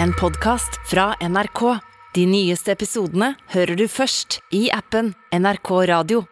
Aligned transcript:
en 0.00 0.12
podkast 0.12 0.80
fra 0.90 1.14
NRK. 1.20 1.78
De 2.14 2.26
nyeste 2.26 2.72
episodene 2.72 3.34
hører 3.52 3.76
du 3.76 3.86
først 3.88 4.40
i 4.52 4.68
appen 4.72 5.14
NRK 5.32 5.70
Radio. 5.88 6.24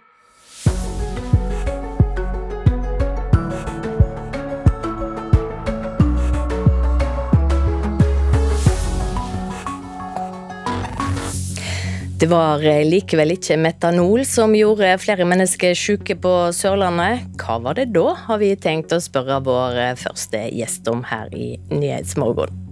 Det 12.21 12.29
var 12.29 12.61
eh, 12.61 12.83
likevel 12.85 13.33
ikke 13.33 13.57
metanol 13.57 14.27
som 14.29 14.53
gjorde 14.53 14.93
flere 15.01 15.25
mennesker 15.25 15.73
syke 15.73 16.19
på 16.21 16.35
Sørlandet. 16.53 17.25
Hva 17.41 17.57
var 17.65 17.81
det 17.81 17.89
da, 17.97 18.11
har 18.27 18.43
vi 18.43 18.53
tenkt 18.61 18.93
å 18.93 19.01
spørre 19.01 19.41
vår 19.47 19.81
eh, 19.81 19.95
første 19.97 20.45
gjest 20.53 20.93
om 20.93 21.01
her 21.09 21.33
i 21.33 21.55
Nyhetsmorgen. 21.73 22.67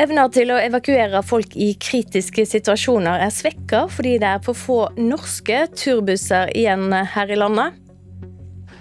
Evna 0.00 0.22
til 0.32 0.48
å 0.48 0.56
evakuere 0.56 1.20
folk 1.26 1.52
i 1.60 1.74
kritiske 1.76 2.46
situasjoner 2.48 3.26
er 3.26 3.32
svekka 3.34 3.82
fordi 3.92 4.14
det 4.22 4.28
er 4.30 4.40
for 4.44 4.56
få 4.56 4.78
norske 4.96 5.66
turbusser 5.76 6.48
igjen 6.56 6.88
her 7.12 7.32
i 7.32 7.36
landet. 7.36 7.76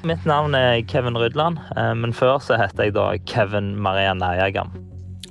Mitt 0.08 0.24
navn 0.26 0.56
er 0.56 0.80
Kevin 0.88 1.20
Rydland, 1.20 1.60
eh, 1.76 1.92
men 2.00 2.16
før 2.16 2.40
så 2.42 2.56
heter 2.58 2.88
jeg 2.88 2.96
da 2.96 3.10
Kevin 3.28 3.76
Maria 3.76 4.16
Nerjagam. 4.18 4.72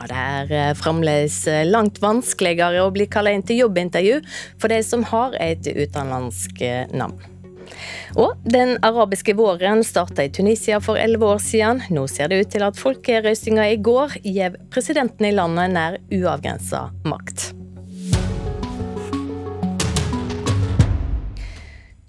Det 0.01 0.12
er 0.12 0.52
eh, 0.52 0.77
fremdeles 0.77 1.41
eh, 1.48 1.65
langt 1.65 1.99
vanskeligere 2.05 2.85
å 2.85 2.93
bli 2.95 3.09
kalt 3.10 3.33
inn 3.33 3.43
til 3.49 3.65
jobbintervju 3.65 4.21
for 4.60 4.71
de 4.71 4.83
som 4.85 5.02
har 5.10 5.35
et 5.41 5.65
utenlandsk 5.65 6.60
navn. 6.93 7.40
Og 8.16 8.34
den 8.45 8.77
arabiske 8.87 9.37
våren 9.39 9.84
starta 9.87 10.27
i 10.27 10.33
Tunisia 10.33 10.80
for 10.83 10.98
elleve 11.01 11.30
år 11.37 11.41
siden. 11.45 11.84
Nå 11.91 12.07
ser 12.11 12.30
det 12.30 12.43
ut 12.43 12.52
til 12.55 12.66
at 12.66 12.80
folkerøstinga 12.80 13.69
i 13.71 13.79
går 13.80 14.19
gjev 14.25 14.59
presidenten 14.75 15.30
i 15.30 15.34
landet 15.37 15.75
nær 15.77 15.98
uavgrensa 16.11 16.88
makt. 17.05 17.51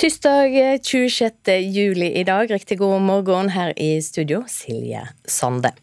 Tirsdag 0.02 0.56
26. 0.82 1.58
juli 1.60 2.08
i 2.18 2.24
dag. 2.26 2.50
Riktig 2.50 2.80
god 2.80 3.02
morgen 3.06 3.52
her 3.54 3.74
i 3.78 4.00
studio, 4.02 4.42
Silje 4.50 5.04
Sande. 5.30 5.76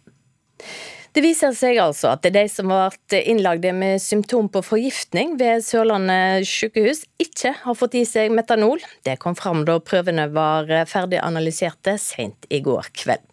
Det 1.18 1.24
viser 1.24 1.50
seg 1.50 1.80
altså 1.82 2.12
at 2.12 2.20
det 2.22 2.30
er 2.30 2.44
de 2.44 2.50
som 2.52 2.70
har 2.70 2.92
vært 2.92 3.14
innlagde 3.26 3.72
med 3.74 3.98
symptom 3.98 4.46
på 4.54 4.60
forgiftning 4.62 5.32
ved 5.40 5.64
Sørlandet 5.66 6.46
sykehus, 6.46 7.00
ikke 7.18 7.50
har 7.64 7.74
fått 7.74 7.96
i 7.98 8.04
seg 8.06 8.30
metanol. 8.30 8.78
Det 9.02 9.16
kom 9.18 9.34
fram 9.34 9.64
da 9.66 9.80
prøvene 9.82 10.28
var 10.30 10.70
ferdig 10.86 11.18
analyserte 11.18 11.96
sent 11.98 12.46
i 12.54 12.62
går 12.62 12.92
kveld. 13.02 13.26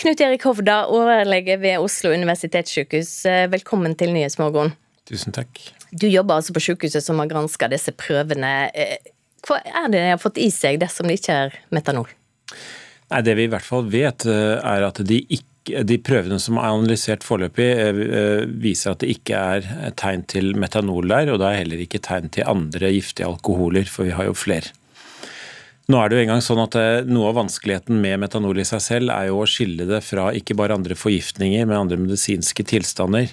Knut 0.00 0.24
Erik 0.24 0.48
Hovda, 0.48 0.78
overlege 0.88 1.60
ved 1.60 1.84
Oslo 1.84 2.16
universitetssykehus, 2.16 3.12
velkommen 3.52 4.00
til 4.00 4.16
Nyhetsmorgen. 4.16 4.72
Tusen 5.04 5.36
takk. 5.36 5.60
Du 5.92 6.08
jobber 6.08 6.40
altså 6.40 6.56
på 6.56 6.64
sykehuset 6.70 7.04
som 7.04 7.20
har 7.20 7.28
granska 7.28 7.68
disse 7.68 7.92
prøvene. 7.92 8.56
Hva 9.44 9.60
er 9.60 9.92
det 9.92 10.06
de 10.06 10.12
har 10.14 10.24
fått 10.24 10.40
i 10.40 10.48
seg 10.48 10.80
dersom 10.80 11.12
det 11.12 11.20
ikke 11.20 11.42
er 11.50 11.64
metanol? 11.68 12.08
Nei, 13.12 13.20
Det 13.20 13.36
vi 13.36 13.44
i 13.44 13.52
hvert 13.52 13.74
fall 13.74 13.92
vet, 13.92 14.24
er 14.24 14.88
at 14.88 15.04
de 15.04 15.26
ikke 15.28 15.52
de 15.64 15.96
prøvene 16.04 16.38
som 16.42 16.58
er 16.60 16.70
analysert 16.70 17.24
foreløpig, 17.24 17.66
eh, 17.72 18.00
eh, 18.04 18.46
viser 18.46 18.92
at 18.92 19.02
det 19.02 19.12
ikke 19.16 19.40
er 19.56 19.92
tegn 19.96 20.24
til 20.28 20.54
metanol 20.60 21.08
der, 21.08 21.32
og 21.32 21.40
det 21.40 21.48
er 21.48 21.60
heller 21.62 21.84
ikke 21.84 22.02
tegn 22.04 22.30
til 22.30 22.48
andre 22.50 22.92
giftige 22.92 23.28
alkoholer, 23.28 23.88
for 23.88 24.04
vi 24.04 24.16
har 24.16 24.28
jo 24.28 24.36
flere. 24.36 24.72
Nå 25.88 26.00
er 26.00 26.08
det 26.08 26.16
jo 26.16 26.24
engang 26.24 26.40
sånn 26.44 26.62
at 26.62 26.76
eh, 26.80 27.04
Noe 27.04 27.28
av 27.28 27.38
vanskeligheten 27.42 28.00
med 28.00 28.20
metanol 28.22 28.60
i 28.60 28.68
seg 28.68 28.80
selv 28.80 29.12
er 29.12 29.28
jo 29.28 29.42
å 29.42 29.48
skille 29.48 29.88
det 29.88 30.00
fra 30.04 30.30
ikke 30.36 30.56
bare 30.56 30.76
andre 30.76 30.96
forgiftninger, 30.96 31.66
men 31.66 31.82
andre 31.84 32.00
medisinske 32.00 32.64
tilstander. 32.64 33.32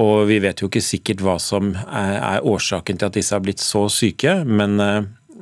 Og 0.00 0.28
Vi 0.28 0.38
vet 0.38 0.60
jo 0.60 0.68
ikke 0.68 0.84
sikkert 0.84 1.22
hva 1.24 1.38
som 1.42 1.72
er 1.74 2.44
årsaken 2.46 3.00
til 3.00 3.08
at 3.08 3.16
disse 3.16 3.34
har 3.34 3.42
blitt 3.42 3.58
så 3.58 3.88
syke, 3.90 4.44
men 4.46 4.78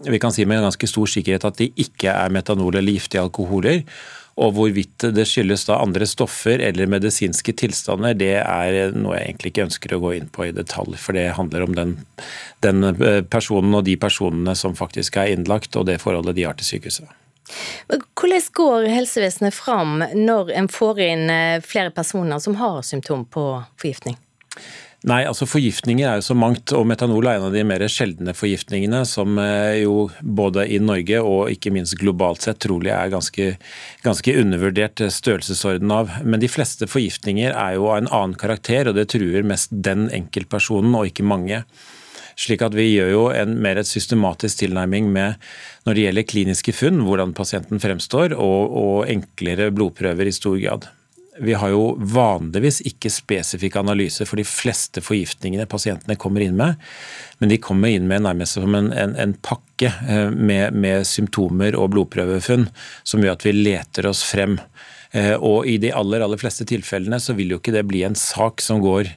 vi 0.06 0.18
kan 0.18 0.32
si 0.32 0.46
med 0.48 0.62
ganske 0.62 0.88
stor 0.88 1.10
sikkerhet 1.10 1.44
at 1.44 1.58
de 1.58 1.68
ikke 1.76 2.08
er 2.08 2.32
metanol 2.32 2.78
eller 2.78 2.96
giftige 2.96 3.20
alkoholer. 3.26 3.82
Og 4.38 4.52
hvorvidt 4.54 5.08
det 5.16 5.24
skyldes 5.26 5.66
da 5.66 5.80
andre 5.82 6.06
stoffer 6.06 6.62
eller 6.62 6.90
medisinske 6.90 7.54
tilstander, 7.58 8.14
det 8.14 8.36
er 8.38 8.94
noe 8.94 9.16
jeg 9.16 9.32
egentlig 9.32 9.52
ikke 9.52 9.64
ønsker 9.66 9.94
å 9.96 10.02
gå 10.04 10.12
inn 10.18 10.28
på 10.30 10.46
i 10.46 10.52
detalj. 10.54 10.94
For 11.02 11.18
det 11.18 11.32
handler 11.38 11.66
om 11.66 11.74
den, 11.74 11.96
den 12.62 12.86
eh, 12.92 13.22
personen 13.26 13.74
og 13.74 13.86
de 13.88 13.96
personene 13.98 14.54
som 14.58 14.78
faktisk 14.78 15.18
er 15.18 15.34
innlagt, 15.34 15.74
og 15.74 15.88
det 15.90 15.98
forholdet 16.04 16.38
de 16.38 16.46
har 16.46 16.58
til 16.58 16.70
sykehuset. 16.70 17.10
Hvordan 17.88 18.48
går 18.52 18.86
helsevesenet 18.92 19.56
fram 19.56 20.02
når 20.14 20.52
en 20.54 20.70
får 20.70 21.02
inn 21.02 21.26
eh, 21.32 21.64
flere 21.64 21.90
personer 21.94 22.38
som 22.44 22.58
har 22.60 22.82
symptom 22.86 23.26
på 23.26 23.48
forgiftning? 23.80 24.18
Nei, 25.06 25.20
altså 25.30 25.46
Forgiftninger 25.46 26.08
er 26.08 26.16
jo 26.18 26.24
så 26.26 26.34
mangt, 26.34 26.72
og 26.74 26.82
metanol 26.90 27.28
er 27.30 27.36
en 27.38 27.44
av 27.46 27.52
de 27.54 27.60
mer 27.62 27.84
sjeldne 27.86 28.32
forgiftningene 28.34 29.04
som 29.06 29.36
eh, 29.38 29.84
jo 29.84 30.08
både 30.18 30.64
i 30.74 30.80
Norge 30.82 31.20
og 31.22 31.52
ikke 31.52 31.70
minst 31.70 31.94
globalt 32.00 32.42
sett 32.42 32.58
trolig 32.64 32.90
er 32.90 33.12
ganske, 33.12 33.52
ganske 34.02 34.34
undervurdert 34.40 35.04
størrelsesorden 35.14 35.94
av. 35.94 36.10
Men 36.26 36.42
de 36.42 36.50
fleste 36.50 36.90
forgiftninger 36.90 37.54
er 37.54 37.76
jo 37.76 37.86
av 37.92 38.00
en 38.00 38.10
annen 38.10 38.34
karakter, 38.42 38.90
og 38.90 38.98
det 38.98 39.06
truer 39.14 39.46
mest 39.46 39.70
den 39.70 40.08
enkeltpersonen 40.18 40.98
og 40.98 41.12
ikke 41.12 41.30
mange. 41.30 41.62
Slik 42.38 42.66
at 42.66 42.74
Vi 42.74 42.90
gjør 42.96 43.14
jo 43.14 43.24
en 43.34 43.54
mer 43.62 43.78
et 43.78 43.86
systematisk 43.86 44.64
tilnærming 44.64 45.12
med 45.14 45.38
når 45.86 45.94
det 45.94 46.08
gjelder 46.08 46.30
kliniske 46.34 46.74
funn, 46.74 47.04
hvordan 47.06 47.38
pasienten 47.38 47.78
fremstår, 47.82 48.34
og, 48.34 48.78
og 48.82 49.10
enklere 49.14 49.70
blodprøver 49.70 50.26
i 50.26 50.34
stor 50.34 50.58
grad. 50.58 50.90
Vi 51.40 51.54
har 51.54 51.70
jo 51.70 51.94
vanligvis 51.98 52.80
ikke 52.88 53.10
spesifikke 53.12 53.80
analyser 53.80 54.28
for 54.28 54.40
de 54.40 54.46
fleste 54.48 55.02
forgiftningene 55.04 55.68
pasientene 55.70 56.18
kommer 56.18 56.44
inn 56.44 56.56
med, 56.58 56.78
men 57.38 57.52
de 57.52 57.60
kommer 57.62 57.94
inn 57.94 58.08
med 58.10 58.24
nærmest 58.26 58.58
som 58.58 58.74
en, 58.74 58.90
en, 58.92 59.14
en 59.18 59.34
pakke 59.44 59.92
eh, 59.92 60.28
med, 60.34 60.74
med, 60.74 61.06
symptomer 61.06 61.78
og 61.78 61.92
blodprøvefunn 61.94 62.68
som 63.06 63.22
gjør 63.22 63.38
at 63.38 63.46
vi 63.46 63.54
leter 63.56 64.10
oss 64.10 64.24
frem. 64.26 64.58
Eh, 65.16 65.34
og 65.34 65.66
I 65.68 65.78
de 65.80 65.92
aller 65.96 66.22
aller 66.24 66.40
fleste 66.40 66.66
tilfellene 66.68 67.20
så 67.22 67.34
vil 67.36 67.54
jo 67.54 67.58
ikke 67.60 67.72
det 67.72 67.86
bli 67.88 68.02
en 68.04 68.16
sak 68.18 68.60
som 68.64 68.82
går 68.84 69.08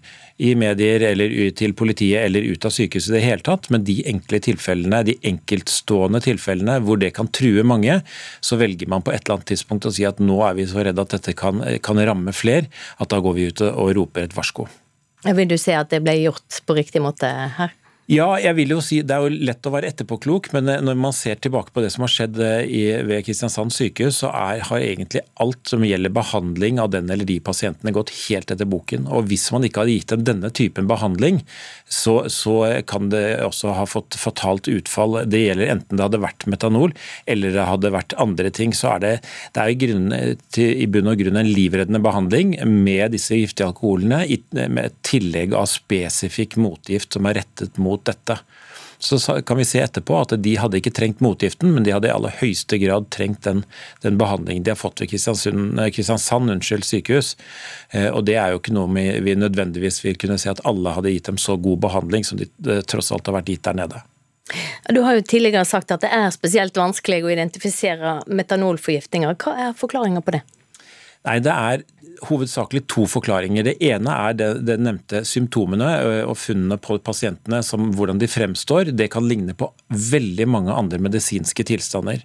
i 0.41 0.53
medier 0.57 1.03
eller 1.11 1.33
til 1.57 1.75
politiet 1.77 2.23
eller 2.23 2.45
ut 2.47 2.65
av 2.65 2.73
sykehuset 2.73 3.11
i 3.11 3.17
det 3.17 3.23
hele 3.25 3.45
tatt, 3.45 3.67
men 3.73 3.83
de 3.85 3.99
enkle 4.09 4.39
tilfellene, 4.41 5.03
de 5.05 5.17
enkeltstående 5.27 6.23
tilfellene 6.25 6.79
hvor 6.85 7.01
det 7.01 7.11
kan 7.17 7.29
true 7.35 7.65
mange, 7.67 7.99
så 8.41 8.57
velger 8.61 8.89
man 8.89 9.03
på 9.05 9.13
et 9.13 9.21
eller 9.25 9.37
annet 9.37 9.51
tidspunkt 9.51 9.89
å 9.89 9.93
si 9.93 10.07
at 10.07 10.21
nå 10.23 10.39
er 10.47 10.57
vi 10.57 10.69
så 10.71 10.81
redde 10.87 11.03
at 11.03 11.13
dette 11.17 11.35
kan, 11.37 11.61
kan 11.83 12.01
ramme 12.01 12.33
fler, 12.33 12.71
at 12.97 13.11
da 13.11 13.21
går 13.21 13.37
vi 13.37 13.51
ut 13.51 13.65
og 13.67 13.93
roper 13.99 14.25
et 14.25 14.37
varsko. 14.37 14.65
Vil 15.27 15.51
du 15.51 15.59
si 15.61 15.75
at 15.77 15.91
det 15.91 16.01
ble 16.01 16.15
gjort 16.23 16.63
på 16.65 16.79
riktig 16.79 17.03
måte 17.03 17.29
her? 17.59 17.75
Ja, 18.11 18.33
jeg 18.43 18.57
vil 18.57 18.73
jo 18.73 18.81
si 18.83 18.97
det 19.07 19.15
er 19.15 19.23
jo 19.23 19.43
lett 19.47 19.63
å 19.63 19.71
være 19.71 19.87
etterpåklok, 19.87 20.49
men 20.51 20.67
eh, 20.67 20.81
når 20.83 20.97
man 20.99 21.13
ser 21.15 21.37
tilbake 21.39 21.71
på 21.71 21.79
det 21.79 21.93
som 21.93 22.03
har 22.03 22.11
skjedd 22.11 22.39
eh, 22.43 22.63
i, 22.67 22.81
ved 23.07 23.23
Kristiansand 23.23 23.71
sykehus, 23.71 24.17
så 24.25 24.31
er, 24.35 24.65
har 24.67 24.83
egentlig 24.83 25.21
alt 25.39 25.71
som 25.71 25.85
gjelder 25.87 26.11
behandling 26.11 26.81
av 26.83 26.89
den 26.91 27.07
eller 27.07 27.29
de 27.29 27.37
pasientene 27.39 27.93
gått 27.95 28.11
helt 28.25 28.51
etter 28.51 28.67
boken. 28.67 29.05
Og 29.07 29.29
hvis 29.29 29.45
man 29.55 29.63
ikke 29.63 29.85
hadde 29.85 29.95
gitt 29.95 30.11
dem 30.11 30.25
denne 30.27 30.51
typen 30.51 30.89
behandling, 30.91 31.39
så, 31.87 32.17
så 32.27 32.57
kan 32.83 33.07
det 33.13 33.23
også 33.45 33.77
ha 33.77 33.87
fått 33.87 34.19
fatalt 34.19 34.67
utfall. 34.67 35.21
Det 35.31 35.45
gjelder 35.45 35.71
enten 35.77 35.95
det 35.95 36.09
hadde 36.09 36.21
vært 36.25 36.49
metanol 36.51 36.91
eller 37.31 37.55
det 37.55 37.69
hadde 37.69 37.93
vært 37.95 38.17
andre 38.19 38.51
ting. 38.51 38.75
Så 38.75 38.91
er 38.91 39.05
det, 39.05 39.13
det 39.55 39.63
er 39.63 39.71
i, 39.71 39.79
grunn, 39.85 40.11
til, 40.51 40.75
i 40.83 40.89
bunn 40.91 41.13
og 41.13 41.23
grunn 41.23 41.39
en 41.39 41.53
livreddende 41.53 42.03
behandling 42.03 42.57
med 42.67 43.15
disse 43.15 43.39
giftige 43.39 43.71
alkoholene, 43.71 44.25
med 44.67 44.83
et 44.89 45.01
tillegg 45.07 45.55
av 45.55 45.71
spesifikk 45.71 46.59
motgift 46.59 47.15
som 47.15 47.31
er 47.31 47.39
rettet 47.39 47.79
mot 47.79 48.00
mot 48.01 48.05
dette. 48.09 48.39
Så 49.01 49.41
kan 49.41 49.57
vi 49.57 49.65
se 49.65 49.79
etterpå 49.81 50.13
at 50.21 50.35
de 50.37 50.51
hadde 50.61 50.77
ikke 50.77 50.93
trengt 50.93 51.23
motgiften, 51.25 51.71
men 51.73 51.83
de 51.83 51.93
hadde 51.93 52.05
i 52.05 52.13
aller 52.13 52.35
høyeste 52.37 52.77
grad 52.77 53.07
trengt 53.09 53.41
den, 53.47 53.63
den 54.03 54.19
behandlingen 54.21 54.63
de 54.63 54.75
har 54.75 54.77
fått 54.77 55.01
ved 55.01 55.09
Kristiansand 55.09 56.53
unnskyld, 56.53 56.85
sykehus. 56.85 57.33
Eh, 57.89 58.11
og 58.11 58.25
Det 58.29 58.37
er 58.37 58.53
jo 58.53 58.61
ikke 58.61 58.75
noe 58.77 58.93
vi 59.25 59.33
nødvendigvis 59.33 60.03
vil 60.05 60.19
kunne 60.21 60.37
si 60.37 60.51
at 60.51 60.61
alle 60.69 60.93
hadde 60.93 61.15
gitt 61.15 61.31
dem 61.31 61.41
så 61.41 61.57
god 61.57 61.81
behandling 61.81 62.27
som 62.27 62.37
de 62.37 62.45
eh, 62.69 62.83
tross 62.85 63.09
alt 63.11 63.25
har 63.25 63.39
vært 63.39 63.49
gitt 63.49 63.65
der 63.65 63.79
nede. 63.81 64.03
Du 64.93 65.01
har 65.01 65.17
jo 65.17 65.25
tidligere 65.25 65.65
sagt 65.65 65.91
at 65.95 66.05
det 66.05 66.11
er 66.13 66.29
spesielt 66.35 66.77
vanskelig 66.77 67.23
å 67.25 67.33
identifisere 67.33 68.19
metanolforgiftninger. 68.29 69.33
Hva 69.41 69.57
er 69.65 69.77
forklaringa 69.81 70.21
på 70.21 70.37
det? 70.37 70.45
Nei, 71.25 71.39
Det 71.39 71.53
er 71.53 71.83
hovedsakelig 72.27 72.83
to 72.91 73.07
forklaringer. 73.09 73.65
Det 73.65 73.77
ene 73.83 74.13
er 74.27 74.35
det, 74.37 74.49
det 74.67 74.77
nevnte 74.81 75.23
symptomene 75.27 75.89
og 76.27 76.35
funnene 76.37 76.77
på 76.81 76.99
pasientene, 77.03 77.61
som 77.65 77.89
hvordan 77.97 78.21
de 78.21 78.29
fremstår. 78.29 78.91
Det 78.93 79.09
kan 79.13 79.27
ligne 79.29 79.55
på 79.57 79.71
veldig 79.89 80.47
mange 80.49 80.75
andre 80.75 81.01
medisinske 81.01 81.65
tilstander. 81.67 82.21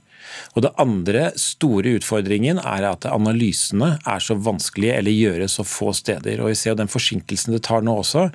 Og 0.57 0.65
Det 0.67 0.73
andre 0.83 1.31
store 1.39 1.95
utfordringen 2.01 2.59
er 2.59 2.89
at 2.89 3.07
analysene 3.09 3.95
er 4.05 4.23
så 4.23 4.37
vanskelige 4.37 4.99
eller 4.99 5.15
gjøres 5.15 5.57
så 5.59 5.65
få 5.67 5.93
steder. 5.97 6.43
Og 6.43 6.53
Vi 6.53 6.59
ser 6.61 6.77
den 6.77 6.93
forsinkelsen 6.93 7.55
det 7.57 7.63
tar 7.69 7.85
nå 7.87 7.97
også. 8.03 8.29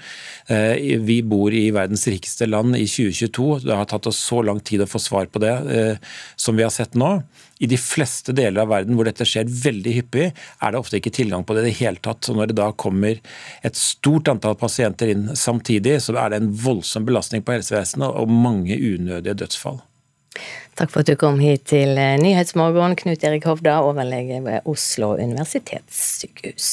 Vi 0.50 1.22
bor 1.22 1.54
i 1.54 1.68
verdens 1.76 2.08
rikeste 2.10 2.48
land 2.50 2.78
i 2.80 2.88
2022. 2.88 3.62
Det 3.68 3.76
har 3.76 3.90
tatt 3.92 4.10
oss 4.10 4.22
så 4.22 4.42
lang 4.46 4.62
tid 4.64 4.82
å 4.82 4.90
få 4.90 5.02
svar 5.02 5.30
på 5.32 5.44
det 5.44 5.56
som 6.40 6.58
vi 6.58 6.66
har 6.66 6.74
sett 6.74 6.98
nå. 6.98 7.20
I 7.62 7.70
de 7.70 7.78
fleste 7.78 8.34
deler 8.34 8.64
av 8.64 8.72
verden 8.72 8.98
hvor 8.98 9.06
dette 9.06 9.26
skjer 9.28 9.46
veldig 9.46 9.94
hyppig, 10.00 10.32
er 10.34 10.74
det 10.74 10.82
ofte 10.82 10.98
ikke 10.98 11.14
tilgang 11.14 11.46
på 11.46 11.54
det 11.54 11.64
i 11.64 11.70
det 11.70 11.78
hele 11.78 12.02
tatt. 12.02 12.24
Så 12.26 12.34
når 12.38 12.50
det 12.50 12.58
da 12.58 12.72
kommer 12.74 13.22
et 13.62 13.78
stort 13.78 14.32
antall 14.32 14.58
pasienter 14.58 15.14
inn 15.14 15.30
samtidig, 15.38 16.00
så 16.02 16.18
er 16.18 16.34
det 16.34 16.42
en 16.42 16.52
voldsom 16.64 17.06
belastning 17.06 17.46
på 17.46 17.54
helsevesenet 17.56 18.10
og 18.10 18.34
mange 18.34 18.78
unødige 18.78 19.38
dødsfall. 19.44 19.82
Takk 20.80 20.90
for 20.90 21.04
at 21.04 21.12
du 21.12 21.18
kom 21.20 21.42
hit 21.44 21.68
til 21.70 21.94
Nyhetsmorgen, 21.94 22.96
Knut 22.98 23.24
Erik 23.28 23.46
Hovda, 23.46 23.82
overlege 23.86 24.40
ved 24.46 24.68
Oslo 24.72 25.14
universitetssykehus. 25.20 26.70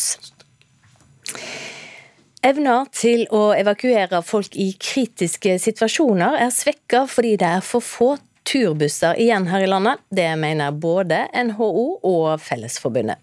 Evner 2.47 2.87
til 2.95 3.25
å 3.35 3.51
evakuere 3.59 4.21
folk 4.23 4.55
i 4.55 4.71
kritiske 4.79 5.57
situasjoner 5.59 6.39
er 6.45 6.55
svekka 6.55 7.03
fordi 7.11 7.35
det 7.41 7.49
er 7.59 7.65
for 7.67 7.83
få 7.83 8.13
turbusser 8.49 9.19
igjen 9.21 9.47
her 9.51 9.65
i 9.65 9.69
landet. 9.69 10.01
Det 10.11 10.29
mener 10.41 10.73
både 10.73 11.27
NHO 11.51 12.01
og 12.07 12.41
Fellesforbundet. 12.41 13.21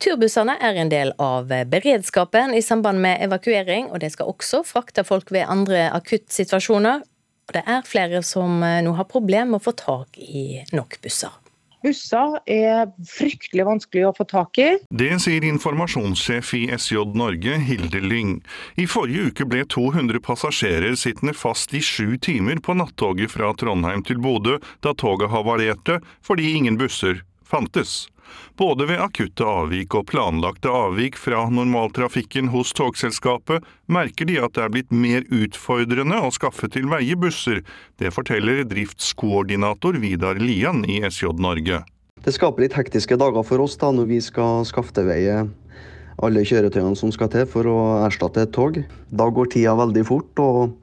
Turbussene 0.00 0.54
er 0.62 0.78
en 0.80 0.92
del 0.92 1.12
av 1.20 1.50
beredskapen 1.72 2.54
i 2.56 2.62
samband 2.64 3.02
med 3.02 3.20
evakuering, 3.26 3.90
og 3.90 4.00
det 4.04 4.12
skal 4.14 4.30
også 4.32 4.62
frakte 4.68 5.04
folk 5.04 5.32
ved 5.34 5.48
andre 5.50 5.88
akuttsituasjoner. 5.96 7.02
Og 7.50 7.56
det 7.56 7.66
er 7.66 7.86
flere 7.86 8.22
som 8.22 8.62
nå 8.62 8.96
har 8.96 9.10
problemer 9.10 9.50
med 9.50 9.60
å 9.60 9.66
få 9.68 9.76
tak 9.76 10.18
i 10.22 10.62
nok 10.76 11.00
busser. 11.02 11.39
Busser 11.80 12.36
er 12.50 12.90
fryktelig 13.08 13.64
vanskelig 13.64 14.04
å 14.08 14.12
få 14.16 14.26
tak 14.28 14.60
i. 14.60 14.68
Det 14.92 15.10
sier 15.24 15.46
informasjonssjef 15.48 16.52
i 16.58 16.62
SJ 16.76 17.06
Norge, 17.16 17.56
Hilde 17.64 18.02
Lyng. 18.04 18.36
I 18.76 18.86
forrige 18.90 19.30
uke 19.30 19.48
ble 19.48 19.64
200 19.64 20.20
passasjerer 20.24 20.98
sittende 21.00 21.32
fast 21.36 21.72
i 21.72 21.80
sju 21.84 22.18
timer 22.20 22.60
på 22.60 22.76
nattoget 22.76 23.32
fra 23.32 23.54
Trondheim 23.56 24.04
til 24.04 24.20
Bodø 24.20 24.58
da 24.84 24.92
toget 24.92 25.32
havarerte 25.32 26.00
fordi 26.26 26.52
ingen 26.58 26.76
busser 26.80 27.24
fantes. 27.48 28.10
Både 28.58 28.86
ved 28.90 29.00
akutte 29.02 29.46
avvik 29.46 29.94
og 29.98 30.08
planlagte 30.10 30.72
avvik 30.72 31.18
fra 31.20 31.46
normaltrafikken 31.52 32.50
hos 32.54 32.74
togselskapet 32.76 33.66
merker 33.90 34.28
de 34.28 34.40
at 34.42 34.56
det 34.56 34.64
er 34.64 34.74
blitt 34.74 34.92
mer 34.92 35.24
utfordrende 35.28 36.20
å 36.20 36.32
skaffe 36.34 36.70
til 36.72 36.90
veie 36.90 37.16
busser. 37.18 37.62
Det 38.00 38.12
forteller 38.14 38.64
driftskoordinator 38.68 40.00
Vidar 40.02 40.40
Lian 40.40 40.84
i 40.84 41.00
SJ 41.06 41.34
Norge. 41.40 41.82
Det 42.20 42.34
skaper 42.36 42.66
litt 42.66 42.76
hektiske 42.76 43.16
dager 43.16 43.44
for 43.46 43.64
oss 43.64 43.78
da 43.80 43.88
når 43.96 44.10
vi 44.10 44.20
skal 44.24 44.66
skaffe 44.68 44.92
til 44.96 45.08
veie 45.08 45.44
alle 46.20 46.42
kjøretøyene 46.44 46.98
som 46.98 47.12
skal 47.14 47.30
til 47.32 47.46
for 47.48 47.68
å 47.68 47.78
erstatte 48.04 48.44
et 48.44 48.52
tog. 48.52 48.76
Da 49.08 49.28
går 49.32 49.54
tida 49.54 49.72
veldig 49.78 50.02
fort, 50.04 50.42
og 50.42 50.74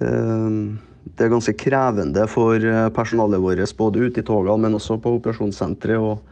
øh, 0.00 0.78
det 1.04 1.26
er 1.26 1.32
ganske 1.32 1.56
krevende 1.60 2.24
for 2.30 2.64
personalet 2.96 3.42
vårt 3.42 3.76
både 3.76 4.06
ute 4.06 4.22
i 4.22 4.26
togene, 4.26 4.56
men 4.64 4.78
også 4.78 4.96
på 5.02 5.18
operasjonssenteret. 5.18 6.00
og 6.00 6.24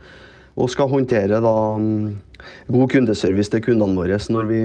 og 0.58 0.70
skal 0.72 0.90
håndtere 0.90 1.40
da, 1.44 1.56
mm, 1.78 2.16
god 2.74 2.94
kundeservice 2.94 3.52
til 3.52 3.64
kundene 3.64 3.98
våre 3.98 4.18
når 4.18 4.48
vi 4.50 4.62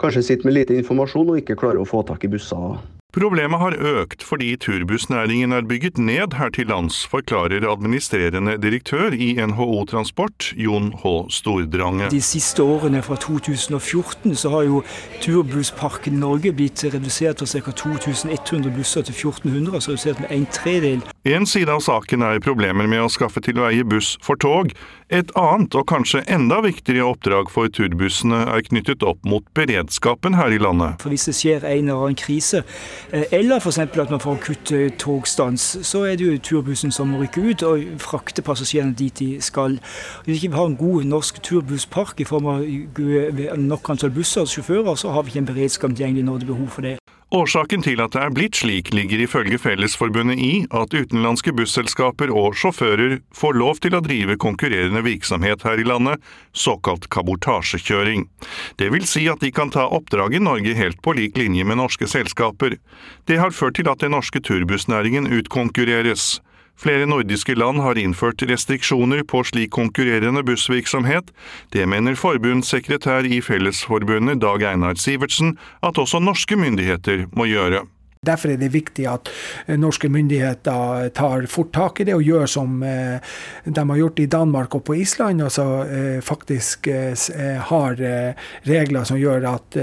kanskje 0.00 0.24
sitter 0.26 0.48
med 0.48 0.58
lite 0.58 0.76
informasjon 0.78 1.30
og 1.32 1.40
ikke 1.40 1.58
klarer 1.58 1.80
å 1.80 1.88
få 1.88 2.02
tak 2.06 2.26
i 2.26 2.32
busser 2.32 2.76
Problemet 3.14 3.60
har 3.60 3.76
økt 3.78 4.24
fordi 4.26 4.48
turbussnæringen 4.58 5.52
er 5.54 5.66
bygget 5.70 6.00
ned 6.02 6.34
her 6.34 6.48
til 6.50 6.66
lands, 6.66 7.04
forklarer 7.06 7.62
administrerende 7.70 8.56
direktør 8.58 9.14
i 9.14 9.28
NHO 9.38 9.84
Transport, 9.86 10.48
Jon 10.58 10.88
H. 10.98 11.12
Stordrange. 11.30 12.08
De 12.10 12.18
siste 12.18 12.62
årene 12.62 13.04
fra 13.06 13.14
2014 13.14 14.34
så 14.34 14.50
har 14.50 14.66
jo 14.66 14.82
turbussparken 15.22 16.18
Norge 16.18 16.50
blitt 16.58 16.82
redusert 16.82 17.38
fra 17.38 17.46
ca. 17.46 17.76
2100 17.84 18.74
busser 18.74 19.06
til 19.06 19.14
1400, 19.14 19.74
altså 19.74 19.94
redusert 19.94 20.24
med 20.24 20.34
en 20.34 20.50
tredel. 20.50 21.06
En 21.24 21.46
side 21.46 21.70
av 21.70 21.86
saken 21.86 22.26
er 22.26 22.42
problemer 22.42 22.90
med 22.90 23.06
å 23.06 23.12
skaffe 23.12 23.38
til 23.46 23.62
veie 23.62 23.86
buss 23.86 24.16
for 24.26 24.42
tog. 24.42 24.74
Et 25.14 25.34
annet, 25.38 25.74
og 25.78 25.86
kanskje 25.86 26.24
enda 26.26 26.58
viktigere 26.64 27.06
oppdrag 27.14 27.52
for 27.54 27.70
turbussene 27.70 28.44
er 28.50 28.64
knyttet 28.66 29.04
opp 29.06 29.22
mot 29.28 29.46
beredskapen 29.54 30.34
her 30.34 30.50
i 30.50 30.58
landet. 30.58 30.98
For 31.02 31.14
Hvis 31.14 31.28
det 31.30 31.36
skjer 31.38 31.68
en 31.68 31.88
eller 31.88 32.08
annen 32.08 32.18
krise, 32.18 32.64
Eh, 33.14 33.24
eller 33.30 33.56
f.eks. 33.56 33.78
at 33.78 34.10
man 34.10 34.20
får 34.20 34.34
akutt 34.34 34.72
eh, 34.72 34.90
togstans. 34.98 35.78
Så 35.82 36.04
er 36.04 36.16
det 36.16 36.26
jo 36.26 36.38
turbussen 36.38 36.92
som 36.92 37.12
må 37.12 37.22
rykke 37.22 37.44
ut 37.50 37.62
og 37.66 37.84
frakte 38.02 38.42
passasjerene 38.42 38.96
dit 38.98 39.18
de 39.18 39.28
skal. 39.42 39.78
Hvis 40.24 40.42
vi 40.42 40.48
ikke 40.48 40.56
har 40.56 40.72
en 40.72 40.76
god 40.76 41.04
norsk 41.04 41.42
turbusspark 41.42 42.20
i 42.20 42.28
form 42.28 42.50
av 42.50 42.64
nok 43.58 43.90
antall 43.90 44.10
busser 44.14 44.42
og 44.42 44.50
sjåfører, 44.50 44.94
så 44.98 45.14
har 45.14 45.22
vi 45.22 45.34
ikke 45.34 45.44
en 45.44 45.52
beredskap 45.52 45.94
tilgjengelig 45.94 46.24
når 46.24 46.42
det 46.42 46.48
er 46.48 46.54
behov 46.54 46.68
for 46.68 46.88
det. 46.88 46.98
Årsaken 47.34 47.82
til 47.82 47.98
at 47.98 48.12
det 48.14 48.20
er 48.22 48.30
blitt 48.30 48.54
slik, 48.60 48.92
ligger 48.94 49.24
ifølge 49.24 49.58
Fellesforbundet 49.58 50.38
i 50.38 50.52
at 50.70 50.92
utenlandske 50.94 51.50
busselskaper 51.58 52.30
og 52.30 52.54
sjåfører 52.54 53.16
får 53.34 53.58
lov 53.58 53.80
til 53.82 53.96
å 53.98 54.02
drive 54.04 54.36
konkurrerende 54.38 55.02
virksomhet 55.02 55.66
her 55.66 55.82
i 55.82 55.86
landet, 55.88 56.22
såkalt 56.54 57.08
kabotasjekjøring. 57.10 58.28
Det 58.78 58.92
vil 58.94 59.08
si 59.10 59.24
at 59.32 59.42
de 59.42 59.50
kan 59.50 59.74
ta 59.74 59.88
oppdrag 59.98 60.38
i 60.38 60.44
Norge 60.46 60.76
helt 60.78 61.02
på 61.02 61.16
lik 61.18 61.34
linje 61.40 61.66
med 61.66 61.82
norske 61.82 62.06
selskaper. 62.06 62.78
Det 63.26 63.42
har 63.42 63.50
ført 63.50 63.80
til 63.80 63.90
at 63.90 64.04
den 64.04 64.14
norske 64.14 64.38
turbussnæringen 64.38 65.26
utkonkurreres. 65.26 66.36
Flere 66.76 67.06
nordiske 67.06 67.54
land 67.54 67.80
har 67.80 67.98
innført 68.00 68.42
restriksjoner 68.42 69.22
på 69.22 69.44
slik 69.46 69.70
konkurrerende 69.76 70.42
bussvirksomhet. 70.46 71.30
Det 71.72 71.86
mener 71.88 72.18
forbundssekretær 72.18 73.28
i 73.30 73.40
Fellesforbundet 73.40 74.42
Dag 74.42 74.66
Einar 74.72 74.98
Sivertsen 74.98 75.56
at 75.86 75.98
også 75.98 76.20
norske 76.20 76.58
myndigheter 76.58 77.28
må 77.32 77.46
gjøre. 77.48 77.84
Derfor 78.26 78.54
er 78.54 78.60
det 78.60 78.72
viktig 78.74 79.06
at 79.10 79.30
eh, 79.66 79.78
norske 79.80 80.08
myndigheter 80.12 81.10
tar 81.14 81.46
fort 81.50 81.72
tak 81.74 82.00
i 82.00 82.08
det 82.08 82.16
og 82.16 82.24
gjør 82.24 82.46
som 82.50 82.82
eh, 82.82 83.36
de 83.64 83.86
har 83.90 84.00
gjort 84.00 84.22
i 84.24 84.28
Danmark 84.30 84.74
og 84.74 84.84
på 84.88 84.98
Island. 85.02 85.42
Altså 85.44 85.64
faktisk 86.24 86.88
har 87.68 87.96
regler 88.64 89.04
som 89.04 89.18
gjør 89.18 89.46
at 89.48 89.76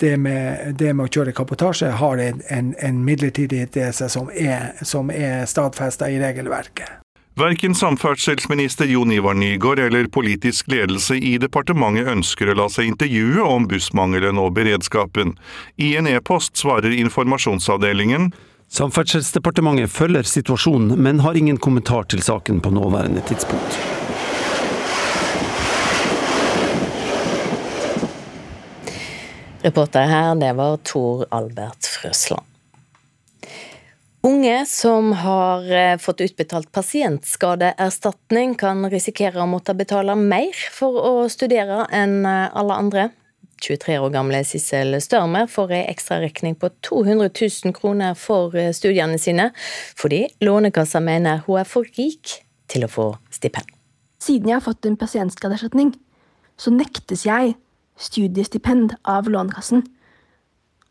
det 0.00 0.12
med, 0.20 0.74
det 0.78 0.92
med 0.94 1.06
å 1.06 1.12
kjøre 1.12 1.34
kabotasje 1.36 1.92
har 2.00 2.24
en, 2.24 2.42
en, 2.48 2.74
en 2.78 3.04
midlertidighet 3.06 3.78
i 3.80 3.88
seg 3.92 4.12
som 4.12 4.30
er, 4.34 4.74
som 4.82 5.10
er 5.14 5.48
stadfesta 5.50 6.10
i 6.10 6.20
regelverket. 6.22 7.03
Verken 7.36 7.74
samferdselsminister 7.74 8.84
Jon 8.84 9.12
Ivar 9.12 9.34
Nygård 9.34 9.78
eller 9.78 10.06
politisk 10.06 10.68
ledelse 10.70 11.16
i 11.16 11.32
departementet 11.42 12.06
ønsker 12.12 12.52
å 12.52 12.54
la 12.60 12.68
seg 12.70 12.92
intervjue 12.92 13.42
om 13.42 13.66
bussmangelen 13.66 14.38
og 14.38 14.52
beredskapen. 14.54 15.32
I 15.74 15.96
en 15.98 16.06
e-post 16.06 16.54
svarer 16.62 16.94
informasjonsavdelingen 16.94 18.30
Samferdselsdepartementet 18.70 19.90
følger 19.90 20.30
situasjonen, 20.30 20.94
men 20.94 21.20
har 21.26 21.34
ingen 21.34 21.58
kommentar 21.58 22.06
til 22.06 22.22
saken 22.22 22.62
på 22.62 22.70
nåværende 22.70 23.26
tidspunkt. 23.26 23.82
Reporter 29.66 30.06
her, 30.06 30.34
det 30.38 30.54
var 30.54 30.78
Tor 30.86 31.26
Albert 31.34 31.90
Frøsland. 31.98 32.53
Unge 34.24 34.66
som 34.66 35.12
har 35.12 35.72
eh, 35.72 35.98
fått 35.98 36.20
utbetalt 36.20 36.72
pasientskadeerstatning, 36.72 38.54
kan 38.56 38.86
risikere 38.88 39.42
å 39.42 39.44
måtte 39.44 39.74
betale 39.76 40.14
mer 40.16 40.56
for 40.72 40.96
å 40.96 41.10
studere 41.28 41.82
enn 41.92 42.22
eh, 42.24 42.46
alle 42.56 42.78
andre. 42.80 43.02
23 43.60 43.98
år 44.00 44.14
gamle 44.14 44.38
Sissel 44.48 44.96
Størmer 45.04 45.44
får 45.52 45.74
ei 45.76 45.80
ekstraregning 45.90 46.56
på 46.56 46.70
200 46.88 47.28
000 47.36 47.74
kroner 47.76 48.16
for 48.16 48.56
eh, 48.56 48.70
studiene 48.72 49.18
sine, 49.20 49.50
fordi 50.00 50.22
Lånekassa 50.40 51.02
mener 51.04 51.42
hun 51.44 51.58
er 51.60 51.68
for 51.68 51.84
rik 51.98 52.32
til 52.72 52.86
å 52.86 52.88
få 52.88 53.06
stipend. 53.28 53.68
Siden 54.24 54.48
jeg 54.48 54.56
har 54.56 54.64
fått 54.64 54.88
en 54.88 54.96
pasientskadeerstatning, 54.96 55.90
så 56.56 56.72
nektes 56.72 57.26
jeg 57.28 57.58
studiestipend 58.00 58.96
av 59.04 59.28
Lånekassen. 59.28 59.84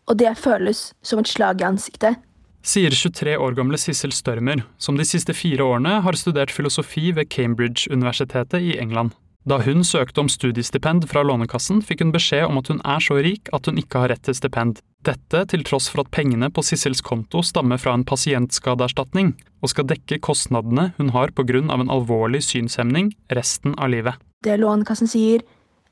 Og 0.05 0.21
det 0.21 0.35
føles 0.37 0.91
som 1.01 1.23
et 1.23 1.33
slag 1.33 1.65
i 1.65 1.67
ansiktet 1.71 2.21
sier 2.63 2.96
23 2.96 3.36
år 3.38 3.58
gamle 3.58 3.77
Sissel 3.77 4.13
Størmer, 4.15 4.63
som 4.79 4.98
de 4.98 5.05
siste 5.05 5.36
fire 5.36 5.65
årene 5.67 6.00
har 6.05 6.17
studert 6.17 6.51
filosofi 6.51 7.12
ved 7.12 7.29
Cambridge-universitetet 7.29 8.63
i 8.63 8.77
England. 8.79 9.13
Da 9.43 9.58
hun 9.60 9.84
søkte 9.84 10.22
om 10.24 10.29
studiestipend 10.32 11.03
fra 11.12 11.20
Lånekassen, 11.27 11.82
fikk 11.84 12.00
hun 12.05 12.13
beskjed 12.15 12.46
om 12.48 12.62
at 12.62 12.70
hun 12.72 12.79
er 12.88 13.03
så 13.03 13.17
rik 13.20 13.50
at 13.51 13.67
hun 13.67 13.79
ikke 13.82 14.00
har 14.00 14.13
rett 14.13 14.24
til 14.24 14.38
stipend. 14.38 14.79
Dette 15.03 15.41
til 15.51 15.65
tross 15.67 15.89
for 15.91 16.05
at 16.05 16.12
pengene 16.15 16.48
på 16.48 16.63
Sissels 16.63 17.03
konto 17.03 17.41
stammer 17.43 17.82
fra 17.82 17.91
en 17.98 18.05
pasientskadeerstatning, 18.08 19.34
og 19.60 19.72
skal 19.74 19.89
dekke 19.89 20.22
kostnadene 20.24 20.93
hun 20.96 21.12
har 21.12 21.36
pga. 21.36 21.60
en 21.60 21.91
alvorlig 21.91 22.39
synshemning 22.43 23.12
resten 23.29 23.75
av 23.77 23.89
livet. 23.89 24.15
Det 24.43 24.55
Lånekassen 24.60 25.08
sier, 25.08 25.43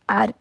er 0.08 0.32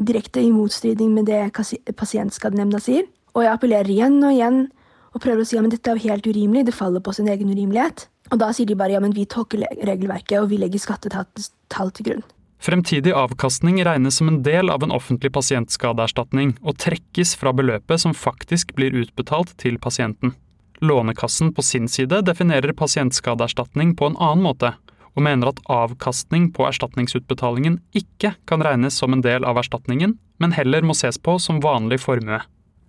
direkte 0.00 0.40
i 0.40 0.50
motstridning 0.50 1.12
med 1.12 1.26
det 1.26 1.52
Pasientskadenemnda 1.96 2.80
sier, 2.80 3.04
og 3.34 3.44
jeg 3.44 3.52
appellerer 3.52 3.90
igjen 3.90 4.24
og 4.24 4.32
igjen 4.32 4.68
og 5.14 5.22
prøver 5.22 5.44
å 5.44 5.48
si 5.48 5.58
men 5.60 5.72
dette 5.72 5.90
er 5.90 5.98
jo 5.98 6.10
helt 6.10 6.26
urimelig, 6.26 6.66
det 6.68 6.76
faller 6.76 7.02
på 7.04 7.14
sin 7.14 7.30
egen 7.30 7.50
urimelighet. 7.52 8.08
Og 8.32 8.40
da 8.40 8.50
sier 8.56 8.68
de 8.68 8.76
bare 8.78 9.00
men 9.02 9.14
vi 9.14 9.26
tolker 9.30 9.62
regelverket, 9.86 10.40
og 10.40 10.50
vi 10.50 10.58
legger 10.58 10.82
skattetall 10.82 11.92
til 11.94 12.08
grunn. 12.08 12.24
Fremtidig 12.64 13.12
avkastning 13.12 13.82
regnes 13.84 14.16
som 14.16 14.30
en 14.30 14.40
del 14.42 14.70
av 14.72 14.82
en 14.82 14.94
offentlig 14.94 15.34
pasientskadeerstatning, 15.36 16.54
og 16.64 16.78
trekkes 16.80 17.34
fra 17.36 17.52
beløpet 17.52 18.00
som 18.00 18.16
faktisk 18.16 18.72
blir 18.78 18.96
utbetalt 19.04 19.52
til 19.60 19.76
pasienten. 19.78 20.32
Lånekassen 20.80 21.52
på 21.54 21.62
sin 21.62 21.90
side 21.92 22.22
definerer 22.24 22.72
pasientskadeerstatning 22.72 23.92
på 23.96 24.08
en 24.08 24.16
annen 24.16 24.46
måte, 24.48 24.72
og 25.14 25.22
mener 25.22 25.52
at 25.52 25.60
avkastning 25.70 26.48
på 26.56 26.64
erstatningsutbetalingen 26.66 27.78
ikke 27.94 28.34
kan 28.48 28.64
regnes 28.64 28.96
som 28.98 29.12
en 29.14 29.22
del 29.22 29.44
av 29.46 29.60
erstatningen, 29.60 30.16
men 30.42 30.56
heller 30.56 30.82
må 30.82 30.96
ses 30.96 31.20
på 31.20 31.36
som 31.38 31.60
vanlig 31.62 32.00
formue. 32.02 32.40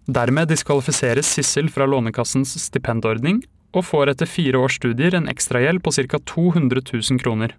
Dermed 0.06 0.52
diskvalifiseres 0.52 1.32
Sissel 1.34 1.70
fra 1.74 1.88
Lånekassens 1.90 2.52
stipendordning, 2.62 3.40
og 3.74 3.88
får 3.88 4.12
etter 4.12 4.30
fire 4.30 4.60
års 4.62 4.78
studier 4.78 5.16
en 5.18 5.30
ekstragjeld 5.32 5.82
på 5.84 5.92
ca. 5.98 6.20
200 6.22 6.84
000 6.94 7.22
kroner. 7.24 7.56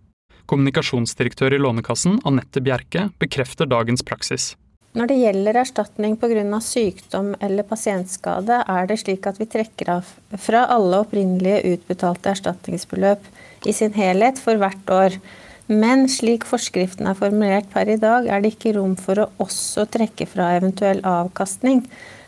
Kommunikasjonsdirektør 0.46 1.56
i 1.56 1.58
Lånekassen, 1.58 2.20
Anette 2.24 2.62
Bjerke, 2.62 3.08
bekrefter 3.18 3.66
dagens 3.66 4.06
praksis. 4.06 4.54
Når 4.96 5.10
det 5.10 5.16
gjelder 5.18 5.58
erstatning 5.60 6.14
pga. 6.16 6.60
sykdom 6.62 7.34
eller 7.42 7.66
pasientskade, 7.66 8.62
er 8.62 8.86
det 8.86 9.00
slik 9.02 9.26
at 9.26 9.40
vi 9.42 9.50
trekker 9.50 9.90
av 9.98 10.14
fra 10.38 10.62
alle 10.70 11.02
opprinnelige 11.02 11.74
utbetalte 11.74 12.30
erstatningsbeløp 12.30 13.26
i 13.66 13.74
sin 13.74 13.92
helhet 13.92 14.38
for 14.38 14.56
hvert 14.56 14.88
år. 14.88 15.18
Men 15.66 16.06
slik 16.08 16.46
forskriften 16.46 17.10
er 17.10 17.18
formulert 17.18 17.68
per 17.74 17.90
i 17.90 17.98
dag, 17.98 18.30
er 18.30 18.40
det 18.40 18.54
ikke 18.54 18.76
rom 18.78 18.94
for 18.96 19.18
å 19.18 19.30
også 19.42 19.84
trekke 19.90 20.30
fra 20.30 20.54
eventuell 20.56 21.02
avkastning. 21.02 21.82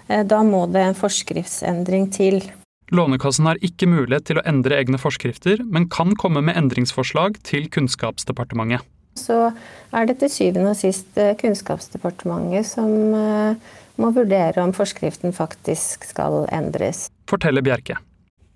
Eh, 0.08 0.24
da 0.26 0.42
må 0.44 0.66
det 0.72 0.84
en 0.84 0.98
forskriftsendring 0.98 2.10
til. 2.14 2.42
Lånekassen 2.88 3.46
har 3.46 3.60
ikke 3.60 3.88
mulighet 3.90 4.30
til 4.30 4.40
å 4.40 4.46
endre 4.48 4.78
egne 4.80 5.00
forskrifter, 5.00 5.60
men 5.64 5.90
kan 5.92 6.16
komme 6.16 6.40
med 6.44 6.56
endringsforslag 6.56 7.36
til 7.44 7.68
Kunnskapsdepartementet 7.72 8.86
så 9.18 9.38
er 9.94 10.08
det 10.08 10.18
til 10.22 10.32
syvende 10.32 10.72
og 10.72 10.78
sist 10.78 11.18
eh, 11.20 11.34
Kunnskapsdepartementet 11.38 12.66
som 12.68 12.90
eh, 13.16 13.70
må 13.98 14.12
vurdere 14.14 14.62
om 14.62 14.74
forskriften 14.76 15.34
faktisk 15.34 16.06
skal 16.12 16.44
endres. 16.54 17.08
Forteller 17.30 17.64
Bjerke. 17.66 17.98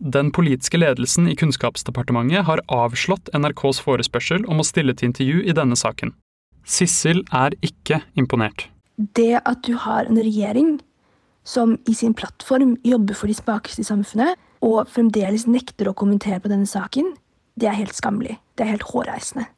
Den 0.03 0.33
politiske 0.35 0.79
ledelsen 0.81 1.29
i 1.31 1.37
Kunnskapsdepartementet 1.39 2.47
har 2.49 2.63
avslått 2.73 3.31
NRKs 3.37 3.83
forespørsel 3.85 4.47
om 4.51 4.63
å 4.63 4.67
stille 4.67 4.95
til 4.99 5.13
intervju 5.13 5.43
i 5.47 5.55
denne 5.55 5.79
saken. 5.79 6.15
Sissel 6.67 7.23
er 7.35 7.55
ikke 7.63 8.03
imponert. 8.19 8.69
Det 8.97 9.41
at 9.43 9.63
du 9.67 9.75
har 9.83 10.07
en 10.07 10.19
regjering 10.19 10.77
som 11.45 11.77
i 11.89 11.95
sin 11.95 12.15
plattform 12.15 12.77
jobber 12.87 13.19
for 13.19 13.31
de 13.31 13.37
svakeste 13.37 13.83
i 13.83 13.89
samfunnet, 13.89 14.39
og 14.63 14.87
fremdeles 14.91 15.49
nekter 15.51 15.91
å 15.91 15.97
kommentere 15.99 16.41
på 16.43 16.53
denne 16.53 16.69
saken, 16.71 17.15
det 17.59 17.69
er 17.69 17.81
helt 17.81 17.97
skammelig. 17.97 18.39
Det 18.57 18.65
er 18.65 18.75
helt 18.77 18.87
hårreisende. 18.93 19.49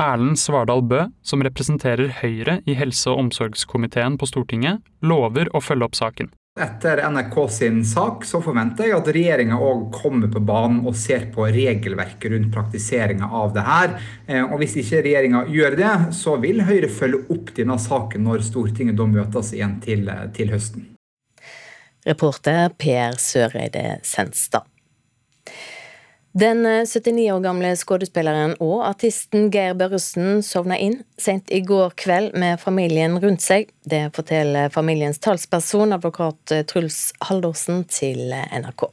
Erlend 0.00 0.38
Svardal 0.40 0.82
Bø, 0.88 1.06
som 1.22 1.42
representerer 1.44 2.12
Høyre 2.22 2.60
i 2.64 2.76
helse- 2.78 3.10
og 3.12 3.26
omsorgskomiteen 3.26 4.16
på 4.20 4.28
Stortinget, 4.28 4.80
lover 5.04 5.50
å 5.52 5.60
følge 5.60 5.88
opp 5.90 5.98
saken. 5.98 6.30
Etter 6.60 6.98
NRK 7.06 7.36
sin 7.52 7.82
sak 7.86 8.24
så 8.26 8.40
forventer 8.42 8.88
jeg 8.88 8.96
at 8.96 9.10
regjeringa 9.14 9.58
òg 9.62 9.84
kommer 9.94 10.32
på 10.32 10.42
banen 10.42 10.80
og 10.88 10.96
ser 10.98 11.28
på 11.34 11.46
regelverket 11.46 12.32
rundt 12.32 12.50
praktiseringa 12.52 13.28
av 13.42 13.54
det 13.54 13.64
her. 13.68 13.94
Eh, 14.26 14.42
og 14.42 14.58
hvis 14.60 14.74
ikke 14.82 15.04
regjeringa 15.06 15.44
gjør 15.52 15.78
det, 15.78 15.92
så 16.18 16.34
vil 16.42 16.64
Høyre 16.66 16.90
følge 16.90 17.22
opp 17.30 17.54
denne 17.56 17.78
saken 17.80 18.26
når 18.26 18.42
Stortinget 18.48 18.98
da 18.98 19.06
møtes 19.08 19.54
igjen 19.54 19.78
til, 19.84 20.10
til 20.36 20.50
høsten. 20.56 20.89
Reporter 22.06 22.68
Per 22.78 23.18
Søreide 23.20 24.00
Senstad. 24.02 24.66
Den 26.32 26.62
79 26.62 27.26
eh, 27.26 27.34
år 27.34 27.40
gamle 27.42 27.72
skuespilleren 27.74 28.52
og 28.62 28.84
artisten 28.86 29.48
Geir 29.50 29.74
Børresen 29.74 30.44
sovna 30.46 30.76
inn 30.78 31.00
sent 31.18 31.50
i 31.50 31.58
går 31.66 31.96
kveld 31.98 32.36
med 32.38 32.60
familien 32.62 33.18
rundt 33.18 33.42
seg. 33.42 33.72
Det 33.82 34.04
forteller 34.14 34.70
familiens 34.70 35.18
talsperson, 35.18 35.90
advokat 35.96 36.54
eh, 36.54 36.62
Truls 36.70 37.10
Haldorsen, 37.26 37.82
til 37.90 38.30
eh, 38.30 38.46
NRK. 38.62 38.86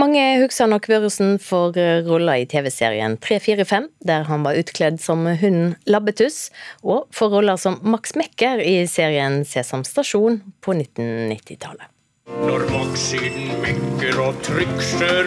Mange 0.00 0.24
husker 0.40 0.72
nok 0.72 0.88
Børresen 0.88 1.36
for 1.36 1.76
roller 2.08 2.40
i 2.40 2.48
TV-serien 2.48 3.18
345, 3.20 3.90
der 4.08 4.24
han 4.32 4.48
var 4.48 4.56
utkledd 4.56 5.02
som 5.04 5.28
hunden 5.28 5.74
Labbetuss, 5.84 6.48
og 6.80 7.10
for 7.12 7.28
roller 7.28 7.60
som 7.60 7.76
Max 7.84 8.16
Mekker 8.16 8.64
i 8.64 8.78
serien 8.88 9.42
Sesam 9.44 9.84
stasjon 9.84 10.40
på 10.64 10.80
1990-tallet. 10.80 11.90
Når 12.24 12.62
Max-siden 12.72 13.50
mekker 13.60 14.16
og 14.24 14.38
trykser 14.40 15.26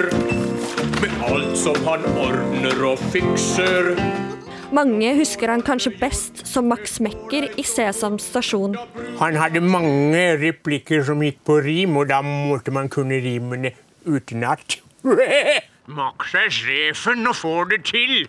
med 0.98 1.12
alt 1.28 1.52
som 1.62 1.78
han 1.86 2.08
ordner 2.18 2.82
og 2.90 3.04
fikser. 3.14 3.92
Mange 4.74 5.12
husker 5.20 5.54
han 5.54 5.62
kanskje 5.62 5.94
best 6.00 6.42
som 6.50 6.66
Max 6.72 6.98
Mekker 7.06 7.52
i 7.54 7.68
Sesam 7.70 8.18
stasjon. 8.18 8.74
Han 9.22 9.38
hadde 9.38 9.62
mange 9.62 10.26
replikker 10.42 11.06
som 11.06 11.22
gikk 11.22 11.38
på 11.46 11.60
rim, 11.70 12.02
og 12.02 12.10
da 12.10 12.24
måtte 12.26 12.74
man 12.74 12.90
kunne 12.90 13.22
rimene 13.22 13.76
utenat. 14.10 14.80
Max 16.02 16.34
er 16.34 16.50
sjefen 16.50 17.30
og 17.30 17.38
får 17.46 17.74
det 17.76 17.84
til. 17.94 18.24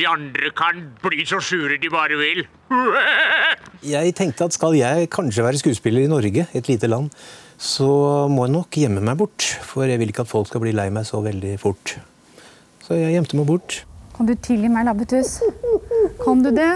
De 0.00 0.08
andre 0.08 0.56
kan 0.56 0.86
bli 1.04 1.28
så 1.28 1.44
sure 1.44 1.76
de 1.76 1.92
bare 1.92 2.16
vil. 2.16 2.46
jeg 3.96 4.16
tenkte 4.16 4.48
at 4.48 4.56
skal 4.56 4.80
jeg 4.80 5.12
kanskje 5.12 5.44
være 5.44 5.60
skuespiller 5.60 6.08
i 6.08 6.14
Norge, 6.16 6.48
et 6.56 6.72
lite 6.72 6.88
land, 6.88 7.12
så 7.58 7.88
må 8.28 8.46
jeg 8.46 8.54
nok 8.54 8.78
gjemme 8.82 9.02
meg 9.04 9.18
bort. 9.20 9.44
For 9.64 9.88
jeg 9.88 10.00
vil 10.00 10.12
ikke 10.12 10.26
at 10.26 10.32
folk 10.32 10.50
skal 10.50 10.62
bli 10.64 10.74
lei 10.76 10.88
meg 10.92 11.08
så 11.08 11.22
veldig 11.24 11.56
fort. 11.62 11.96
Så 12.86 12.98
jeg 12.98 13.16
gjemte 13.16 13.38
meg 13.38 13.48
bort. 13.48 13.82
Kan 14.16 14.28
du 14.30 14.32
tilgi 14.40 14.68
meg, 14.72 14.86
Labbetuss? 14.88 15.34
Kan 16.22 16.40
du 16.40 16.48
det? 16.56 16.70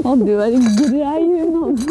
Å, 0.00 0.14
du 0.16 0.30
er 0.40 0.54
en 0.56 0.68
grei 0.78 1.24
hund. 1.42 1.82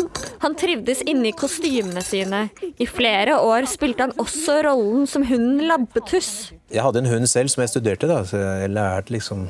Han 0.41 0.55
trivdes 0.57 1.03
inne 1.05 1.29
i 1.29 1.36
kostymene 1.38 2.01
sine. 2.05 2.47
I 2.57 2.88
flere 2.89 3.38
år 3.43 3.67
spilte 3.69 4.07
han 4.07 4.15
også 4.17 4.63
rollen 4.65 5.05
som 5.09 5.27
hunden 5.29 5.62
Labbetuss. 5.69 6.50
Jeg 6.74 6.81
hadde 6.88 7.03
en 7.03 7.12
hund 7.12 7.29
selv 7.29 7.53
som 7.53 7.62
jeg 7.62 7.75
studerte, 7.75 8.09
da, 8.09 8.24
så 8.25 8.41
jeg 8.41 8.74
lærte 8.74 9.13
liksom 9.13 9.45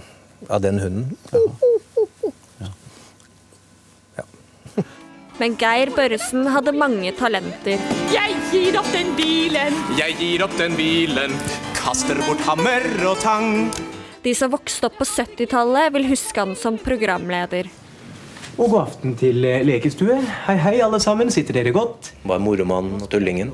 av 0.51 0.59
den 0.65 0.83
hunden. 0.83 1.15
Ja. 1.31 1.45
Men 5.37 5.53
Geir 5.53 5.91
Børresen 5.93 6.47
hadde 6.49 6.71
mange 6.73 7.11
talenter. 7.13 7.81
Jeg 8.09 8.37
gir 8.49 8.77
opp 8.79 8.87
den 8.89 9.11
bilen! 9.17 9.75
Jeg 9.99 10.15
gir 10.17 10.41
opp 10.41 10.55
den 10.57 10.73
bilen. 10.77 11.35
Kaster 11.77 12.17
bort 12.25 12.41
hammer 12.47 12.81
og 13.05 13.19
tang. 13.21 13.67
De 14.25 14.33
som 14.33 14.49
vokste 14.49 14.89
opp 14.89 14.97
på 14.97 15.05
70-tallet, 15.05 15.91
vil 15.93 16.07
huske 16.09 16.41
han 16.41 16.55
som 16.57 16.79
programleder. 16.81 17.69
Og 18.57 18.71
god 18.73 18.79
aften 18.87 19.13
til 19.19 19.45
eh, 19.45 19.61
lekestue. 19.61 20.17
Hei, 20.47 20.57
hei, 20.63 20.75
alle 20.81 20.97
sammen. 21.03 21.29
Sitter 21.29 21.59
dere 21.59 21.75
godt? 21.75 22.15
Var 22.25 22.41
moromannen 22.41 23.05
og 23.05 23.11
tullingen. 23.13 23.53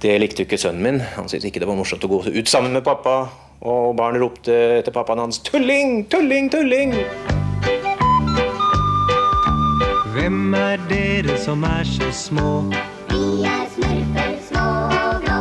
Det 0.00 0.14
likte 0.22 0.44
jo 0.44 0.48
ikke 0.48 0.62
sønnen 0.62 0.86
min. 0.86 1.02
Han 1.16 1.26
syntes 1.26 1.50
ikke 1.50 1.64
det 1.64 1.72
var 1.72 1.80
morsomt 1.80 2.06
å 2.06 2.12
gå 2.14 2.22
ut 2.30 2.54
sammen 2.54 2.78
med 2.78 2.86
pappa. 2.86 3.24
Og 3.66 3.98
barnet 3.98 4.22
ropte 4.22 4.54
etter 4.78 4.94
pappaen 4.94 5.26
hans 5.26 5.42
'tulling, 5.42 6.06
tulling, 6.08 6.54
tulling'. 6.54 7.39
Hvem 10.10 10.54
er 10.58 10.80
dere 10.90 11.36
som 11.38 11.62
er 11.62 11.84
så 11.86 12.08
små? 12.10 12.48
Vi 13.12 13.44
er 13.46 13.66
smurfer 13.70 14.32
små 14.48 14.62
og 14.90 15.20
blå. 15.22 15.36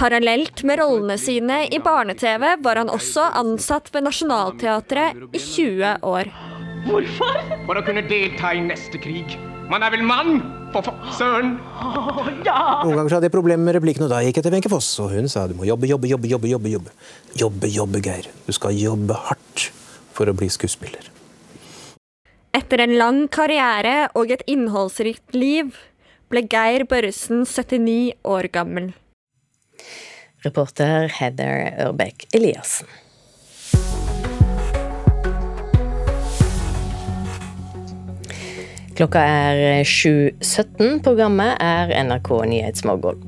Parallelt 0.00 0.62
med 0.66 0.80
rollene 0.80 1.14
sine 1.22 1.60
i 1.70 1.78
barne-TV 1.82 2.56
var 2.64 2.80
han 2.80 2.90
også 2.90 3.28
ansatt 3.38 3.92
ved 3.94 4.08
Nationaltheatret 4.08 5.20
i 5.30 5.38
20 5.38 6.02
år. 6.02 6.32
Hvorfor? 6.88 7.38
For 7.68 7.78
å 7.78 7.84
kunne 7.86 8.02
delta 8.10 8.50
i 8.58 8.64
neste 8.64 8.98
krig. 9.02 9.36
Man 9.70 9.86
er 9.86 9.94
vel 9.94 10.02
mann, 10.02 10.40
for 10.74 10.88
søren? 11.14 11.54
Oh, 11.78 12.18
ja. 12.42 12.58
Noen 12.82 12.96
ganger 12.98 13.18
hadde 13.18 13.28
jeg 13.28 13.36
problemer 13.36 13.68
med 13.68 13.78
replikken, 13.78 14.08
og 14.08 14.10
da 14.16 14.22
gikk 14.24 14.40
jeg 14.40 14.48
til 14.48 14.56
Wenche 14.56 14.72
Foss, 14.72 14.88
og 15.04 15.12
hun 15.14 15.30
sa 15.30 15.46
du 15.46 15.54
må 15.60 15.68
jobbe, 15.68 15.86
jobbe, 15.90 16.10
jobbe, 16.10 16.26
jobbe, 16.26 16.50
jobbe. 16.50 16.74
Jobbe, 16.74 16.90
jobbe, 17.38 17.70
jobbe, 17.76 18.02
Geir. 18.08 18.32
Du 18.48 18.56
skal 18.56 18.74
jobbe 18.74 19.20
hardt 19.28 19.68
for 20.16 20.26
å 20.26 20.34
bli 20.34 20.50
skuespiller. 20.50 21.06
Etter 22.68 22.82
en 22.84 22.98
lang 23.00 23.18
karriere 23.32 24.10
og 24.12 24.28
et 24.28 24.42
innholdsrikt 24.44 25.32
liv 25.32 25.70
ble 26.28 26.42
Geir 26.52 26.82
Børresen 26.84 27.46
79 27.48 28.10
år 28.28 28.48
gammel. 28.52 28.90
Reporter 30.44 31.08
Heather 31.08 31.70
Ørbeck 31.86 32.26
Eliassen. 32.36 32.84
Klokka 39.00 39.24
er 39.24 39.80
7.17. 39.88 41.00
Programmet 41.08 41.56
er 41.64 41.96
NRK 42.04 42.32
Nyhetsmorgen. 42.52 43.24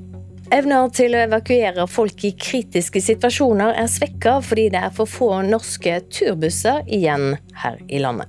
Evner 0.53 0.93
til 0.93 1.17
å 1.17 1.25
evakuere 1.31 1.89
folk 1.89 2.29
i 2.29 2.37
kritiske 2.37 3.01
situasjoner 3.09 3.73
er 3.73 3.89
svekka 3.89 4.43
fordi 4.45 4.69
det 4.77 4.85
er 4.85 4.93
for 4.93 5.09
få 5.09 5.39
norske 5.49 6.03
turbusser 6.13 6.85
igjen 6.93 7.39
her 7.65 7.81
i 7.89 8.05
landet. 8.05 8.29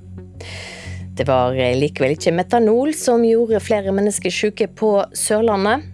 Det 1.17 1.27
var 1.27 1.57
likevel 1.75 2.15
ikke 2.15 2.33
metanol 2.35 2.93
som 2.97 3.25
gjorde 3.27 3.59
flere 3.63 3.91
mennesker 3.95 4.33
syke 4.33 4.69
på 4.71 4.93
Sørlandet. 5.17 5.87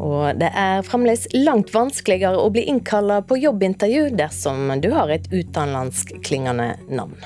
Og 0.00 0.38
det 0.40 0.48
er 0.56 0.86
fremdeles 0.86 1.26
langt 1.36 1.74
vanskeligere 1.74 2.40
å 2.40 2.48
bli 2.52 2.64
innkalla 2.72 3.20
på 3.20 3.36
jobbintervju 3.36 4.14
dersom 4.16 4.72
du 4.80 4.88
har 4.94 5.12
et 5.12 5.28
utenlandskklingende 5.28 6.70
navn. 6.88 7.20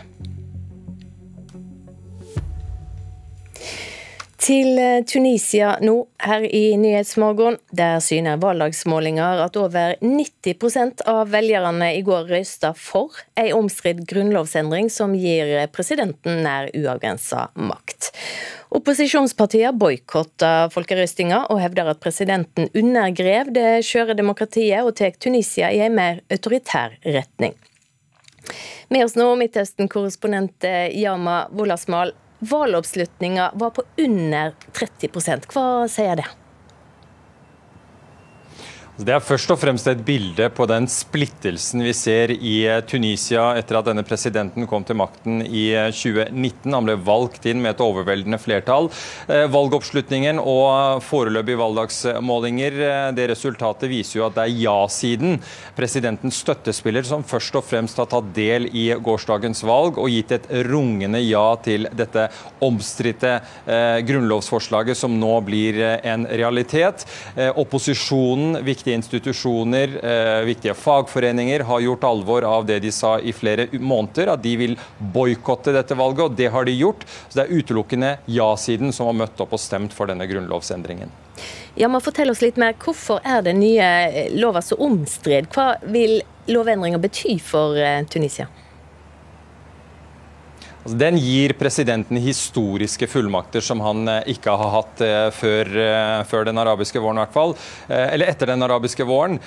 Til 4.45 4.77
eh, 4.77 5.01
Tunisia 5.09 5.71
nå, 5.81 5.95
her 6.21 6.43
i 6.45 6.75
Nyhetsmorgen. 6.77 7.57
Der 7.73 7.97
syner 8.05 8.37
valgdagsmålinger 8.43 9.41
at 9.47 9.57
over 9.57 9.95
90% 10.05 11.01
av 11.09 11.31
velgerne 11.33 11.89
i 11.97 12.03
går 12.05 12.29
røysta 12.29 12.75
for 12.77 13.17
ei 13.41 13.55
omstridt 13.57 14.03
grunnlovsendring 14.11 14.91
som 14.93 15.15
gir 15.17 15.55
presidenten 15.73 16.43
nær 16.45 16.69
uavgrensa 16.77 17.47
makt. 17.57 18.11
Opposisjonspartiene 18.75 19.73
boikotter 19.81 20.69
folkerøstinga 20.75 21.47
og 21.49 21.63
hevder 21.63 21.95
at 21.95 22.03
presidenten 22.05 22.69
undergrev 22.77 23.49
det 23.55 23.85
skjøre 23.89 24.19
demokratiet 24.19 24.85
og 24.85 24.93
tar 24.99 25.17
Tunisia 25.17 25.73
i 25.73 25.81
en 25.87 25.97
mer 25.97 26.21
autoritær 26.29 26.99
retning. 27.07 27.57
Med 28.93 29.07
oss 29.07 29.17
nå 29.17 29.31
Midtøsten-korrespondent 29.41 30.69
eh, 30.69 30.93
Yama 31.01 31.47
Wolasmal. 31.57 32.13
Valgoppslutninga 32.51 33.51
var 33.55 33.71
på 33.77 33.83
under 33.97 34.53
30% 34.73 35.49
Hva 35.55 35.67
sier 35.89 36.21
det? 36.21 36.27
Det 38.95 39.11
er 39.11 39.25
først 39.27 39.51
og 39.51 39.59
fremst 39.59 39.89
et 39.91 40.05
bilde 40.07 40.45
på 40.55 40.69
den 40.71 40.85
splittelsen 40.87 41.83
vi 41.83 41.91
ser 41.99 42.31
i 42.31 42.53
eh, 42.63 42.77
Tunisia 42.87 43.49
etter 43.59 43.81
at 43.81 43.89
denne 43.89 44.05
presidenten 44.07 44.69
kom 44.71 44.85
til 44.87 44.95
makten 45.01 45.41
i 45.43 45.65
2019. 45.91 46.31
Eh, 46.31 46.77
Han 46.77 46.87
ble 46.87 46.95
valgt 47.03 47.49
inn 47.51 47.59
med 47.59 47.73
et 47.73 47.83
overveldende 47.83 48.39
flertall. 48.39 48.87
Eh, 49.27 49.49
valgoppslutningen 49.51 50.39
og 50.39 51.03
foreløpige 51.03 51.59
valgdagsmålinger, 51.59 52.77
det 53.19 53.27
resultatet 53.33 53.91
viser 53.91 54.21
jo 54.21 54.29
at 54.29 54.37
det 54.37 54.45
er 54.45 54.63
ja-siden, 54.63 55.43
presidentens 55.75 56.39
støttespiller, 56.45 57.03
som 57.03 57.27
først 57.27 57.59
og 57.59 57.67
fremst 57.67 57.99
har 57.99 58.07
tatt 58.15 58.31
del 58.39 58.71
i 58.71 58.87
gårsdagens 58.95 59.65
valg 59.67 59.99
og 59.99 60.15
gitt 60.15 60.37
et 60.39 60.49
rungende 60.71 61.19
ja 61.25 61.49
til 61.67 61.91
dette 61.91 62.29
omstridte 62.63 63.41
grunnlovsforslaget 64.07 65.03
som 65.03 65.19
nå 65.19 65.35
blir 65.47 65.83
en 65.83 66.29
realitet. 66.31 67.03
Opposisjonen, 67.59 68.61
viktig 68.63 68.84
viktige 68.85 68.95
institusjoner, 68.95 70.05
eh, 70.05 70.45
viktige 70.45 70.75
fagforeninger 70.75 71.61
har 71.61 71.81
gjort 71.81 72.05
alvor 72.05 72.43
av 72.45 72.67
det 72.67 72.81
de 72.81 72.93
sa 72.93 73.19
i 73.19 73.33
flere 73.33 73.67
måneder, 73.73 74.29
at 74.35 74.43
de 74.43 74.57
vil 74.57 74.77
boikotte 74.99 75.73
dette 75.73 75.95
valget, 75.95 76.25
og 76.25 76.37
det 76.37 76.51
har 76.51 76.65
de 76.65 76.73
gjort. 76.73 77.05
Så 77.29 77.35
det 77.35 77.47
er 77.47 77.63
utelukkende 77.63 78.19
ja-siden 78.27 78.93
som 78.93 79.07
har 79.07 79.15
møtt 79.15 79.41
opp 79.41 79.53
og 79.53 79.61
stemt 79.61 79.93
for 79.93 80.07
denne 80.07 80.27
grunnlovsendringen. 80.27 81.09
Ja, 81.77 81.89
men 81.89 82.01
Fortell 82.01 82.31
oss 82.31 82.43
litt 82.43 82.57
mer. 82.57 82.75
Hvorfor 82.75 83.21
er 83.25 83.43
den 83.43 83.61
nye 83.61 84.29
lova 84.37 84.61
så 84.61 84.77
omstridt? 84.77 85.49
Hva 85.55 85.79
vil 85.83 86.21
lovendringa 86.47 87.01
bety 87.01 87.39
for 87.41 87.77
eh, 87.77 88.05
Tunisia? 88.05 88.47
Altså, 90.85 90.99
den 91.01 91.17
gir 91.17 91.55
presidenten 91.57 92.19
historiske 92.21 93.07
fullmakter 93.09 93.63
som 93.65 93.81
han 93.81 94.05
eh, 94.11 94.27
ikke 94.35 94.53
har 94.53 94.73
hatt 94.75 95.01
eh, 95.01 95.29
før, 95.33 95.71
eh, 95.81 96.25
før, 96.29 96.45
den 96.45 96.61
arabiske 96.61 97.01
våren, 97.01 97.23
hvert 97.23 97.33
fall. 97.33 97.55
Eller 97.89 98.29
etter 98.29 98.51
den 98.51 98.63
arabiske 98.63 99.05
våren. 99.07 99.39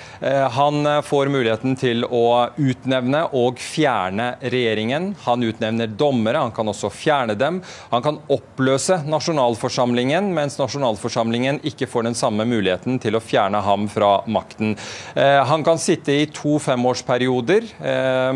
Han 0.54 0.86
får 1.04 1.28
muligheten 1.30 1.76
til 1.78 2.02
å 2.04 2.48
utnevne 2.58 3.20
og 3.36 3.60
fjerne 3.62 4.32
regjeringen. 4.42 5.12
Han 5.24 5.44
utnevner 5.46 5.90
dommere, 6.00 6.40
han 6.42 6.54
kan 6.54 6.70
også 6.70 6.90
fjerne 6.92 7.36
dem. 7.38 7.60
Han 7.92 8.02
kan 8.04 8.18
oppløse 8.32 9.00
nasjonalforsamlingen, 9.06 10.32
mens 10.34 10.58
nasjonalforsamlingen 10.58 11.60
ikke 11.68 11.88
får 11.90 12.08
den 12.08 12.18
samme 12.18 12.46
muligheten 12.48 12.98
til 13.02 13.18
å 13.18 13.22
fjerne 13.22 13.62
ham 13.64 13.86
fra 13.92 14.10
makten. 14.26 14.74
Han 15.14 15.66
kan 15.66 15.80
sitte 15.82 16.16
i 16.16 16.28
to 16.34 16.56
femårsperioder, 16.62 17.70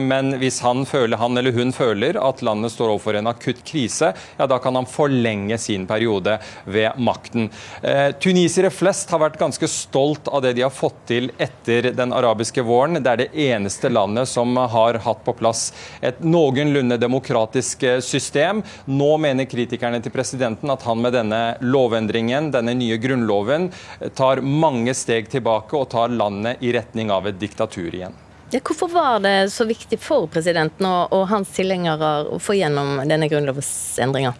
men 0.03 0.37
hvis 0.43 0.61
han, 0.67 0.85
føler, 0.89 1.21
han 1.23 1.39
eller 1.41 1.57
hun 1.57 1.75
føler 1.77 2.21
at 2.21 2.45
landet 2.47 2.75
står 2.75 2.92
overfor 2.93 3.19
en 3.19 3.31
akutt 3.33 3.63
krise, 3.67 4.13
ja, 4.39 4.47
da 4.47 4.59
kan 4.63 4.77
han 4.79 4.89
forlenge 4.89 5.59
sin 5.59 5.87
periode 5.89 6.39
ved 6.65 6.99
makten. 6.99 7.49
Eh, 7.83 8.13
tunisere 8.23 8.71
flest 8.71 9.11
har 9.13 9.23
vært 9.25 9.41
ganske 9.41 9.69
stolt 9.69 10.29
av 10.29 10.43
det 10.45 10.55
de 10.59 10.65
har 10.67 10.75
fått 10.75 11.01
til 11.11 11.31
etter 11.39 11.91
den 11.97 12.15
arabiske 12.15 12.65
våren. 12.67 13.01
Det 13.03 13.13
er 13.13 13.23
det 13.25 13.31
eneste 13.49 13.91
landet 13.93 14.31
som 14.31 14.57
har 14.57 15.01
hatt 15.05 15.25
på 15.25 15.37
plass 15.39 15.71
et 16.01 16.21
noenlunde 16.25 16.99
demokratisk 17.01 17.83
eh, 17.89 18.01
system. 18.05 18.63
Nå 18.87 19.17
mener 19.23 19.51
kritikerne 19.51 20.03
til 20.03 20.15
presidenten 20.15 20.73
at 20.73 20.85
han 20.87 21.03
med 21.03 21.17
denne 21.17 21.43
lovendringen, 21.65 22.53
denne 22.55 22.77
nye 22.79 22.99
grunnloven, 23.03 23.71
tar 24.17 24.43
mange 24.45 24.95
steg 24.97 25.31
tilbake 25.33 25.79
og 25.79 25.91
tar 25.93 26.13
landet 26.13 26.63
i 26.63 26.75
retning 26.75 27.13
av 27.13 27.27
et 27.29 27.41
diktatur 27.41 27.91
igjen. 27.93 28.15
Ja, 28.53 28.61
hvorfor 28.61 28.89
var 28.89 29.21
det 29.25 29.51
så 29.51 29.65
viktig 29.65 29.97
for 30.01 30.27
presidenten 30.29 30.85
og, 30.85 31.13
og 31.17 31.23
hans 31.31 31.55
tilhengere 31.57 32.27
å 32.29 32.37
få 32.37 32.59
gjennom 32.59 32.99
denne 33.09 33.25
grunnlovsendringa? 33.33 34.35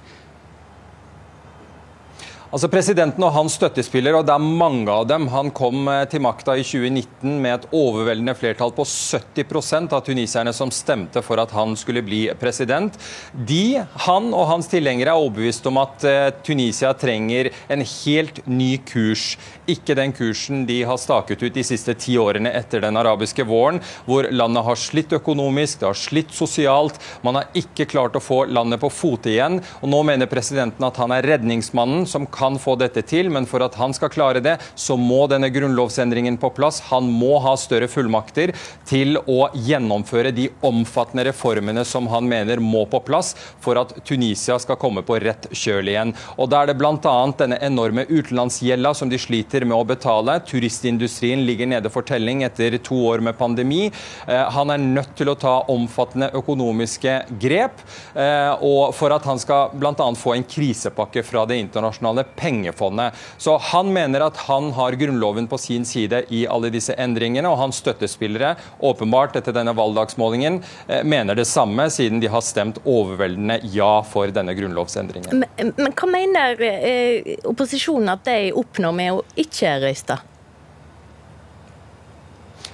Altså 2.53 2.69
Presidenten 2.69 3.25
og 3.25 3.31
hans 3.33 3.55
støttespillere, 3.57 4.19
og 4.21 4.27
det 4.29 4.35
er 4.35 4.57
mange 4.61 4.93
av 4.93 5.07
dem. 5.09 5.25
Han 5.33 5.49
kom 5.57 5.87
eh, 5.89 6.03
til 6.13 6.21
makta 6.21 6.53
i 6.61 6.65
2019 6.67 7.39
med 7.41 7.55
et 7.55 7.63
overveldende 7.73 8.35
flertall 8.37 8.75
på 8.77 8.85
70% 8.85 9.95
av 9.97 10.03
tunisierne 10.05 10.53
som 10.53 10.69
stemte 10.69 11.23
for 11.25 11.41
at 11.41 11.55
han 11.57 11.73
skulle 11.81 12.03
bli 12.05 12.27
president. 12.37 12.99
De, 13.33 13.81
han 14.05 14.29
og 14.37 14.51
hans 14.51 14.69
tilhengere 14.69 15.15
er 15.15 15.23
overbevist 15.23 15.65
om 15.71 15.81
at 15.81 16.05
eh, 16.05 16.27
Tunisia 16.45 16.91
trenger 16.93 17.49
en 17.73 17.87
helt 17.87 18.43
ny 18.45 18.75
kurs. 18.85 19.39
Ikke 19.65 19.97
den 19.97 20.13
kursen 20.13 20.67
de 20.69 20.83
har 20.85 21.01
staket 21.01 21.47
ut 21.47 21.57
de 21.57 21.65
siste 21.65 21.97
ti 21.97 22.19
årene 22.21 22.53
etter 22.53 22.85
den 22.85 23.01
arabiske 23.01 23.49
våren, 23.49 23.81
hvor 24.05 24.29
landet 24.29 24.69
har 24.69 24.83
slitt 24.83 25.17
økonomisk, 25.17 25.81
det 25.81 25.89
har 25.89 26.03
slitt 26.03 26.37
sosialt. 26.37 27.01
Man 27.25 27.41
har 27.41 27.49
ikke 27.57 27.89
klart 27.97 28.21
å 28.21 28.25
få 28.29 28.43
landet 28.53 28.85
på 28.85 28.93
fote 28.93 29.33
igjen. 29.33 29.63
Og 29.81 29.89
nå 29.97 30.05
mener 30.13 30.29
presidenten 30.29 30.85
at 30.85 31.01
han 31.01 31.17
er 31.17 31.33
redningsmannen 31.33 32.05
som 32.05 32.29
kan 32.29 32.41
kan 32.43 32.59
få 32.59 32.75
dette 32.81 33.05
til, 33.07 33.31
men 33.31 33.47
for 33.47 33.63
at 33.63 33.79
han 33.79 33.95
skal 33.95 34.11
klare 34.11 34.43
det, 34.43 34.57
så 34.75 34.97
må 34.99 35.25
denne 35.31 35.51
grunnlovsendringen 35.55 36.41
på 36.43 36.51
plass. 36.57 36.81
Han 36.91 37.11
må 37.13 37.39
ha 37.45 37.55
større 37.61 37.87
fullmakter 37.91 38.55
til 38.89 39.21
å 39.31 39.47
gjennomføre 39.55 40.35
de 40.35 40.49
omfattende 40.67 41.29
reformene 41.31 41.85
som 41.87 42.09
han 42.11 42.27
mener 42.29 42.63
må 42.63 42.85
på 42.91 43.03
plass 43.07 43.35
for 43.63 43.79
at 43.79 43.95
Tunisia 44.09 44.59
skal 44.63 44.79
komme 44.81 45.05
på 45.07 45.21
rett 45.23 45.47
kjøl 45.55 45.93
igjen. 45.93 46.15
Og 46.37 46.51
Da 46.53 46.63
er 46.63 46.73
det 46.73 46.79
bl.a. 46.81 47.15
denne 47.39 47.61
enorme 47.63 48.05
utenlandsgjelda 48.11 48.93
som 48.97 49.13
de 49.13 49.21
sliter 49.21 49.67
med 49.69 49.77
å 49.79 49.87
betale. 49.87 50.39
Turistindustrien 50.49 51.45
ligger 51.47 51.71
nede 51.71 51.93
for 51.93 52.07
telling 52.07 52.43
etter 52.47 52.77
to 52.83 52.99
år 53.13 53.23
med 53.25 53.39
pandemi. 53.39 53.87
Eh, 54.27 54.45
han 54.57 54.75
er 54.75 54.83
nødt 54.83 55.15
til 55.19 55.31
å 55.31 55.39
ta 55.39 55.55
omfattende 55.73 56.33
økonomiske 56.37 57.15
grep, 57.43 57.81
eh, 58.19 58.53
og 58.59 58.93
for 58.99 59.15
at 59.15 59.27
han 59.29 59.41
skal 59.41 59.73
bl.a. 59.79 59.95
få 60.19 60.37
en 60.37 60.47
krisepakke 60.49 61.25
fra 61.27 61.47
det 61.49 61.61
internasjonale 61.63 62.27
pengefondet. 62.37 63.19
Så 63.39 63.57
han 63.73 63.93
mener 63.93 64.27
at 64.27 64.37
han 64.49 64.71
har 64.77 64.97
Grunnloven 64.99 65.49
på 65.49 65.59
sin 65.59 65.85
side 65.89 66.25
i 66.33 66.45
alle 66.47 66.71
disse 66.73 66.97
endringene, 67.01 67.49
og 67.51 67.61
hans 67.61 67.83
støttespillere, 67.83 68.55
åpenbart 68.81 69.37
etter 69.41 69.55
denne 69.57 69.75
valgdagsmålingen, 69.77 70.61
eh, 70.89 71.05
mener 71.05 71.39
det 71.39 71.47
samme, 71.51 71.89
siden 71.91 72.21
de 72.23 72.31
har 72.33 72.45
stemt 72.45 72.81
overveldende 72.85 73.61
ja 73.75 73.95
for 74.07 74.33
denne 74.35 74.55
grunnlovsendringen. 74.59 75.45
Men, 75.45 75.73
men 75.77 75.97
hva 75.97 76.11
mener 76.11 76.67
eh, 76.67 77.33
opposisjonen 77.49 78.15
at 78.17 78.27
de 78.29 78.53
oppnår 78.57 78.95
med 78.97 79.17
å 79.17 79.25
ikke 79.39 79.79
røyste? 79.83 80.21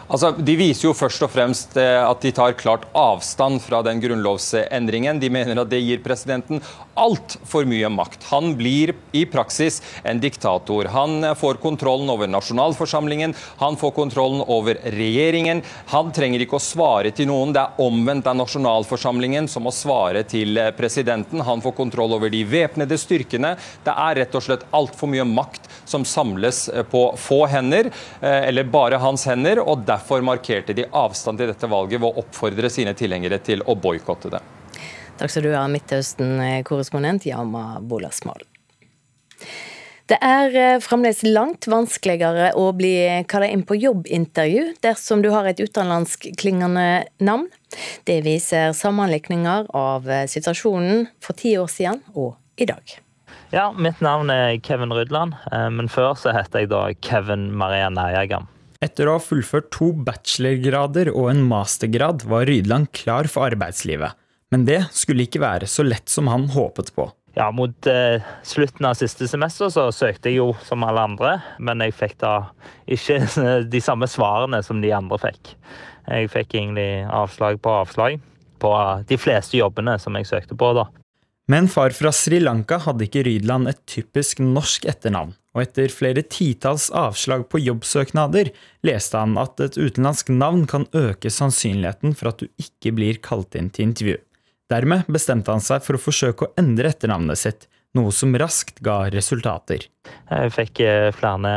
Altså, 0.08 0.32
De 0.32 0.54
viser 0.56 0.86
jo 0.86 0.96
først 0.96 1.20
og 1.26 1.32
fremst 1.34 1.74
eh, 1.76 2.00
at 2.00 2.22
de 2.24 2.32
tar 2.32 2.54
klart 2.56 2.86
avstand 2.96 3.60
fra 3.60 3.82
den 3.84 4.00
grunnlovsendringen. 4.00 5.20
De 5.20 5.28
mener 5.32 5.60
at 5.60 5.68
det 5.68 5.82
gir 5.84 6.00
presidenten 6.04 6.62
altfor 6.98 7.66
mye 7.68 7.90
makt. 7.92 8.24
Han 8.32 8.54
blir 8.58 8.94
i 9.12 9.26
praksis 9.28 9.82
en 10.08 10.20
diktator. 10.22 10.88
Han 10.94 11.20
eh, 11.28 11.34
får 11.36 11.60
kontrollen 11.60 12.08
over 12.08 12.30
nasjonalforsamlingen, 12.32 13.34
han 13.60 13.76
får 13.76 13.92
kontrollen 13.98 14.40
over 14.48 14.80
regjeringen. 14.96 15.60
Han 15.92 16.08
trenger 16.16 16.46
ikke 16.46 16.56
å 16.56 16.64
svare 16.64 17.12
til 17.12 17.28
noen. 17.28 17.52
Det 17.52 17.66
er 17.66 17.84
omvendt 17.84 18.30
av 18.32 18.38
nasjonalforsamlingen 18.40 19.50
som 19.52 19.68
må 19.68 19.74
svare 19.76 20.24
til 20.24 20.56
eh, 20.56 20.72
presidenten. 20.78 21.44
Han 21.44 21.60
får 21.64 21.76
kontroll 21.82 22.16
over 22.16 22.32
de 22.32 22.42
væpnede 22.48 22.96
styrkene. 22.96 23.52
Det 23.84 23.92
er 23.92 24.22
rett 24.22 24.40
og 24.40 24.46
slett 24.48 24.64
altfor 24.72 25.12
mye 25.12 25.28
makt 25.28 25.68
som 25.88 26.08
samles 26.08 26.64
på 26.88 27.00
få 27.16 27.42
hender, 27.48 27.88
eller 28.20 28.66
bare 28.68 28.98
hans 29.00 29.24
hender. 29.28 29.60
og 29.60 29.86
derfor 29.88 29.97
Derfor 29.98 30.22
markerte 30.22 30.76
de 30.78 30.84
avstand 30.94 31.40
til 31.40 31.50
dette 31.50 31.66
valget 31.70 31.98
ved 31.98 32.06
å 32.06 32.22
oppfordre 32.22 32.70
sine 32.70 32.94
tilhengere 32.94 33.40
til 33.42 33.64
å 33.66 33.74
boikotte 33.74 34.30
det. 34.30 34.40
Takk 35.18 35.32
skal 35.32 35.48
du 35.48 35.50
ha, 35.56 35.64
Midtøsten-korrespondent 35.72 37.26
Yama 37.26 37.80
Bolasmal. 37.82 38.44
Det 40.08 40.16
er 40.24 40.54
eh, 40.56 40.76
fremdeles 40.80 41.24
langt 41.26 41.66
vanskeligere 41.68 42.52
å 42.56 42.70
bli 42.76 42.94
kalt 43.28 43.50
inn 43.50 43.64
på 43.66 43.76
jobbintervju 43.76 44.78
dersom 44.84 45.20
du 45.24 45.28
har 45.34 45.50
et 45.50 45.58
utenlandskklingende 45.60 46.86
navn. 47.26 47.48
Det 48.08 48.22
viser 48.24 48.70
sammenlikninger 48.78 49.68
av 49.76 50.08
eh, 50.08 50.24
situasjonen 50.30 51.08
for 51.20 51.36
ti 51.36 51.56
år 51.60 51.68
siden 51.74 52.00
og 52.14 52.38
i 52.56 52.70
dag. 52.70 52.94
Ja, 53.52 53.66
mitt 53.74 54.00
navn 54.04 54.30
er 54.32 54.54
Kevin 54.64 54.94
Rydland, 54.94 55.36
eh, 55.50 55.68
men 55.74 55.90
før 55.92 56.14
så 56.16 56.32
heter 56.36 56.62
jeg 56.62 56.70
da 56.72 56.86
Kevin 57.04 57.50
Maria 57.58 57.90
Nærjagam. 57.92 58.48
Etter 58.78 59.08
å 59.10 59.16
ha 59.16 59.22
fullført 59.22 59.72
to 59.74 59.90
bachelorgrader 60.06 61.08
og 61.10 61.32
en 61.32 61.40
mastergrad 61.50 62.22
var 62.30 62.46
Rydland 62.46 62.92
klar 62.94 63.26
for 63.30 63.50
arbeidslivet. 63.50 64.14
Men 64.54 64.68
det 64.68 64.84
skulle 64.94 65.26
ikke 65.26 65.42
være 65.42 65.66
så 65.66 65.82
lett 65.82 66.06
som 66.08 66.30
han 66.30 66.46
håpet 66.54 66.92
på. 66.94 67.08
ja, 67.34 67.50
mot 67.50 67.86
eh, 67.86 68.22
slutten 68.42 68.86
av 68.86 68.94
siste 68.98 69.28
semester 69.28 69.68
så 69.70 69.88
søkte 69.94 70.30
jeg 70.30 70.38
jo 70.38 70.52
som 70.66 70.82
alle 70.86 71.04
andre, 71.10 71.34
men 71.58 71.82
jeg 71.82 71.94
fikk 71.94 72.16
da 72.22 72.32
ikke 72.86 73.18
de 73.74 73.80
samme 73.82 74.06
svarene 74.10 74.62
som 74.62 74.80
de 74.82 74.94
andre 74.94 75.18
fikk. 75.26 75.52
Jeg 76.06 76.30
fikk 76.32 76.54
egentlig 76.54 77.04
avslag 77.10 77.60
på 77.62 77.74
avslag 77.82 78.22
på 78.62 78.72
de 79.10 79.18
fleste 79.18 79.58
jobbene 79.58 79.98
som 80.02 80.14
jeg 80.18 80.30
søkte 80.30 80.58
på. 80.58 80.72
da. 80.78 80.86
Men 81.48 81.68
far 81.68 81.94
fra 81.96 82.10
Sri 82.12 82.42
Lanka 82.42 82.76
hadde 82.84 83.06
ikke 83.06 83.22
Rydland 83.24 83.70
et 83.70 83.78
typisk 83.88 84.42
norsk 84.44 84.84
etternavn, 84.90 85.30
og 85.56 85.62
etter 85.62 85.88
flere 85.88 86.20
titalls 86.20 86.90
avslag 86.92 87.46
på 87.48 87.62
jobbsøknader 87.62 88.50
leste 88.84 89.16
han 89.16 89.38
at 89.40 89.62
et 89.64 89.78
utenlandsk 89.80 90.28
navn 90.34 90.66
kan 90.68 90.84
øke 90.92 91.32
sannsynligheten 91.32 92.12
for 92.18 92.34
at 92.34 92.44
du 92.44 92.50
ikke 92.60 92.92
blir 92.98 93.20
kalt 93.24 93.56
inn 93.56 93.72
til 93.72 93.88
intervju. 93.88 94.18
Dermed 94.68 95.08
bestemte 95.08 95.54
han 95.54 95.64
seg 95.64 95.80
for 95.86 95.96
å 95.96 96.02
forsøke 96.02 96.44
å 96.44 96.52
endre 96.60 96.92
etternavnet 96.92 97.40
sitt, 97.40 97.64
noe 97.96 98.12
som 98.12 98.34
raskt 98.36 98.82
ga 98.84 99.06
resultater. 99.12 99.86
Jeg 100.28 100.52
fikk 100.54 100.80
eh, 100.84 101.08
flere 101.16 101.52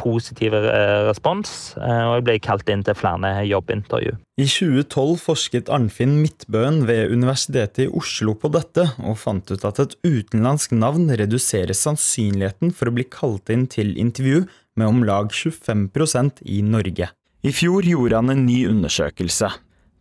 positive 0.00 0.60
eh, 0.68 1.00
respons, 1.08 1.74
eh, 1.78 2.04
og 2.08 2.18
jeg 2.18 2.24
ble 2.28 2.36
kalt 2.44 2.70
inn 2.72 2.84
til 2.86 2.96
flere 2.96 3.44
jobbintervju. 3.48 4.16
I 4.40 4.46
2012 4.50 5.18
forsket 5.22 5.70
Arnfinn 5.72 6.16
Midtbøen 6.22 6.82
ved 6.88 7.12
Universitetet 7.12 7.86
i 7.86 7.90
Oslo 8.00 8.34
på 8.38 8.50
dette, 8.54 8.88
og 9.04 9.20
fant 9.20 9.52
ut 9.52 9.66
at 9.68 9.82
et 9.84 9.96
utenlandsk 10.06 10.74
navn 10.76 11.10
reduserer 11.12 11.76
sannsynligheten 11.76 12.74
for 12.74 12.90
å 12.90 12.96
bli 12.96 13.06
kalt 13.08 13.52
inn 13.52 13.68
til 13.70 13.94
intervju 14.00 14.44
med 14.80 14.88
om 14.88 15.04
lag 15.06 15.30
25% 15.30 16.42
i 16.50 16.64
Norge. 16.66 17.12
I 17.44 17.52
fjor 17.52 17.84
gjorde 17.84 18.18
han 18.22 18.32
en 18.32 18.46
ny 18.48 18.64
undersøkelse. 18.70 19.52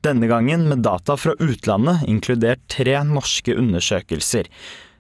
Denne 0.04 0.28
gangen 0.28 0.66
med 0.68 0.82
data 0.84 1.16
fra 1.16 1.32
utlandet, 1.40 2.02
inkludert 2.12 2.64
tre 2.72 2.98
norske 3.08 3.54
undersøkelser. 3.56 4.50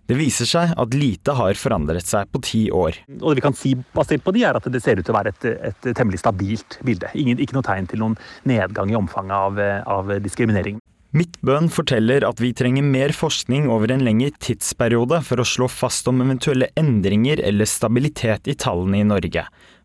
Det 0.09 0.17
viser 0.19 0.47
seg 0.49 0.73
at 0.75 0.95
lite 0.97 1.35
har 1.37 1.55
forandret 1.55 2.07
seg 2.07 2.27
på 2.33 2.41
ti 2.43 2.63
år. 2.75 2.97
Og 3.21 3.29
det 3.31 3.39
vi 3.39 3.45
kan 3.45 3.55
si 3.55 3.73
basert 3.95 4.23
på 4.25 4.33
de 4.35 4.43
er 4.43 4.59
at 4.59 4.67
det 4.71 4.81
ser 4.83 4.99
ut 4.99 5.05
til 5.07 5.15
å 5.15 5.19
være 5.19 5.31
et, 5.31 5.45
et 5.71 5.91
temmelig 5.95 6.19
stabilt 6.19 6.79
bilde. 6.83 7.11
Ingen, 7.15 7.39
ikke 7.39 7.55
noe 7.55 7.67
tegn 7.67 7.87
til 7.87 8.03
noen 8.03 8.17
nedgang 8.49 8.91
i 8.91 8.99
omfanget 8.99 9.37
av, 9.37 9.61
av 9.87 10.17
diskriminering. 10.23 10.81
Midtbøen 11.13 11.67
forteller 11.69 12.25
at 12.25 12.39
vi 12.41 12.49
trenger 12.57 12.81
mer 12.81 13.11
forskning 13.13 13.67
over 13.69 13.91
en 13.93 14.01
lengre 14.01 14.31
tidsperiode 14.41 15.19
for 15.27 15.39
å 15.39 15.45
slå 15.45 15.67
fast 15.69 16.07
om 16.09 16.23
eventuelle 16.25 16.71
endringer 16.79 17.37
eller 17.45 17.69
stabilitet 17.69 18.49
i 18.49 18.55
tallene 18.57 19.03
i 19.03 19.05
Norge. 19.05 19.43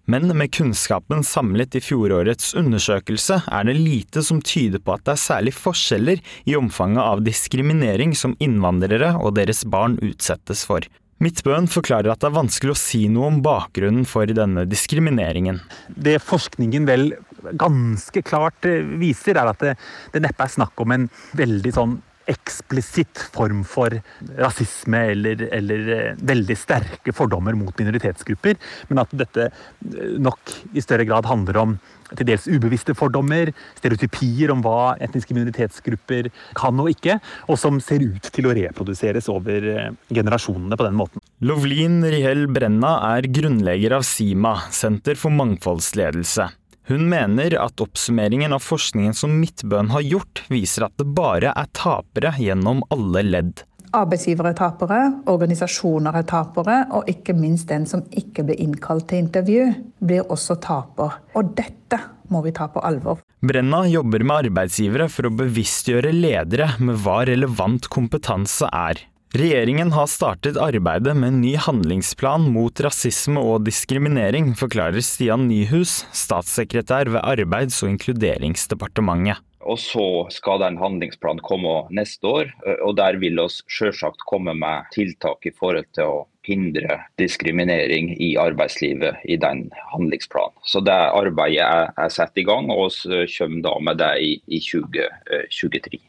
Men 0.09 0.31
med 0.41 0.53
kunnskapen 0.57 1.21
samlet 1.27 1.77
i 1.77 1.83
fjorårets 1.85 2.55
undersøkelse 2.57 3.43
er 3.45 3.67
det 3.69 3.75
lite 3.77 4.23
som 4.25 4.41
tyder 4.41 4.81
på 4.81 4.95
at 4.95 5.05
det 5.05 5.13
er 5.13 5.21
særlig 5.21 5.53
forskjeller 5.53 6.23
i 6.49 6.55
omfanget 6.57 7.03
av 7.03 7.21
diskriminering 7.27 8.15
som 8.17 8.33
innvandrere 8.41 9.13
og 9.21 9.35
deres 9.37 9.67
barn 9.69 9.99
utsettes 10.01 10.65
for. 10.65 10.87
Midtbøen 11.21 11.69
forklarer 11.69 12.13
at 12.13 12.23
det 12.23 12.31
er 12.31 12.39
vanskelig 12.39 12.73
å 12.73 12.79
si 12.79 13.03
noe 13.13 13.29
om 13.35 13.41
bakgrunnen 13.45 14.09
for 14.09 14.31
denne 14.33 14.65
diskrimineringen. 14.71 15.61
Det 15.93 16.17
forskningen 16.25 16.89
vel 16.89 17.11
ganske 17.59 18.23
klart 18.25 18.65
viser, 19.03 19.37
er 19.37 19.53
at 19.53 19.61
det, 19.61 19.75
det 20.15 20.23
neppe 20.25 20.47
er 20.47 20.57
snakk 20.57 20.81
om 20.81 20.95
en 20.95 21.09
veldig 21.37 21.75
sånn 21.75 21.99
eksplisitt 22.29 23.23
form 23.35 23.63
for 23.67 23.95
rasisme 24.39 25.01
eller, 25.13 25.47
eller, 25.55 25.93
eh, 25.95 26.19
veldig 26.21 26.57
sterke 26.59 27.15
fordommer 27.17 27.57
mot 27.57 27.77
minoritetsgrupper, 27.79 28.59
men 28.91 29.03
at 29.05 29.15
dette 29.17 29.49
eh, 29.49 30.19
nok 30.21 30.57
i 30.75 30.85
større 30.85 31.09
grad 31.09 31.29
handler 31.29 31.63
om 31.63 31.79
til 32.17 32.29
dels 32.29 32.47
ubevisste 32.49 32.95
fordommer, 32.97 33.51
stereotypier 33.79 34.53
om 34.53 34.63
hva 34.65 34.95
etniske 35.05 35.35
minoritetsgrupper 35.37 36.31
kan 36.59 36.81
og 36.81 36.93
ikke, 36.95 37.19
og 37.49 37.61
som 37.61 37.81
ser 37.85 38.05
ut 38.05 38.31
til 38.33 38.49
å 38.49 38.55
reproduseres 38.57 39.29
over 39.33 39.69
eh, 39.75 39.91
generasjonene 40.13 40.79
på 40.79 40.89
den 40.89 40.99
måten. 40.99 41.25
Lovlin 41.45 42.01
Rihel 42.07 42.47
Brenna 42.53 42.97
er 43.15 43.29
grunnlegger 43.33 43.99
av 43.99 44.07
SIMA, 44.09 44.57
Senter 44.75 45.19
for 45.21 45.35
mangfoldsledelse. 45.35 46.49
Hun 46.89 47.05
mener 47.11 47.53
at 47.61 47.83
oppsummeringen 47.85 48.55
av 48.57 48.63
forskningen 48.65 49.13
som 49.13 49.35
Midtbøen 49.37 49.91
har 49.93 50.07
gjort, 50.07 50.41
viser 50.49 50.87
at 50.87 50.95
det 50.97 51.05
bare 51.13 51.53
er 51.53 51.69
tapere 51.77 52.33
gjennom 52.41 52.81
alle 52.95 53.27
ledd. 53.27 53.65
Arbeidsgivere 53.97 54.55
er 54.55 54.57
tapere, 54.57 55.01
organisasjoner 55.29 56.17
er 56.17 56.25
tapere, 56.29 56.79
og 56.97 57.09
ikke 57.13 57.37
minst 57.37 57.69
den 57.69 57.85
som 57.89 58.07
ikke 58.09 58.47
blir 58.49 58.61
innkalt 58.65 59.09
til 59.13 59.21
intervju, 59.25 59.69
blir 60.01 60.25
også 60.33 60.57
taper. 60.65 61.21
Og 61.37 61.53
dette 61.57 62.01
må 62.33 62.41
vi 62.45 62.53
ta 62.57 62.71
på 62.73 62.81
alvor. 62.85 63.21
Brenna 63.45 63.85
jobber 63.89 64.25
med 64.25 64.49
arbeidsgivere 64.49 65.11
for 65.13 65.29
å 65.29 65.35
bevisstgjøre 65.39 66.13
ledere 66.17 66.73
med 66.81 67.01
hva 67.05 67.21
relevant 67.29 67.89
kompetanse 67.93 68.69
er. 68.73 69.05
Regjeringen 69.37 69.91
har 69.93 70.07
startet 70.09 70.57
arbeidet 70.57 71.13
med 71.13 71.29
en 71.29 71.41
ny 71.43 71.51
handlingsplan 71.61 72.47
mot 72.49 72.81
rasisme 72.81 73.43
og 73.45 73.67
diskriminering, 73.67 74.55
forklarer 74.57 75.05
Stian 75.05 75.45
Nyhus, 75.51 76.07
statssekretær 76.17 77.11
ved 77.13 77.21
Arbeids- 77.21 77.83
og 77.85 77.93
inkluderingsdepartementet. 77.93 79.45
Og 79.69 79.77
så 79.77 80.07
skal 80.33 80.63
den 80.63 80.81
handlingsplanen 80.81 81.45
komme 81.45 81.83
neste 81.93 82.25
år, 82.25 82.55
og 82.87 82.97
der 82.97 83.21
vil 83.21 83.37
oss 83.43 83.61
selvsagt 83.69 84.25
komme 84.25 84.57
med 84.57 84.89
tiltak 84.97 85.45
i 85.45 85.53
forhold 85.53 85.91
til 85.93 86.09
å 86.09 86.27
hindre 86.49 87.03
diskriminering 87.21 88.15
i 88.17 88.33
arbeidslivet 88.41 89.29
i 89.29 89.37
den 89.37 89.67
handlingsplanen. 89.93 90.57
Så 90.65 90.81
det 90.81 90.97
arbeidet 90.97 91.69
er, 91.69 91.93
er 92.01 92.17
satt 92.17 92.41
i 92.41 92.49
gang, 92.49 92.73
og 92.73 92.97
vi 93.05 93.27
kommer 93.37 93.67
da 93.69 93.81
med 93.91 94.01
det 94.01 94.15
i 94.25 94.63
2023. 94.73 96.01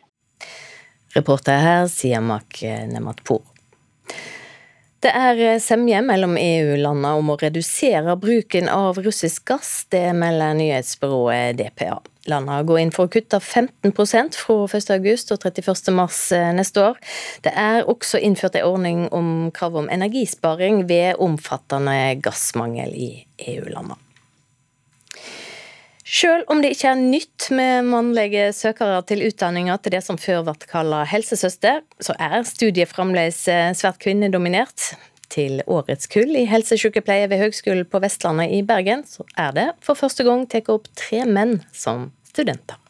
Reporter 1.15 1.57
her 1.63 1.87
Siamak 1.87 2.61
Nematpour. 2.91 3.41
Det 4.99 5.11
er 5.15 5.61
semje 5.63 6.01
mellom 6.03 6.33
EU-landene 6.35 7.13
om 7.21 7.29
å 7.31 7.37
redusere 7.39 8.17
bruken 8.19 8.67
av 8.67 8.97
russisk 8.99 9.45
gass. 9.47 9.85
Det 9.87 10.09
melder 10.11 10.57
nyhetsbyrået 10.59 11.55
DPA. 11.55 12.01
Landene 12.27 12.65
går 12.67 12.81
inn 12.81 12.91
for 12.91 13.07
å 13.07 13.13
kutte 13.13 13.39
15% 13.39 14.35
fra 14.35 14.57
1.8 14.67 15.37
og 15.37 15.47
31.3 15.47 16.41
neste 16.57 16.83
år. 16.83 16.99
Det 17.47 17.55
er 17.55 17.87
også 17.87 18.19
innført 18.19 18.59
en 18.59 18.67
ordning 18.67 19.07
om 19.15 19.31
krav 19.55 19.79
om 19.79 19.87
energisparing 19.87 20.83
ved 20.91 21.15
omfattende 21.23 21.95
gassmangel 22.19 22.91
i 22.91 23.11
EU-landene. 23.55 24.08
Sjøl 26.09 26.41
om 26.49 26.57
det 26.63 26.71
ikke 26.73 26.89
er 26.89 26.97
nytt 26.97 27.45
med 27.53 27.85
mannlige 27.85 28.47
søkere 28.57 29.03
til 29.05 29.21
utdanninga 29.27 29.75
til 29.77 29.93
det 29.93 30.01
som 30.01 30.17
før 30.17 30.41
ble 30.47 30.55
kalt 30.71 30.95
helsesøster, 31.11 31.83
så 32.01 32.15
er 32.17 32.41
studiet 32.49 32.89
fremdeles 32.89 33.43
eh, 33.51 33.69
svært 33.77 34.01
kvinnedominert. 34.01 34.95
Til 35.29 35.59
årets 35.69 36.09
kull 36.09 36.33
i 36.33 36.47
helsesykepleie 36.49 37.27
ved 37.29 37.43
Høgskolen 37.43 37.85
på 37.85 38.01
Vestlandet 38.01 38.49
i 38.57 38.63
Bergen, 38.65 39.03
så 39.05 39.21
er 39.37 39.53
det 39.53 39.67
for 39.85 39.99
første 39.99 40.25
gang 40.25 40.47
tatt 40.49 40.71
opp 40.73 40.89
tre 40.97 41.21
menn 41.29 41.59
som 41.69 42.07
studenter. 42.31 42.81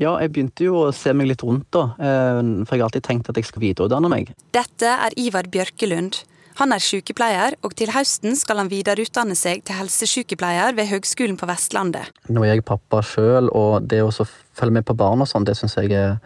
Ja, 0.00 0.14
jeg 0.22 0.32
begynte 0.32 0.64
jo 0.64 0.86
å 0.86 0.94
se 0.96 1.12
meg 1.12 1.28
litt 1.28 1.44
rundt 1.44 1.68
da, 1.76 1.90
eh, 2.00 2.40
for 2.64 2.72
jeg 2.72 2.80
har 2.80 2.88
alltid 2.88 3.04
tenkt 3.04 3.28
at 3.28 3.36
jeg 3.36 3.50
skal 3.50 3.66
videreutdanne 3.66 4.08
meg. 4.08 4.32
Dette 4.56 4.96
er 4.96 5.20
Ivar 5.20 5.52
Bjørkelund. 5.52 6.22
Han 6.60 6.74
er 6.76 6.82
sykepleier, 6.84 7.54
og 7.64 7.72
til 7.72 7.88
høsten 7.94 8.34
skal 8.36 8.58
han 8.60 8.68
videreutdanne 8.68 9.32
seg 9.38 9.62
til 9.64 9.78
helsesykepleier 9.78 10.74
ved 10.76 10.90
Høgskolen 10.90 11.38
på 11.40 11.48
Vestlandet. 11.48 12.10
Nå 12.28 12.44
er 12.44 12.58
jeg 12.58 12.66
pappa 12.68 13.00
sjøl, 13.00 13.48
og 13.56 13.86
det 13.88 14.02
å 14.04 14.10
følge 14.12 14.76
med 14.76 14.84
på 14.84 14.96
barn 14.98 15.24
og 15.24 15.30
sånn, 15.30 15.46
det 15.48 15.56
syns 15.56 15.78
jeg 15.80 15.94
er 15.96 16.18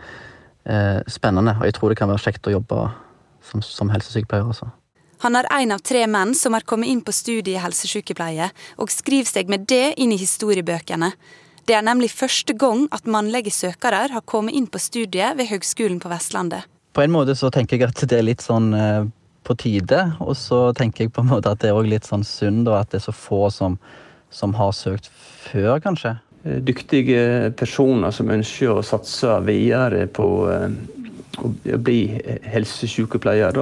eh, 0.66 0.98
spennende. 1.06 1.54
Og 1.60 1.70
jeg 1.70 1.78
tror 1.78 1.94
det 1.94 2.00
kan 2.02 2.10
være 2.10 2.24
kjekt 2.26 2.50
å 2.50 2.56
jobbe 2.56 2.80
som, 3.46 3.62
som 3.62 3.94
helsesykepleier 3.94 4.50
også. 4.50 4.72
Han 5.22 5.38
er 5.38 5.46
en 5.54 5.78
av 5.78 5.86
tre 5.86 6.02
menn 6.10 6.34
som 6.34 6.58
har 6.58 6.66
kommet 6.66 6.90
inn 6.90 7.06
på 7.06 7.14
studiet 7.14 7.54
i 7.54 7.62
helsesykepleie, 7.62 8.50
og 8.82 8.90
skriver 8.90 9.30
seg 9.30 9.54
med 9.54 9.70
det 9.70 9.94
inn 10.02 10.10
i 10.10 10.18
historiebøkene. 10.18 11.14
Det 11.64 11.78
er 11.78 11.86
nemlig 11.86 12.10
første 12.10 12.58
gang 12.58 12.88
at 12.92 13.06
mannlige 13.06 13.54
søkere 13.54 14.08
har 14.10 14.26
kommet 14.26 14.58
inn 14.58 14.66
på 14.66 14.82
studiet 14.82 15.38
ved 15.38 15.54
Høgskolen 15.54 16.02
på 16.02 16.10
Vestlandet. 16.10 16.66
På 16.94 17.06
en 17.06 17.14
måte 17.14 17.38
så 17.38 17.54
tenker 17.54 17.78
jeg 17.78 17.94
at 17.94 18.02
det 18.10 18.18
er 18.18 18.26
litt 18.26 18.42
sånn 18.42 18.74
eh, 18.74 19.06
på 19.44 19.56
tide. 19.60 20.00
Og 20.24 20.36
så 20.38 20.66
tenker 20.76 21.04
jeg 21.04 21.14
på 21.14 21.24
en 21.24 21.32
måte 21.32 21.52
at 21.52 21.62
det 21.62 21.72
er 21.72 21.88
litt 21.88 22.08
sånn 22.08 22.26
synd 22.26 22.70
at 22.72 22.92
det 22.92 23.02
er 23.02 23.06
så 23.08 23.16
få 23.16 23.48
som, 23.54 23.78
som 24.34 24.56
har 24.58 24.72
søkt 24.76 25.10
før, 25.12 25.78
kanskje. 25.84 26.16
Eh, 26.44 26.60
dyktige 26.64 27.52
personer 27.56 28.14
som 28.14 28.32
ønsker 28.32 28.74
å 28.74 28.84
satse 28.84 29.38
videre 29.46 30.06
på 30.12 30.28
eh, 30.52 30.68
å 31.40 31.78
bli 31.82 32.00
helsesykepleier, 32.46 33.58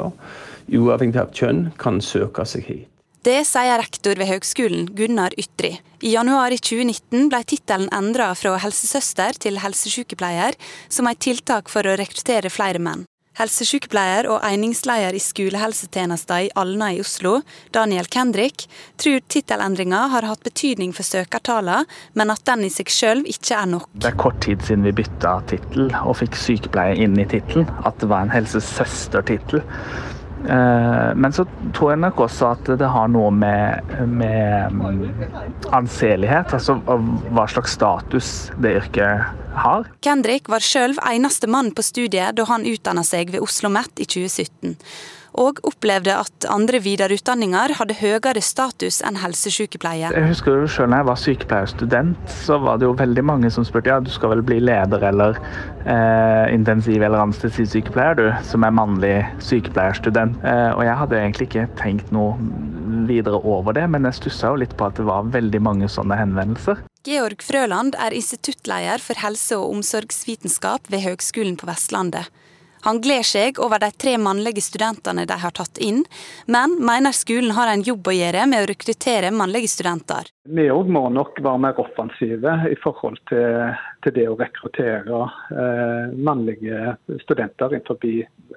uavhengig 0.73 1.21
av 1.21 1.31
kjønn, 1.37 1.69
kan 1.81 2.03
søke 2.05 2.45
seg 2.49 2.67
hit. 2.69 2.89
Det 3.23 3.45
sier 3.47 3.79
rektor 3.79 4.19
ved 4.19 4.27
høgskolen, 4.27 4.89
Gunnar 4.99 5.31
Ytri. 5.39 5.77
I 6.03 6.17
januar 6.17 6.51
i 6.51 6.59
2019 6.59 7.29
ble 7.31 7.39
tittelen 7.47 7.87
endra 7.95 8.33
fra 8.35 8.57
helsesøster 8.59 9.39
til 9.45 9.61
helsesykepleier, 9.63 10.59
som 10.91 11.07
et 11.07 11.23
tiltak 11.23 11.71
for 11.71 11.87
å 11.87 11.95
rekruttere 12.01 12.51
flere 12.51 12.83
menn. 12.83 13.07
Helsesykepleier 13.41 14.29
og 14.29 14.43
einingsleder 14.45 15.17
i 15.17 15.23
skolehelsetjenesten 15.23 16.47
i 16.47 16.51
Alna 16.59 16.91
i 16.93 17.01
Oslo, 17.01 17.39
Daniel 17.73 18.09
Kendrick, 18.13 18.67
tror 19.01 19.23
tittelendringa 19.33 20.05
har 20.13 20.29
hatt 20.29 20.45
betydning 20.45 20.93
for 20.97 21.07
søkertallene, 21.07 21.87
men 22.19 22.33
at 22.35 22.45
den 22.49 22.67
i 22.69 22.73
seg 22.73 22.93
selv 22.93 23.29
ikke 23.31 23.57
er 23.57 23.71
nok. 23.73 23.89
Det 23.95 24.13
er 24.13 24.19
kort 24.21 24.41
tid 24.45 24.65
siden 24.67 24.85
vi 24.85 24.95
bytta 25.03 25.39
tittel 25.51 25.89
og 26.03 26.19
fikk 26.21 26.37
sykepleier 26.37 27.01
inn 27.07 27.17
i 27.17 27.29
tittelen. 27.29 27.69
At 27.89 28.01
det 28.03 28.11
var 28.13 28.27
en 28.27 28.35
helsesøstertittel. 28.35 29.65
Eh, 30.49 31.15
men 31.15 31.33
så 31.33 31.47
tror 31.75 31.93
jeg 31.93 32.03
nok 32.03 32.21
også 32.27 32.51
at 32.57 32.71
det 32.81 32.89
har 32.95 33.11
noe 33.13 33.31
med, 33.35 33.95
med 34.09 34.75
mm, 34.75 35.03
anseelighet, 35.75 36.55
altså 36.57 36.79
hva 36.83 37.47
slags 37.51 37.77
status 37.79 38.33
det 38.63 38.77
yrket 38.83 39.33
har. 39.63 39.89
Kendrick 40.03 40.51
var 40.51 40.65
sjøl 40.65 40.97
eneste 41.07 41.51
mann 41.51 41.71
på 41.77 41.85
studiet 41.87 42.39
da 42.39 42.47
han 42.51 42.67
utdanna 42.67 43.05
seg 43.07 43.35
ved 43.35 43.41
Oslo 43.41 43.51
OsloMet 43.53 44.01
i 44.03 44.07
2017 44.09 44.77
og 45.39 45.61
opplevde 45.67 46.15
at 46.25 46.47
andre 46.53 46.81
videreutdanninger 46.85 47.77
hadde 47.79 47.97
høyere 48.01 48.43
status 48.45 49.01
enn 49.07 49.19
helsesykepleie. 49.23 50.13
Jeg 50.13 50.29
husker 50.29 50.63
jo 50.63 50.69
selv 50.71 50.93
når 50.93 51.03
jeg 51.03 51.09
var 51.09 51.21
sykepleierstudent, 51.23 52.35
så 52.45 52.59
var 52.63 52.81
det 52.81 52.89
jo 52.89 52.97
veldig 52.99 53.25
mange 53.25 53.53
som 53.55 53.67
spurte 53.67 53.93
ja, 53.93 54.01
du 54.03 54.11
skal 54.13 54.35
vel 54.35 54.45
bli 54.47 54.61
leder 54.63 55.09
eller 55.09 55.41
eh, 55.87 56.53
intensiv- 56.53 57.03
eller 57.03 57.25
anestesisykepleier, 57.25 58.19
du, 58.19 58.27
som 58.47 58.67
er 58.67 58.77
mannlig 58.77 59.15
sykepleierstudent. 59.45 60.39
Eh, 60.45 60.71
og 60.77 60.85
jeg 60.87 60.99
hadde 61.03 61.21
egentlig 61.21 61.49
ikke 61.51 61.69
tenkt 61.81 62.13
noe 62.15 62.37
videre 63.09 63.41
over 63.41 63.77
det, 63.77 63.89
men 63.91 64.07
jeg 64.09 64.21
stussa 64.21 64.53
jo 64.53 64.61
litt 64.63 64.77
på 64.77 64.89
at 64.89 65.01
det 65.01 65.09
var 65.09 65.31
veldig 65.33 65.63
mange 65.65 65.91
sånne 65.91 66.19
henvendelser. 66.21 66.85
Georg 67.03 67.41
Frøland 67.43 67.97
er 67.99 68.15
instituttleder 68.15 69.03
for 69.03 69.19
helse- 69.19 69.59
og 69.59 69.73
omsorgsvitenskap 69.79 70.87
ved 70.93 71.03
Høgskolen 71.03 71.57
på 71.59 71.67
Vestlandet. 71.67 72.31
Han 72.83 73.01
gleder 73.01 73.27
seg 73.27 73.61
over 73.63 73.79
de 73.79 73.91
tre 73.95 74.17
mannlige 74.19 74.63
studentene 74.65 75.27
de 75.29 75.39
har 75.39 75.55
tatt 75.55 75.79
inn, 75.79 76.03
men 76.51 76.75
mener 76.83 77.15
skolen 77.15 77.55
har 77.55 77.71
en 77.71 77.85
jobb 77.87 78.11
å 78.11 78.17
gjøre 78.17 78.47
med 78.51 78.65
å 78.65 78.71
rekruttere 78.73 79.31
mannlige 79.31 79.71
studenter. 79.71 80.33
Vi 80.51 80.67
òg 80.75 80.91
må 80.91 81.05
nok 81.15 81.39
være 81.39 81.63
mer 81.63 81.79
offensive 81.79 82.57
i 82.67 82.77
forhold 82.83 83.23
til, 83.31 83.79
til 84.03 84.17
det 84.19 84.27
å 84.27 84.37
rekruttere 84.41 85.23
eh, 85.55 86.13
mannlige 86.19 86.97
studenter 87.23 87.77
innenfor 87.79 88.03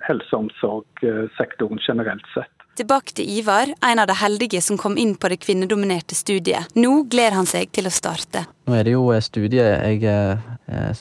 helse- 0.07 0.33
og 0.33 0.47
omsorgssektoren 0.47 1.81
generelt 1.85 2.25
sett. 2.33 2.49
Tilbake 2.75 3.13
til 3.15 3.29
Ivar, 3.37 3.69
en 3.87 4.01
av 4.01 4.09
de 4.09 4.17
heldige 4.19 4.59
som 4.61 4.75
kom 4.75 4.97
inn 4.99 5.13
på 5.15 5.29
det 5.31 5.37
kvinnedominerte 5.45 6.17
studiet. 6.17 6.73
Nå 6.75 7.05
gleder 7.07 7.37
han 7.37 7.47
seg 7.47 7.69
til 7.71 7.87
å 7.87 7.93
starte. 7.93 8.43
Nå 8.67 8.75
er 8.75 8.83
det 8.83 8.97
jo 8.97 9.05
studiet 9.23 9.85
jeg 9.85 10.01
er 10.11 10.41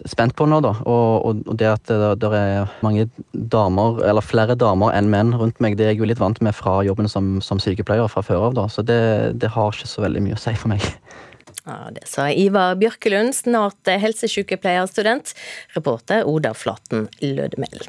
spent 0.04 0.34
på 0.36 0.44
nå, 0.48 0.58
da. 0.64 0.74
Og, 0.84 1.44
og 1.48 1.54
det 1.56 1.68
at 1.70 1.88
det, 1.88 2.10
det, 2.20 2.30
er 2.36 2.72
mange 2.84 3.06
damer, 3.32 4.02
eller 4.04 4.24
flere 4.24 4.56
damer 4.60 4.92
enn 4.92 5.08
menn 5.12 5.32
rundt 5.40 5.62
meg, 5.64 5.78
det 5.78 5.86
er 5.86 5.94
jeg 5.94 6.02
jo 6.02 6.10
litt 6.10 6.20
vant 6.20 6.40
med 6.44 6.56
fra 6.56 6.82
jobben 6.84 7.08
som, 7.08 7.38
som 7.44 7.62
sykepleier 7.62 8.10
fra 8.12 8.24
før 8.26 8.50
av, 8.50 8.58
da. 8.58 8.66
Så 8.68 8.84
det, 8.84 9.00
det 9.40 9.54
har 9.56 9.72
ikke 9.72 9.88
så 9.88 10.04
veldig 10.04 10.24
mye 10.26 10.36
å 10.36 10.42
si 10.44 10.56
for 10.58 10.74
meg. 10.74 10.84
Ja, 11.64 11.88
Det 11.96 12.04
sa 12.04 12.26
Ivar 12.28 12.74
Bjørkelund, 12.76 13.32
snart 13.32 13.88
helsesykepleierstudent. 13.88 15.32
Reporter 15.72 16.28
Oda 16.28 16.52
Flaten 16.52 17.06
Lødemel. 17.24 17.86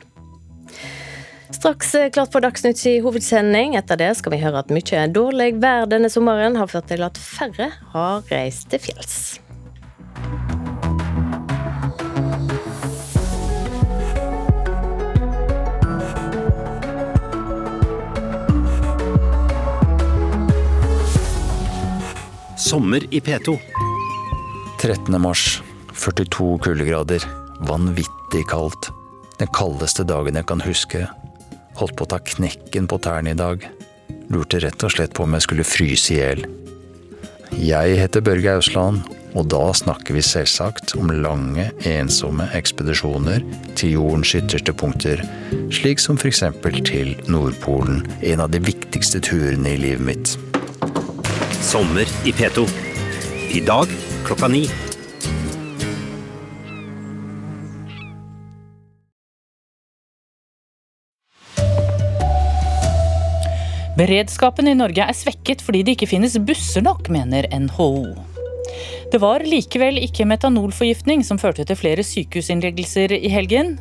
Straks 1.52 1.96
eh, 1.96 2.10
klart 2.10 2.32
for 2.32 2.44
Dagsnytt 2.44 2.82
i 2.88 2.98
hovedsending. 3.04 3.76
Etter 3.76 4.00
det 4.00 4.14
skal 4.20 4.36
vi 4.36 4.42
høre 4.44 4.64
at 4.64 4.72
mye 4.74 5.06
dårlig 5.12 5.54
vær 5.64 5.90
denne 5.92 6.12
sommeren 6.12 6.56
har 6.60 6.72
ført 6.72 6.88
til 6.92 7.04
at 7.06 7.20
færre 7.20 7.72
har 7.94 8.24
reist 8.32 8.72
til 8.72 8.88
fjells. 8.88 9.18
Sommer 22.65 23.13
i 23.13 23.19
P2. 23.19 23.58
13. 24.82 25.21
mars. 25.21 25.63
42 25.93 26.60
kuldegrader. 26.60 27.23
Vanvittig 27.60 28.47
kaldt. 28.49 28.89
Den 29.38 29.51
kaldeste 29.54 30.01
dagen 30.04 30.34
jeg 30.39 30.47
kan 30.49 30.63
huske. 30.65 31.04
Holdt 31.78 31.93
på 31.93 32.08
å 32.08 32.10
ta 32.10 32.17
knekken 32.25 32.88
på 32.89 32.97
tærne 33.06 33.36
i 33.36 33.38
dag. 33.38 33.67
Lurte 34.34 34.63
rett 34.63 34.82
og 34.82 34.95
slett 34.95 35.13
på 35.13 35.28
om 35.28 35.38
jeg 35.38 35.45
skulle 35.45 35.67
fryse 35.67 36.15
i 36.15 36.17
hjel. 36.17 36.41
Jeg 37.54 37.99
heter 38.01 38.25
Børge 38.25 38.58
Ausland, 38.58 39.06
og 39.38 39.45
da 39.54 39.62
snakker 39.78 40.17
vi 40.17 40.25
selvsagt 40.25 40.95
om 40.97 41.13
lange, 41.13 41.67
ensomme 41.86 42.49
ekspedisjoner 42.58 43.45
til 43.78 43.99
jordens 43.99 44.34
ytterste 44.41 44.73
punkter, 44.73 45.21
slik 45.69 46.01
som 46.01 46.17
f.eks. 46.17 46.41
til 46.89 47.13
Nordpolen, 47.30 48.01
en 48.25 48.41
av 48.41 48.49
de 48.58 48.65
viktigste 48.73 49.21
turene 49.21 49.78
i 49.78 49.82
livet 49.86 50.10
mitt. 50.10 50.55
Sommer 51.76 52.08
i 52.24 52.32
P2. 52.32 52.64
I 53.52 53.60
dag 53.60 53.90
klokka 54.24 54.48
ni. 54.48 54.62
Beredskapen 63.98 64.70
i 64.72 64.76
Norge 64.80 65.04
er 65.04 65.12
svekket 65.12 65.66
fordi 65.66 65.82
det 65.84 65.98
ikke 65.98 66.08
finnes 66.14 66.38
busser 66.48 66.86
nok, 66.86 67.10
mener 67.12 67.50
NHO. 67.52 67.90
Det 69.12 69.20
var 69.20 69.44
likevel 69.44 70.00
ikke 70.06 70.30
metanolforgiftning 70.32 71.28
som 71.28 71.42
førte 71.44 71.68
til 71.68 71.82
flere 71.82 72.08
sykehusinnleggelser 72.08 73.18
i 73.20 73.36
helgen. 73.36 73.76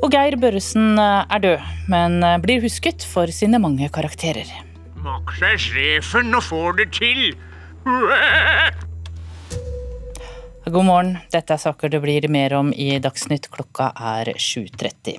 Og 0.00 0.08
Geir 0.16 0.40
Børresen 0.40 0.96
er 0.96 1.44
død, 1.44 1.70
men 1.92 2.22
blir 2.40 2.64
husket 2.64 3.04
for 3.04 3.28
sine 3.28 3.60
mange 3.60 3.92
karakterer. 3.92 4.69
Max 5.02 5.40
er 5.42 5.56
sjefen 5.56 6.34
og 6.36 6.42
får 6.44 6.72
det 6.82 6.92
til! 6.92 7.36
God 10.68 10.84
morgen, 10.84 11.14
dette 11.32 11.54
er 11.54 11.60
saker 11.62 11.88
det 11.88 12.02
blir 12.02 12.26
mer 12.28 12.52
om 12.58 12.68
i 12.76 12.98
Dagsnytt. 13.00 13.46
Klokka 13.48 13.86
er 13.96 14.28
7.30. 14.36 15.16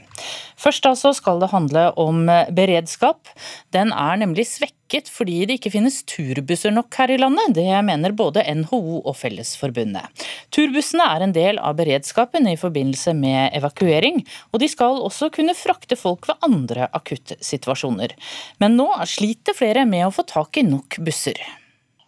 Først 0.62 0.86
altså 0.86 1.10
skal 1.18 1.40
det 1.42 1.50
handle 1.50 1.88
om 2.00 2.28
beredskap. 2.54 3.32
Den 3.74 3.90
er 3.90 4.20
nemlig 4.22 4.46
svekket 4.52 5.10
fordi 5.10 5.40
det 5.50 5.58
ikke 5.58 5.72
finnes 5.74 5.98
turbusser 6.06 6.76
nok 6.76 6.94
her 6.94 7.16
i 7.16 7.18
landet. 7.18 7.56
Det 7.58 7.66
mener 7.88 8.14
både 8.14 8.44
NHO 8.62 9.00
og 9.00 9.16
Fellesforbundet. 9.18 10.28
Turbussene 10.54 11.08
er 11.10 11.26
en 11.26 11.34
del 11.34 11.58
av 11.58 11.80
beredskapen 11.80 12.46
i 12.52 12.60
forbindelse 12.62 13.16
med 13.18 13.58
evakuering, 13.58 14.22
og 14.54 14.62
de 14.62 14.70
skal 14.70 15.02
også 15.02 15.32
kunne 15.34 15.58
frakte 15.58 15.98
folk 15.98 16.30
ved 16.30 16.46
andre 16.46 16.86
akuttsituasjoner. 17.02 18.14
Men 18.62 18.78
nå 18.78 18.92
sliter 19.10 19.58
flere 19.58 19.88
med 19.90 20.06
å 20.06 20.14
få 20.14 20.28
tak 20.30 20.62
i 20.62 20.68
nok 20.70 21.02
busser. 21.02 21.42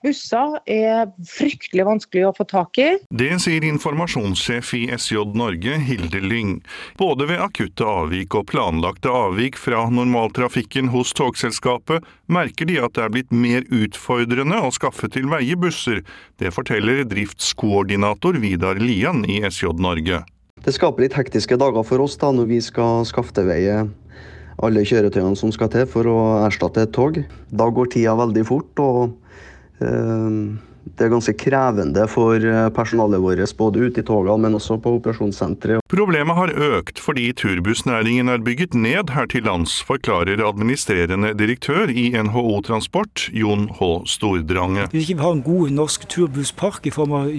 Busser 0.03 0.57
er 0.67 1.13
fryktelig 1.23 1.85
vanskelig 1.87 2.25
å 2.27 2.33
få 2.35 2.43
tak 2.49 2.79
i. 2.81 2.87
Det 3.07 3.29
sier 3.39 3.63
informasjonssjef 3.63 4.73
i 4.75 4.81
SJ 4.97 5.29
Norge, 5.39 5.77
Hilde 5.79 6.19
Lyng. 6.19 6.57
Både 6.99 7.29
ved 7.29 7.39
akutte 7.39 7.87
avvik 7.87 8.35
og 8.35 8.49
planlagte 8.51 9.07
avvik 9.07 9.55
fra 9.55 9.85
normaltrafikken 9.87 10.91
hos 10.91 11.15
togselskapet, 11.15 12.03
merker 12.27 12.67
de 12.67 12.81
at 12.83 12.97
det 12.97 13.05
er 13.05 13.15
blitt 13.15 13.31
mer 13.31 13.63
utfordrende 13.71 14.59
å 14.59 14.73
skaffe 14.75 15.07
til 15.13 15.31
veie 15.31 15.55
busser. 15.55 16.03
Det 16.35 16.51
forteller 16.51 17.05
driftskoordinator 17.07 18.41
Vidar 18.43 18.83
Lian 18.83 19.23
i 19.23 19.39
SJ 19.47 19.77
Norge. 19.79 20.25
Det 20.63 20.75
skaper 20.75 21.07
litt 21.07 21.15
hektiske 21.15 21.55
dager 21.59 21.87
for 21.87 22.03
oss 22.03 22.19
da 22.19 22.35
når 22.35 22.51
vi 22.51 22.59
skal 22.63 23.07
skaffe 23.07 23.31
til 23.39 23.47
veie 23.47 23.85
alle 24.63 24.83
kjøretøyene 24.85 25.39
som 25.39 25.51
skal 25.55 25.71
til 25.73 25.87
for 25.89 26.07
å 26.11 26.19
erstatte 26.43 26.83
et 26.83 26.93
tog. 26.95 27.23
Da 27.49 27.71
går 27.71 27.95
tida 27.95 28.13
veldig 28.19 28.43
fort. 28.51 28.83
og 28.83 29.22
det 30.83 31.05
er 31.05 31.11
ganske 31.13 31.33
krevende 31.39 32.03
for 32.11 32.43
eh, 32.43 32.67
personalet 32.75 33.21
vårt, 33.23 33.41
både 33.57 33.87
ute 33.87 34.03
i 34.03 34.05
togene, 34.05 34.35
men 34.45 34.57
også 34.57 34.77
på 34.83 34.97
operasjonssenteret. 34.99 35.81
Problemet 35.89 36.37
har 36.37 36.53
økt 36.53 36.99
fordi 37.01 37.29
turbussnæringen 37.39 38.29
er 38.29 38.43
bygget 38.43 38.75
ned 38.75 39.13
her 39.15 39.29
til 39.31 39.47
lands, 39.47 39.79
forklarer 39.81 40.43
administrerende 40.43 41.33
direktør 41.39 41.89
i 41.89 42.11
NHO 42.13 42.61
Transport, 42.67 43.29
Jon 43.33 43.69
H. 43.79 43.91
Stordrange. 44.05 44.89
Hvis 44.91 45.07
ikke 45.07 45.21
vi 45.21 45.25
har 45.25 45.37
en 45.37 45.45
god 45.45 45.69
norsk 45.69 46.07
turbusspark 46.09 46.85
i 46.85 46.93
form 46.93 47.15
av 47.17 47.31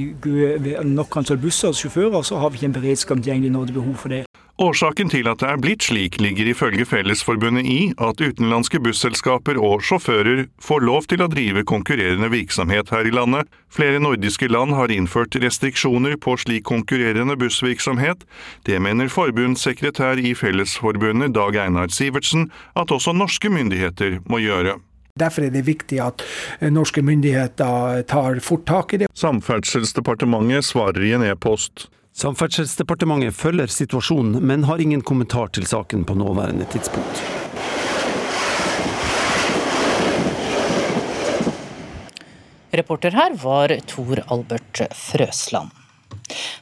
nok 0.89 1.21
antall 1.21 1.43
busser 1.43 1.71
og 1.71 1.79
sjåfører, 1.79 2.23
så 2.25 2.41
har 2.41 2.51
vi 2.51 2.63
ikke 2.63 2.73
en 2.73 2.79
beredskap 2.81 3.21
tilgjengelig 3.23 3.55
når 3.55 3.69
det 3.69 3.77
er 3.77 3.83
behov 3.83 4.01
for 4.01 4.17
det. 4.17 4.25
Årsaken 4.55 5.09
til 5.11 5.27
at 5.27 5.41
det 5.43 5.49
er 5.51 5.59
blitt 5.59 5.83
slik, 5.83 6.21
ligger 6.23 6.47
ifølge 6.47 6.85
Fellesforbundet 6.87 7.67
i 7.67 7.79
at 7.99 8.21
utenlandske 8.23 8.79
busselskaper 8.79 9.59
og 9.59 9.83
sjåfører 9.83 10.45
får 10.63 10.85
lov 10.87 11.09
til 11.11 11.25
å 11.25 11.27
drive 11.33 11.65
konkurrerende 11.67 12.29
virksomhet 12.31 12.93
her 12.95 13.09
i 13.11 13.11
landet. 13.11 13.51
Flere 13.67 13.99
nordiske 13.99 14.47
land 14.47 14.77
har 14.79 14.95
innført 14.95 15.35
restriksjoner 15.43 16.15
på 16.23 16.37
slik 16.39 16.63
konkurrerende 16.71 17.35
bussvirksomhet. 17.41 18.23
Det 18.63 18.79
mener 18.79 19.11
forbundssekretær 19.11 20.23
i 20.23 20.37
Fellesforbundet 20.39 21.35
Dag 21.35 21.59
Einar 21.59 21.91
Sivertsen 21.91 22.47
at 22.79 22.95
også 22.95 23.11
norske 23.11 23.51
myndigheter 23.51 24.21
må 24.31 24.39
gjøre. 24.39 24.77
Derfor 25.19 25.49
er 25.49 25.51
det 25.55 25.65
viktig 25.67 25.99
at 25.99 26.23
norske 26.71 27.03
myndigheter 27.03 28.07
tar 28.07 28.39
fort 28.39 28.65
tak 28.71 28.95
i 28.95 29.03
det. 29.03 29.11
Samferdselsdepartementet 29.19 30.71
svarer 30.71 31.03
i 31.03 31.13
en 31.19 31.27
e-post. 31.27 31.89
Samferdselsdepartementet 32.15 33.35
følger 33.35 33.67
situasjonen, 33.75 34.39
men 34.47 34.65
har 34.69 34.79
ingen 34.79 35.01
kommentar 35.03 35.51
til 35.51 35.67
saken 35.67 36.05
på 36.07 36.15
nåværende 36.15 36.67
tidspunkt. 36.71 37.23
Reporter 42.75 43.19
her 43.19 43.35
var 43.43 43.75
Tor 43.91 44.23
Albert 44.31 44.87
Frøsland. 44.95 45.84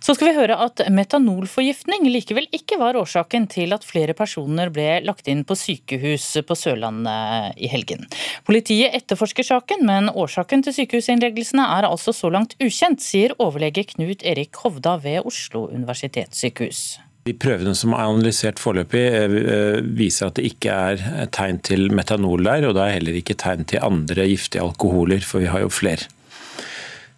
Så 0.03 0.17
skal 0.17 0.31
vi 0.31 0.37
høre 0.37 0.57
at 0.65 0.83
metanolforgiftning 0.91 2.09
likevel 2.11 2.49
ikke 2.55 2.79
var 2.81 2.99
årsaken 2.99 3.47
til 3.53 3.75
at 3.77 3.87
flere 3.87 4.17
personer 4.19 4.73
ble 4.75 4.99
lagt 5.07 5.31
inn 5.31 5.45
på 5.47 5.57
sykehus 5.59 6.27
på 6.49 6.57
Sørlandet 6.59 7.61
i 7.63 7.71
helgen. 7.71 8.09
Politiet 8.49 8.97
etterforsker 8.99 9.47
saken, 9.47 9.87
men 9.87 10.11
årsaken 10.11 10.67
til 10.67 10.77
sykehusinnleggelsene 10.81 11.69
er 11.79 11.89
altså 11.89 12.15
så 12.17 12.33
langt 12.35 12.57
ukjent, 12.63 13.03
sier 13.05 13.37
overlege 13.39 13.87
Knut 13.95 14.27
Erik 14.27 14.59
Hovda 14.65 14.99
ved 15.03 15.23
Oslo 15.29 15.69
universitetssykehus. 15.71 16.83
De 17.23 17.35
prøvene 17.39 17.75
som 17.79 17.93
er 17.95 18.09
analysert 18.11 18.59
foreløpig 18.59 19.03
eh, 19.15 19.77
viser 19.95 20.27
at 20.27 20.41
det 20.41 20.49
ikke 20.49 20.75
er 20.75 21.29
tegn 21.31 21.61
til 21.63 21.87
metanol 21.95 22.43
der, 22.49 22.67
og 22.67 22.75
det 22.75 22.83
er 22.83 22.97
heller 22.97 23.21
ikke 23.21 23.39
tegn 23.39 23.63
til 23.71 23.85
andre 23.87 24.27
giftige 24.27 24.65
alkoholer, 24.65 25.23
for 25.23 25.45
vi 25.45 25.53
har 25.53 25.63
jo 25.63 25.71
flere. 25.71 26.11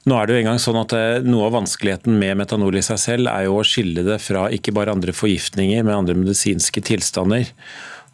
Nå 0.04 0.16
er 0.18 0.26
det 0.26 0.34
jo 0.34 0.40
engang 0.42 0.60
sånn 0.60 0.76
at 0.82 0.92
eh, 0.96 1.24
Noe 1.24 1.48
av 1.48 1.54
vanskeligheten 1.56 2.18
med 2.20 2.36
metanol 2.42 2.76
i 2.76 2.84
seg 2.84 3.00
selv 3.00 3.30
er 3.32 3.46
jo 3.46 3.58
å 3.60 3.66
skille 3.66 4.04
det 4.04 4.18
fra 4.20 4.50
ikke 4.52 4.74
bare 4.76 4.92
andre 4.92 5.14
forgiftninger, 5.16 5.84
men 5.84 5.96
andre 5.96 6.16
medisinske 6.18 6.84
tilstander. 6.84 7.48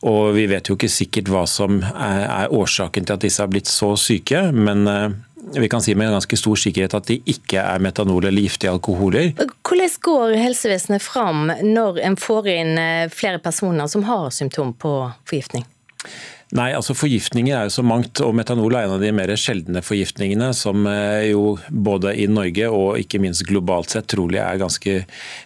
Og 0.07 0.33
Vi 0.37 0.47
vet 0.49 0.71
jo 0.71 0.79
ikke 0.79 0.89
sikkert 0.89 1.29
hva 1.29 1.43
som 1.51 1.83
er 1.85 2.53
årsaken 2.57 3.05
til 3.05 3.19
at 3.19 3.27
disse 3.27 3.43
har 3.43 3.51
blitt 3.53 3.69
så 3.69 3.93
syke, 4.01 4.47
men 4.55 4.87
eh, 4.89 5.11
vi 5.57 5.69
kan 5.69 5.83
si 5.83 5.95
med 5.95 6.13
ganske 6.13 6.37
stor 6.37 6.59
sikkerhet 6.63 6.95
at 6.95 7.09
de 7.11 7.19
ikke 7.33 7.61
er 7.61 7.83
metanol 7.83 8.29
eller 8.29 8.45
giftige 8.45 8.73
alkoholer. 8.73 9.33
Hvordan 9.37 9.97
går 10.05 10.35
helsevesenet 10.39 11.03
fram 11.03 11.51
når 11.65 12.01
en 12.07 12.19
får 12.21 12.51
inn 12.55 12.75
eh, 12.79 13.07
flere 13.13 13.43
personer 13.43 13.91
som 13.91 14.07
har 14.09 14.31
symptom 14.35 14.73
på 14.79 14.95
forgiftning? 15.29 15.67
Nei, 16.51 16.73
altså 16.75 16.97
Forgiftninger 16.99 17.55
er 17.55 17.69
jo 17.69 17.75
så 17.77 17.83
mangt, 17.87 18.19
og 18.27 18.33
metanol 18.35 18.75
er 18.75 18.89
en 18.89 18.97
av 18.97 19.03
de 19.05 19.13
mer 19.15 19.31
sjeldne 19.39 19.85
forgiftningene 19.87 20.49
som 20.57 20.83
eh, 20.91 21.29
jo 21.31 21.53
både 21.71 22.17
i 22.19 22.25
Norge 22.27 22.67
og 22.75 22.99
ikke 22.99 23.21
minst 23.23 23.45
globalt 23.47 23.95
sett 23.95 24.09
trolig 24.11 24.41
er 24.43 24.59
ganske, 24.59 24.97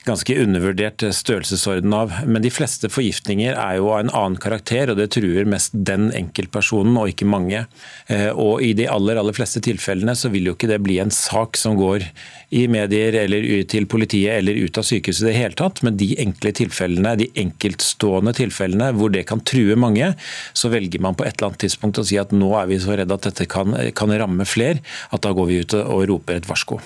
ganske 0.06 0.36
undervurdert 0.40 1.04
størrelsesorden 1.12 1.92
av. 1.92 2.14
Men 2.24 2.40
de 2.44 2.52
fleste 2.52 2.88
forgiftninger 2.88 3.52
er 3.52 3.76
jo 3.82 3.90
av 3.92 4.00
en 4.06 4.14
annen 4.16 4.38
karakter, 4.40 4.94
og 4.94 4.96
det 4.96 5.10
truer 5.12 5.44
mest 5.44 5.76
den 5.76 6.08
enkeltpersonen 6.16 6.96
og 6.96 7.12
ikke 7.12 7.28
mange. 7.28 7.66
Eh, 8.08 8.30
og 8.32 8.64
i 8.64 8.72
de 8.78 8.88
aller, 8.88 9.20
aller 9.20 9.36
fleste 9.36 9.60
tilfellene 9.64 10.16
så 10.16 10.32
vil 10.32 10.48
jo 10.48 10.56
ikke 10.56 10.72
det 10.72 10.80
bli 10.86 11.02
en 11.04 11.12
sak 11.12 11.60
som 11.60 11.76
går 11.76 12.08
i 12.54 12.64
medier 12.70 13.16
eller 13.26 13.44
til 13.68 13.84
politiet 13.90 14.38
eller 14.38 14.56
ut 14.56 14.80
av 14.80 14.86
sykehuset 14.86 15.26
i 15.26 15.30
det 15.32 15.36
hele 15.36 15.58
tatt, 15.58 15.84
men 15.84 16.00
de 16.00 16.14
enkle 16.22 16.54
tilfellene, 16.56 17.16
de 17.20 17.28
enkeltstående 17.44 18.32
tilfellene 18.40 18.92
hvor 18.96 19.12
det 19.12 19.26
kan 19.28 19.44
true 19.44 19.76
mange, 19.76 20.14
så 20.56 20.72
velger 20.72 20.93
velger 20.94 21.02
man 21.02 21.14
på 21.14 21.24
et 21.24 21.36
eller 21.36 21.50
annet 21.50 21.60
tidspunkt 21.64 21.98
å 21.98 22.04
si 22.04 22.18
at 22.18 22.32
nå 22.32 22.54
er 22.58 22.68
vi 22.68 22.78
så 22.78 22.94
redde 22.94 23.14
at 23.14 23.26
dette 23.26 23.46
kan, 23.46 23.74
kan 23.94 24.10
ramme 24.10 24.44
fler, 24.44 24.80
at 25.10 25.22
da 25.22 25.32
går 25.32 25.46
vi 25.46 25.60
ut 25.62 25.74
og 25.74 26.06
roper 26.08 26.38
et 26.38 26.48
varsko. 26.48 26.80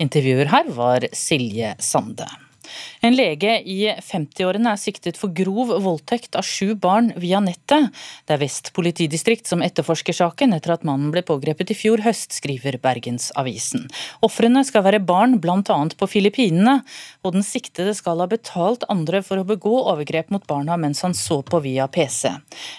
Intervjuer 0.00 0.50
her 0.50 0.68
var 0.72 1.06
Silje 1.12 1.74
Sande. 1.78 2.26
En 3.02 3.16
lege 3.16 3.58
i 3.66 3.78
50-årene 3.90 4.72
er 4.72 4.80
siktet 4.80 5.18
for 5.20 5.32
grov 5.34 5.72
voldtekt 5.82 6.36
av 6.38 6.46
sju 6.46 6.74
barn 6.78 7.10
via 7.20 7.40
nettet. 7.42 7.90
Det 8.26 8.36
er 8.36 8.42
Vest 8.42 8.72
politidistrikt 8.76 9.48
som 9.50 9.62
etterforsker 9.64 10.16
saken 10.16 10.54
etter 10.56 10.74
at 10.76 10.86
mannen 10.88 11.12
ble 11.14 11.24
pågrepet 11.26 11.72
i 11.74 11.78
fjor 11.78 12.02
høst, 12.04 12.34
skriver 12.38 12.78
Bergensavisen. 12.82 13.88
Ofrene 14.24 14.64
skal 14.66 14.86
være 14.86 15.02
barn 15.04 15.38
bl.a. 15.42 15.60
på 15.62 16.10
Filippinene, 16.10 16.80
og 17.22 17.36
den 17.36 17.46
siktede 17.46 17.94
skal 17.98 18.22
ha 18.22 18.28
betalt 18.30 18.86
andre 18.92 19.22
for 19.26 19.40
å 19.40 19.46
begå 19.48 19.74
overgrep 19.92 20.32
mot 20.34 20.46
barna 20.48 20.78
mens 20.80 21.02
han 21.06 21.16
så 21.16 21.42
på 21.46 21.62
via 21.64 21.88
PC. 21.92 22.30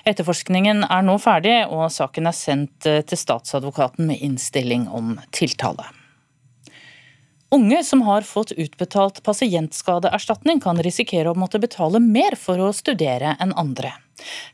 Etterforskningen 0.10 0.86
er 0.90 1.04
nå 1.06 1.18
ferdig, 1.22 1.60
og 1.72 1.90
saken 1.94 2.30
er 2.30 2.38
sendt 2.38 2.88
til 2.88 3.20
statsadvokaten 3.20 4.08
med 4.10 4.24
innstilling 4.24 4.88
om 4.92 5.18
tiltale. 5.36 6.03
Unge 7.54 7.84
som 7.84 8.02
har 8.02 8.22
fått 8.26 8.52
utbetalt 8.52 9.20
pasientskadeerstatning, 9.24 10.58
kan 10.64 10.80
risikere 10.82 11.30
å 11.30 11.38
måtte 11.38 11.60
betale 11.62 12.00
mer 12.02 12.34
for 12.40 12.58
å 12.58 12.72
studere 12.74 13.36
enn 13.44 13.54
andre. 13.54 13.92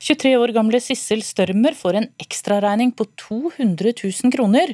23 0.04 0.34
år 0.36 0.52
gamle 0.52 0.82
Sissel 0.84 1.22
Størmer 1.24 1.78
får 1.80 1.96
en 1.96 2.10
ekstraregning 2.20 2.92
på 2.92 3.06
200 3.22 3.94
000 4.02 4.34
kroner, 4.36 4.74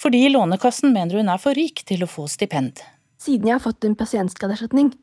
fordi 0.00 0.22
Lånekassen 0.32 0.94
mener 0.94 1.20
hun 1.20 1.28
er 1.28 1.42
for 1.42 1.58
rik 1.58 1.84
til 1.84 2.06
å 2.06 2.08
få 2.08 2.24
stipend. 2.32 2.80
Siden 3.20 3.50
jeg 3.50 3.58
har 3.58 3.64
fått 3.66 3.84
en 3.84 3.98
pasientskadeerstatning, 3.98 4.94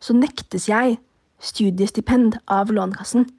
så 0.00 0.12
nektes 0.12 0.68
jeg 0.68 0.98
studiestipend 1.40 2.36
av 2.44 2.68
Lånekassen. 2.68 3.30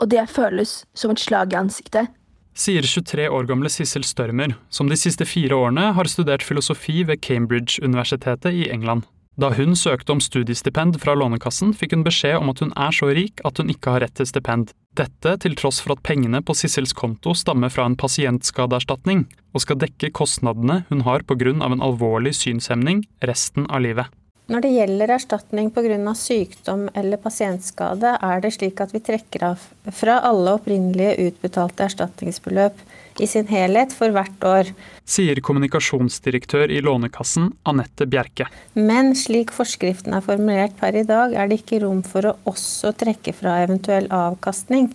Og 0.00 0.08
det 0.16 0.24
føles 0.32 0.78
som 0.96 1.12
et 1.12 1.20
slag 1.20 1.52
i 1.52 1.60
ansiktet 1.60 2.08
sier 2.54 2.86
23 2.86 3.26
år 3.28 3.48
gamle 3.50 3.70
Sissel 3.72 4.06
Størmer, 4.06 4.54
som 4.70 4.88
de 4.90 4.98
siste 4.98 5.26
fire 5.26 5.56
årene 5.58 5.90
har 5.96 6.10
studert 6.10 6.44
filosofi 6.46 7.02
ved 7.04 7.20
Cambridge-universitetet 7.22 8.54
i 8.54 8.68
England. 8.70 9.04
Da 9.34 9.50
hun 9.50 9.74
søkte 9.74 10.14
om 10.14 10.20
studiestipend 10.22 11.00
fra 11.02 11.16
Lånekassen, 11.18 11.72
fikk 11.74 11.96
hun 11.96 12.04
beskjed 12.06 12.38
om 12.38 12.52
at 12.52 12.60
hun 12.62 12.70
er 12.78 12.94
så 12.94 13.10
rik 13.10 13.42
at 13.44 13.58
hun 13.58 13.72
ikke 13.72 13.96
har 13.96 14.04
rett 14.04 14.14
til 14.14 14.28
stipend. 14.30 14.70
Dette 14.94 15.32
til 15.42 15.56
tross 15.58 15.80
for 15.82 15.96
at 15.96 16.04
pengene 16.06 16.38
på 16.38 16.54
Sissels 16.54 16.94
konto 16.94 17.34
stammer 17.34 17.72
fra 17.74 17.88
en 17.88 17.98
pasientskadeerstatning, 17.98 19.26
og 19.50 19.64
skal 19.64 19.80
dekke 19.82 20.12
kostnadene 20.14 20.84
hun 20.90 21.02
har 21.02 21.26
pga. 21.26 21.50
en 21.50 21.82
alvorlig 21.82 22.34
synshemning 22.34 23.02
resten 23.22 23.66
av 23.66 23.82
livet. 23.82 24.06
Når 24.44 24.60
det 24.60 24.70
gjelder 24.74 25.10
erstatning 25.14 25.70
pga. 25.72 26.12
sykdom 26.12 26.90
eller 26.94 27.16
pasientskade, 27.16 28.18
er 28.20 28.42
det 28.44 28.50
slik 28.52 28.80
at 28.84 28.92
vi 28.92 29.00
trekker 29.00 29.44
av 29.48 29.62
fra 29.88 30.18
alle 30.20 30.58
opprinnelige 30.58 31.30
utbetalte 31.30 31.86
erstatningsbeløp 31.86 32.82
i 33.24 33.26
sin 33.26 33.48
helhet 33.48 33.94
for 33.96 34.12
hvert 34.12 34.44
år. 34.44 34.74
Sier 35.08 35.40
kommunikasjonsdirektør 35.40 36.68
i 36.68 36.82
Lånekassen 36.84 37.54
Anette 37.64 38.04
Bjerke. 38.04 38.50
Men 38.76 39.14
slik 39.16 39.54
forskriften 39.54 40.12
er 40.12 40.26
formulert 40.26 40.76
per 40.76 40.92
i 40.92 41.06
dag, 41.08 41.32
er 41.32 41.48
det 41.48 41.62
ikke 41.62 41.80
rom 41.86 42.04
for 42.04 42.28
å 42.28 42.36
også 42.52 42.92
trekke 43.00 43.32
fra 43.32 43.62
eventuell 43.64 44.10
avkastning. 44.12 44.90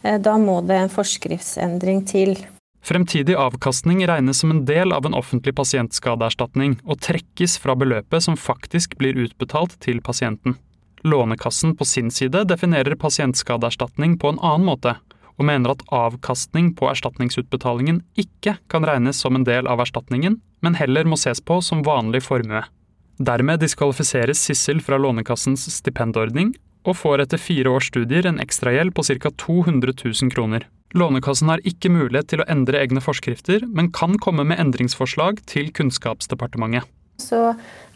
Eh, 0.00 0.16
da 0.16 0.38
må 0.40 0.62
det 0.64 0.80
en 0.80 0.92
forskriftsendring 0.96 2.06
til. 2.08 2.38
Fremtidig 2.84 3.32
avkastning 3.40 4.02
regnes 4.06 4.42
som 4.42 4.50
en 4.52 4.64
del 4.68 4.92
av 4.92 5.06
en 5.06 5.14
offentlig 5.16 5.54
pasientskadeerstatning 5.56 6.76
og 6.84 7.00
trekkes 7.00 7.56
fra 7.62 7.72
beløpet 7.80 8.26
som 8.26 8.36
faktisk 8.36 8.98
blir 9.00 9.16
utbetalt 9.24 9.78
til 9.80 10.02
pasienten. 10.04 10.58
Lånekassen 11.04 11.72
på 11.76 11.86
sin 11.88 12.10
side 12.12 12.42
definerer 12.48 12.96
pasientskadeerstatning 13.00 14.18
på 14.20 14.34
en 14.34 14.40
annen 14.44 14.68
måte, 14.68 14.98
og 15.40 15.48
mener 15.48 15.72
at 15.72 15.86
avkastning 15.96 16.74
på 16.76 16.90
erstatningsutbetalingen 16.92 18.02
ikke 18.20 18.58
kan 18.68 18.84
regnes 18.84 19.16
som 19.24 19.36
en 19.36 19.48
del 19.48 19.64
av 19.64 19.80
erstatningen, 19.80 20.36
men 20.60 20.76
heller 20.76 21.08
må 21.08 21.16
ses 21.16 21.40
på 21.40 21.62
som 21.64 21.82
vanlig 21.88 22.20
formue. 22.28 22.66
Dermed 23.16 23.64
diskvalifiseres 23.64 24.44
Sissel 24.44 24.84
fra 24.84 25.00
Lånekassens 25.00 25.64
stipendordning, 25.72 26.52
og 26.84 27.00
får 27.00 27.24
etter 27.24 27.40
fire 27.40 27.72
års 27.72 27.88
studier 27.88 28.28
en 28.28 28.40
ekstragjeld 28.44 28.92
på 28.92 29.08
ca. 29.08 29.30
200 29.40 29.96
000 30.04 30.32
kroner. 30.36 30.68
Lånekassen 30.94 31.50
har 31.50 31.62
ikke 31.66 31.90
mulighet 31.90 32.28
til 32.30 32.42
å 32.42 32.46
endre 32.50 32.78
egne 32.78 33.00
forskrifter, 33.02 33.64
men 33.66 33.90
kan 33.94 34.14
komme 34.22 34.44
med 34.46 34.60
endringsforslag 34.62 35.40
til 35.50 35.72
Kunnskapsdepartementet. 35.74 36.86
Så 37.18 37.40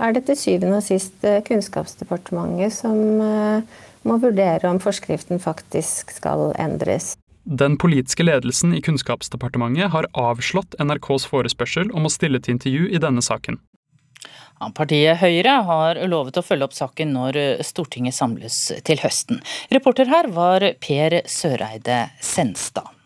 er 0.02 0.14
det 0.14 0.24
til 0.26 0.38
syvende 0.38 0.80
og 0.80 0.86
sist 0.86 1.22
eh, 1.26 1.38
Kunnskapsdepartementet 1.46 2.74
som 2.74 2.98
eh, 3.22 3.78
må 4.06 4.18
vurdere 4.22 4.70
om 4.70 4.82
forskriften 4.82 5.38
faktisk 5.42 6.10
skal 6.14 6.52
endres. 6.58 7.14
Den 7.48 7.78
politiske 7.80 8.26
ledelsen 8.26 8.74
i 8.74 8.82
Kunnskapsdepartementet 8.84 9.94
har 9.94 10.10
avslått 10.18 10.74
NRKs 10.82 11.30
forespørsel 11.30 11.94
om 11.94 12.06
å 12.06 12.12
stille 12.12 12.42
til 12.42 12.58
intervju 12.58 12.90
i 12.90 13.02
denne 13.02 13.22
saken. 13.24 13.62
Partiet 14.74 15.20
Høyre 15.22 15.60
har 15.68 16.02
lovet 16.10 16.38
å 16.40 16.44
følge 16.44 16.68
opp 16.68 16.76
saken 16.76 17.14
når 17.14 17.40
Stortinget 17.66 18.18
samles 18.18 18.60
til 18.84 19.02
høsten. 19.04 19.42
Reporter 19.74 20.10
her 20.10 20.30
var 20.34 20.66
Per 20.82 21.20
Søreide 21.30 22.08
Senstad. 22.20 22.97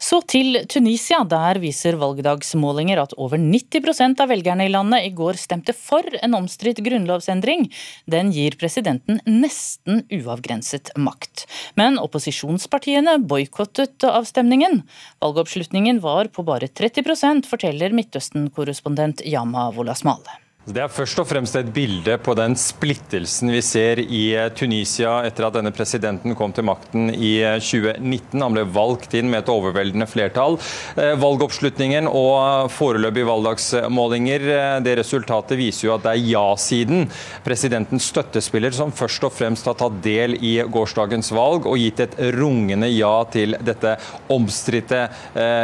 Så 0.00 0.22
til 0.24 0.56
Tunisia. 0.72 1.20
Der 1.28 1.60
viser 1.60 1.98
valgdagsmålinger 2.00 3.02
at 3.02 3.12
over 3.20 3.36
90% 3.36 4.22
av 4.24 4.30
velgerne 4.32 4.64
i 4.64 4.72
landet 4.72 5.04
i 5.04 5.12
går 5.16 5.36
stemte 5.36 5.74
for 5.76 6.06
en 6.24 6.36
omstridt 6.38 6.80
grunnlovsendring. 6.86 7.66
Den 8.10 8.32
gir 8.32 8.56
presidenten 8.60 9.20
nesten 9.28 10.06
uavgrenset 10.08 10.94
makt. 10.96 11.44
Men 11.76 12.00
opposisjonspartiene 12.00 13.18
boikottet 13.20 14.08
avstemningen. 14.08 14.82
Valgoppslutningen 15.20 16.00
var 16.00 16.32
på 16.32 16.48
bare 16.48 16.72
30 16.72 17.44
forteller 17.50 17.92
Midtøsten-korrespondent 17.92 19.20
Yama 19.28 19.68
Wolasmale. 19.76 20.40
Det 20.68 20.76
er 20.76 20.90
først 20.92 21.16
og 21.22 21.24
fremst 21.24 21.54
et 21.56 21.70
bilde 21.72 22.18
på 22.20 22.34
den 22.36 22.52
splittelsen 22.52 23.48
vi 23.48 23.62
ser 23.64 23.96
i 24.02 24.34
eh, 24.36 24.50
Tunisia 24.52 25.14
etter 25.24 25.46
at 25.46 25.54
denne 25.56 25.70
presidenten 25.72 26.34
kom 26.36 26.52
til 26.52 26.66
makten 26.68 27.06
i 27.16 27.30
2019. 27.64 28.04
Eh, 28.04 28.42
Han 28.44 28.52
ble 28.52 28.66
valgt 28.68 29.16
inn 29.16 29.30
med 29.32 29.40
et 29.40 29.48
overveldende 29.48 30.04
flertall. 30.04 30.58
Eh, 31.00 31.14
valgoppslutningen 31.16 32.04
og 32.10 32.68
foreløpige 32.76 33.28
valgdagsmålinger, 33.30 34.44
det 34.84 34.98
resultatet 35.00 35.56
viser 35.56 35.86
jo 35.86 35.94
at 35.94 36.04
det 36.04 36.12
er 36.12 36.28
ja-siden, 36.34 37.08
presidentens 37.40 38.10
støttespiller, 38.12 38.76
som 38.76 38.92
først 38.92 39.24
og 39.30 39.32
fremst 39.32 39.64
har 39.64 39.80
tatt 39.80 39.96
del 40.04 40.36
i 40.44 40.58
gårsdagens 40.60 41.32
valg 41.32 41.70
og 41.72 41.80
gitt 41.80 42.04
et 42.04 42.18
rungende 42.36 42.92
ja 42.92 43.14
til 43.32 43.56
dette 43.64 43.96
omstridte 44.28 45.06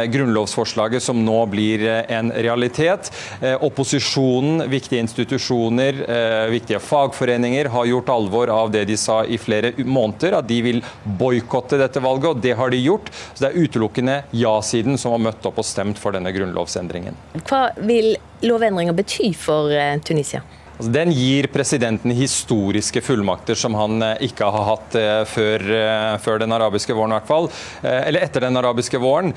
grunnlovsforslaget 0.09 1.05
som 1.05 1.21
nå 1.21 1.37
blir 1.53 1.85
en 1.85 2.33
realitet. 2.33 3.13
Opposisjonen 3.61 4.65
vil 4.65 4.86
viktige 4.87 4.99
institusjoner, 5.03 6.09
eh, 6.09 6.49
viktige 6.49 6.79
fagforeninger 6.79 7.65
har 7.65 7.85
gjort 7.85 8.09
alvor 8.09 8.47
av 8.49 8.71
det 8.71 8.85
de 8.85 8.97
sa 8.97 9.25
i 9.25 9.37
flere 9.37 9.73
måneder, 9.83 10.37
at 10.39 10.47
de 10.47 10.61
vil 10.61 10.81
boikotte 11.03 11.77
dette 11.77 11.99
valget, 11.99 12.29
og 12.29 12.41
det 12.41 12.55
har 12.55 12.69
de 12.69 12.77
gjort. 12.77 13.11
Så 13.33 13.43
det 13.43 13.49
er 13.51 13.67
utelukkende 13.67 14.23
ja-siden 14.31 14.97
som 14.97 15.11
har 15.11 15.19
møtt 15.19 15.45
opp 15.45 15.59
og 15.59 15.65
stemt 15.65 15.99
for 15.99 16.15
denne 16.15 16.31
grunnlovsendringen. 16.31 17.15
Hva 17.43 17.71
vil 17.83 18.15
lovendringa 18.41 18.95
bety 18.95 19.33
for 19.35 19.71
eh, 19.71 19.97
Tunisia? 19.99 20.41
Altså, 20.77 20.91
den 20.93 21.11
gir 21.11 21.47
presidenten 21.49 22.11
historiske 22.13 23.01
fullmakter 23.01 23.57
som 23.57 23.73
han 23.77 24.01
eh, 24.05 24.27
ikke 24.29 24.45
har 24.53 24.65
hatt 24.67 24.97
eh, 24.99 25.23
før, 25.25 25.63
eh, 25.73 26.17
før, 26.21 26.37
den 26.43 26.53
arabiske 26.53 26.93
våren, 26.93 27.15
i 27.15 27.17
hvert 27.17 27.29
fall. 27.29 27.49
Eller 27.81 28.21
etter 28.21 28.43
den 28.45 28.57
arabiske 28.59 28.99
våren. 29.01 29.31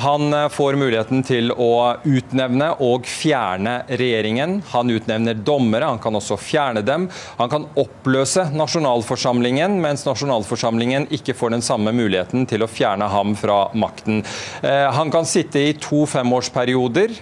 Han 0.00 0.34
får 0.52 0.76
muligheten 0.78 1.22
til 1.24 1.50
å 1.50 1.96
utnevne 2.04 2.68
og 2.84 3.06
fjerne 3.08 3.78
regjeringen. 3.88 4.58
Han 4.72 4.92
utnevner 4.92 5.38
dommere, 5.46 5.88
han 5.88 6.00
kan 6.02 6.16
også 6.18 6.36
fjerne 6.40 6.82
dem. 6.84 7.06
Han 7.38 7.50
kan 7.52 7.66
oppløse 7.80 8.46
nasjonalforsamlingen, 8.52 9.78
mens 9.82 10.04
nasjonalforsamlingen 10.06 11.08
ikke 11.16 11.36
får 11.38 11.54
den 11.56 11.64
samme 11.64 11.94
muligheten 11.96 12.44
til 12.50 12.64
å 12.64 12.70
fjerne 12.70 13.08
ham 13.12 13.34
fra 13.38 13.58
makten. 13.78 14.22
Han 14.64 15.12
kan 15.14 15.28
sitte 15.28 15.62
i 15.62 15.74
to 15.80 16.04
femårsperioder, 16.10 17.16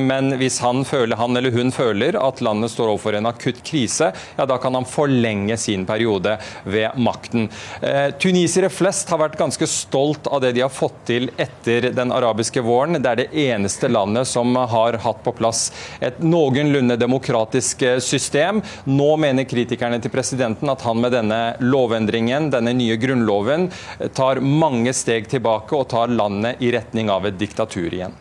men 0.00 0.34
hvis 0.40 0.60
han, 0.64 0.84
føler, 0.88 1.18
han 1.20 1.40
eller 1.40 1.54
hun 1.56 1.72
føler 1.74 2.18
at 2.20 2.42
landet 2.44 2.74
står 2.74 2.89
overfor 2.90 3.18
en 3.18 3.30
akutt 3.30 3.62
krise, 3.66 4.10
ja 4.36 4.46
da 4.46 4.58
kan 4.60 4.74
han 4.76 4.88
forlenge 4.88 5.56
sin 5.60 5.86
periode 5.86 6.36
ved 6.64 6.98
makten. 7.00 7.48
Eh, 7.82 8.10
tunisere 8.20 8.70
flest 8.72 9.10
har 9.10 9.22
vært 9.22 9.38
ganske 9.40 9.66
stolt 9.70 10.26
av 10.26 10.42
det 10.44 10.52
de 10.56 10.64
har 10.64 10.72
fått 10.72 11.04
til 11.10 11.30
etter 11.40 11.90
den 11.96 12.12
arabiske 12.14 12.62
våren. 12.64 13.00
Det 13.00 13.10
er 13.10 13.22
det 13.22 13.28
eneste 13.46 13.88
landet 13.88 14.28
som 14.28 14.54
har 14.56 14.98
hatt 15.04 15.22
på 15.24 15.34
plass 15.38 15.68
et 16.00 16.20
noenlunde 16.22 16.96
demokratisk 17.00 17.82
eh, 17.82 17.98
system. 18.04 18.62
Nå 18.84 19.10
mener 19.20 19.48
kritikerne 19.48 20.00
til 20.02 20.12
presidenten 20.12 20.70
at 20.72 20.84
han 20.86 21.00
med 21.00 21.14
denne 21.16 21.40
lovendringen, 21.62 22.50
denne 22.52 22.74
nye 22.76 22.98
grunnloven, 23.00 23.70
eh, 23.98 24.08
tar 24.16 24.42
mange 24.44 24.94
steg 24.96 25.30
tilbake 25.30 25.76
og 25.76 25.88
tar 25.92 26.12
landet 26.12 26.60
i 26.60 26.72
retning 26.74 27.10
av 27.10 27.28
et 27.28 27.38
diktatur 27.40 27.88
igjen. 27.92 28.16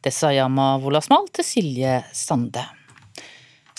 Det 0.00 0.14
sa 0.16 0.30
Yama 0.32 0.78
Wolasmal 0.80 1.26
til 1.36 1.44
Silje 1.44 1.98
Sande. 2.16 2.62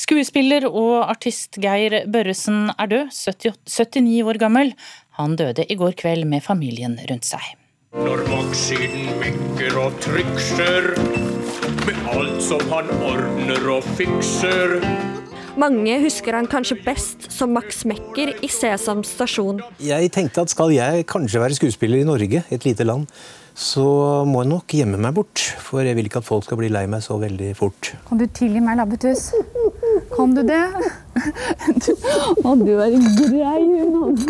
Skuespiller 0.02 0.66
og 0.66 1.04
artist 1.12 1.60
Geir 1.62 2.08
Børresen 2.10 2.72
er 2.74 2.90
død, 2.90 3.12
79 3.14 4.24
år 4.26 4.40
gammel. 4.42 4.72
Han 5.20 5.36
døde 5.38 5.66
i 5.70 5.78
går 5.78 5.94
kveld 6.00 6.26
med 6.32 6.42
familien 6.42 6.96
rundt 7.10 7.28
seg. 7.28 7.44
Når 7.94 8.24
maktsiden 8.32 9.12
mekker 9.22 9.78
og 9.78 10.00
trykser, 10.02 10.90
med 11.86 12.00
alt 12.16 12.40
som 12.42 12.64
han 12.72 12.90
ordner 13.04 13.68
og 13.76 13.86
fikser. 14.00 14.80
Mange 15.60 15.98
husker 16.02 16.38
han 16.40 16.48
kanskje 16.50 16.80
best 16.82 17.28
som 17.36 17.52
Max 17.54 17.84
Mekker 17.86 18.32
i 18.42 18.50
Sesam 18.50 19.04
stasjon. 19.06 19.60
Jeg 19.84 20.10
tenkte 20.16 20.48
at 20.48 20.54
skal 20.54 20.72
jeg 20.74 21.06
kanskje 21.12 21.44
være 21.44 21.60
skuespiller 21.60 22.02
i 22.02 22.08
Norge, 22.08 22.42
et 22.50 22.66
lite 22.66 22.88
land, 22.88 23.06
så 23.54 23.84
må 24.26 24.46
jeg 24.46 24.52
nok 24.54 24.76
gjemme 24.80 25.00
meg 25.02 25.16
bort. 25.18 25.44
For 25.60 25.84
jeg 25.84 25.98
vil 25.98 26.08
ikke 26.08 26.22
at 26.24 26.28
folk 26.28 26.48
skal 26.48 26.62
bli 26.62 26.72
lei 26.72 26.86
meg 26.90 27.04
så 27.04 27.20
veldig 27.22 27.52
fort. 27.60 27.92
Kan 28.08 28.22
du 28.22 28.26
tilgi 28.32 28.64
meg, 28.64 28.80
Labbetuss? 28.80 29.32
Kan 30.16 30.36
du 30.36 30.44
det? 30.44 30.62
Å, 32.46 32.54
du 32.60 32.72
er 32.76 32.96
en 32.98 33.10
grei 33.16 33.64
hund. 33.94 34.24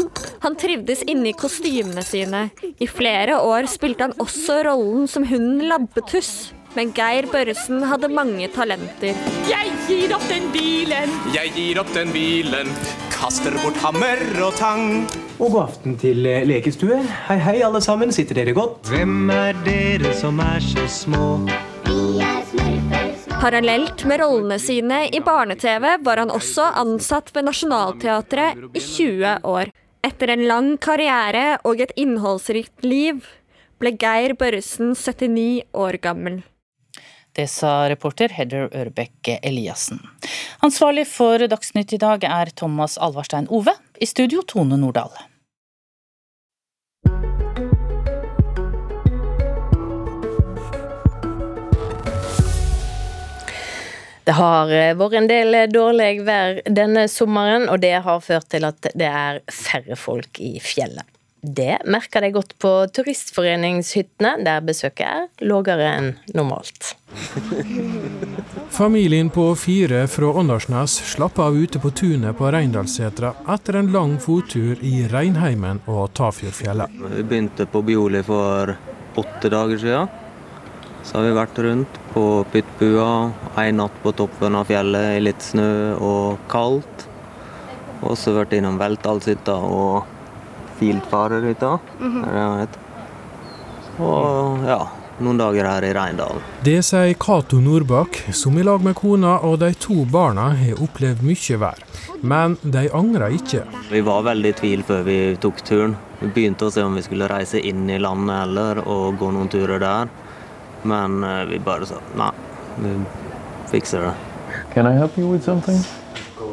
Han 0.45 0.55
trivdes 0.59 1.03
inne 1.09 1.31
i 1.31 1.37
kostymene 1.37 2.03
sine. 2.05 2.47
I 2.81 2.87
flere 2.89 3.39
år 3.45 3.69
spilte 3.69 4.07
han 4.07 4.17
også 4.21 4.61
rollen 4.67 5.07
som 5.09 5.25
hunden 5.27 5.67
Labbetuss. 5.69 6.51
Men 6.75 6.93
Geir 6.95 7.27
Børresen 7.27 7.81
hadde 7.83 8.07
mange 8.07 8.47
talenter. 8.55 9.17
Jeg 9.49 9.73
gir 9.89 10.13
opp 10.15 10.23
den 10.31 10.47
bilen! 10.53 11.11
Jeg 11.35 11.51
gir 11.57 11.81
opp 11.81 11.91
den 11.95 12.13
bilen. 12.15 12.71
Kaster 13.11 13.51
bort 13.59 13.79
hammer 13.83 14.21
og 14.39 14.55
tang. 14.59 15.03
Og 15.41 15.51
god 15.51 15.61
aften 15.65 15.97
til 15.99 16.25
eh, 16.29 16.45
lekestue. 16.47 17.01
Hei, 17.27 17.39
hei, 17.43 17.57
alle 17.67 17.81
sammen. 17.83 18.13
Sitter 18.15 18.39
dere 18.39 18.55
godt? 18.55 18.87
Hvem 18.93 19.27
er 19.35 19.57
dere 19.67 20.15
som 20.15 20.39
er 20.45 20.63
så 20.63 20.87
små? 21.01 21.27
Vi 21.89 22.21
er 22.23 22.39
smurfer. 22.47 22.50
Parallelt 23.41 24.03
med 24.05 24.19
rollene 24.21 24.59
sine 24.61 25.07
i 25.09 25.19
barne-TV 25.25 25.85
var 26.05 26.19
han 26.21 26.29
også 26.29 26.67
ansatt 26.77 27.31
ved 27.33 27.47
Nationaltheatret 27.47 28.59
i 28.77 28.81
20 28.85 29.31
år. 29.49 29.71
Etter 30.05 30.29
en 30.29 30.43
lang 30.45 30.67
karriere 30.77 31.55
og 31.65 31.81
et 31.81 31.89
innholdsrikt 31.97 32.85
liv 32.85 33.25
ble 33.81 33.95
Geir 33.97 34.35
Børresen 34.37 34.93
79 34.93 35.73
år 35.73 35.97
gammel. 36.05 36.37
Det 37.33 37.47
sa 37.49 37.89
reporter 37.89 38.29
Hedder 38.37 38.69
Ørbekk 38.77 39.33
Eliassen. 39.41 40.03
Ansvarlig 40.61 41.07
for 41.09 41.41
Dagsnytt 41.41 41.97
i 41.97 42.01
dag 42.05 42.21
er 42.29 42.53
Thomas 42.53 42.99
Alvarstein 43.01 43.49
Ove. 43.49 43.73
I 43.97 44.05
studio 44.05 44.45
Tone 44.45 44.77
Nordahl. 44.77 45.17
Det 54.23 54.35
har 54.37 54.69
eh, 54.69 54.93
vært 54.97 55.17
en 55.17 55.29
del 55.29 55.55
eh, 55.57 55.69
dårlig 55.71 56.11
vær 56.27 56.61
denne 56.69 57.07
sommeren, 57.09 57.67
og 57.71 57.81
det 57.81 57.95
har 58.05 58.21
ført 58.21 58.51
til 58.53 58.67
at 58.67 58.91
det 58.93 59.09
er 59.09 59.41
færre 59.49 59.97
folk 59.97 60.41
i 60.41 60.59
fjellet. 60.61 61.07
Det 61.41 61.79
merker 61.89 62.21
de 62.21 62.29
godt 62.35 62.51
på 62.61 62.69
turistforeningshyttene, 62.93 64.35
der 64.45 64.61
besøket 64.61 65.07
er 65.07 65.47
lavere 65.49 65.87
enn 65.97 66.11
normalt. 66.37 66.91
Familien 68.81 69.31
på 69.33 69.47
fire 69.57 70.03
fra 70.07 70.29
Åndalsnes 70.37 70.99
slapp 71.15 71.41
av 71.41 71.57
ute 71.57 71.81
på 71.81 71.89
tunet 71.97 72.37
på 72.37 72.53
Reindalssetra 72.53 73.33
etter 73.55 73.81
en 73.81 73.89
lang 73.91 74.15
fottur 74.21 74.77
i 74.85 75.07
Reinheimen 75.09 75.81
og 75.89 76.13
Tafjordfjellet. 76.21 76.93
Vi 77.17 77.25
begynte 77.25 77.65
på 77.65 77.81
Bioli 77.89 78.21
for 78.29 78.77
åtte 79.17 79.49
dager 79.49 79.81
siden. 79.81 80.20
Så 81.03 81.17
har 81.17 81.25
vi 81.25 81.33
vært 81.35 81.59
rundt 81.65 81.99
på 82.13 82.23
Pyttbua, 82.51 83.31
en 83.57 83.81
natt 83.81 83.95
på 84.03 84.13
toppen 84.15 84.55
av 84.55 84.69
fjellet 84.69 85.17
i 85.17 85.23
litt 85.23 85.41
snø 85.41 85.97
og 85.97 86.43
kaldt. 86.51 87.07
Og 88.01 88.17
så 88.17 88.33
vært 88.35 88.53
innom 88.57 88.79
Veltdalshytta 88.81 89.55
og 89.55 90.05
Filtfarerhytta. 90.79 91.79
Mm 91.99 92.23
-hmm. 92.23 92.67
Og 93.99 94.65
ja, 94.65 94.87
noen 95.19 95.37
dager 95.37 95.65
her 95.65 95.83
i 95.83 95.93
Reindalen. 95.93 96.41
Det 96.65 96.79
sier 96.85 97.13
Cato 97.13 97.59
Nordbakk, 97.61 98.33
som 98.33 98.57
i 98.57 98.63
lag 98.63 98.83
med 98.83 98.95
kona 98.95 99.37
og 99.45 99.59
de 99.59 99.73
to 99.73 100.05
barna 100.05 100.49
har 100.57 100.81
opplevd 100.81 101.21
mye 101.21 101.57
vær. 101.61 101.83
Men 102.21 102.57
de 102.61 102.87
angrer 102.93 103.35
ikke. 103.37 103.63
Vi 103.91 104.01
var 104.01 104.23
veldig 104.23 104.49
i 104.49 104.57
tvil 104.57 104.83
før 104.83 105.03
vi 105.03 105.19
tok 105.41 105.61
turen. 105.67 105.95
Vi 106.19 106.27
begynte 106.27 106.65
å 106.65 106.71
se 106.73 106.83
om 106.85 106.95
vi 106.95 107.01
skulle 107.05 107.29
reise 107.29 107.59
inn 107.59 107.89
i 107.89 107.99
landet 108.01 108.43
eller 108.47 108.83
og 108.87 109.17
gå 109.19 109.31
noen 109.31 109.49
turer 109.49 109.81
der. 109.81 110.09
Men 110.83 111.23
uh, 111.23 111.43
vi 111.49 111.59
bare 111.59 111.85
sa 111.89 112.01
nei, 112.17 112.31
vi 112.81 112.97
fikser 113.71 114.07
det. 114.07 114.13
Can 114.73 114.87
I 114.87 114.95
help 114.97 115.17
you 115.17 115.31
with 115.31 115.43
something? 115.45 115.83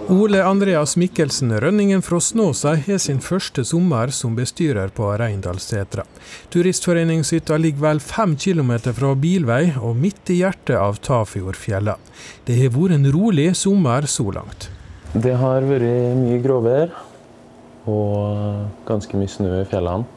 Ole 0.09 0.45
Andreas 0.45 0.97
Mikkelsen 0.97 1.61
Rønningen 1.61 2.03
fra 2.03 2.20
Snåsa 2.20 2.74
har 2.74 2.99
sin 2.99 3.18
første 3.20 3.61
sommer 3.64 4.09
som 4.09 4.33
bestyrer 4.37 4.89
på 4.89 5.11
Reindalssetra. 5.20 6.07
Turistforeningshytta 6.49 7.59
ligger 7.61 7.83
vel 7.83 8.01
fem 8.01 8.33
kilometer 8.37 8.97
fra 8.97 9.11
bilvei 9.12 9.74
og 9.76 9.99
midt 10.01 10.33
i 10.33 10.39
hjertet 10.41 10.79
av 10.81 10.97
Tafjordfjella. 11.05 11.99
Det 12.49 12.57
har 12.57 12.72
vært 12.72 12.97
en 12.97 13.11
rolig 13.12 13.51
sommer 13.57 14.09
så 14.09 14.31
langt. 14.33 14.70
Det 15.12 15.37
har 15.41 15.68
vært 15.68 16.16
mye 16.22 16.41
gråvær 16.41 16.97
og 17.89 18.89
ganske 18.89 19.20
mye 19.20 19.35
snø 19.37 19.53
i 19.61 19.68
fjellene. 19.68 20.09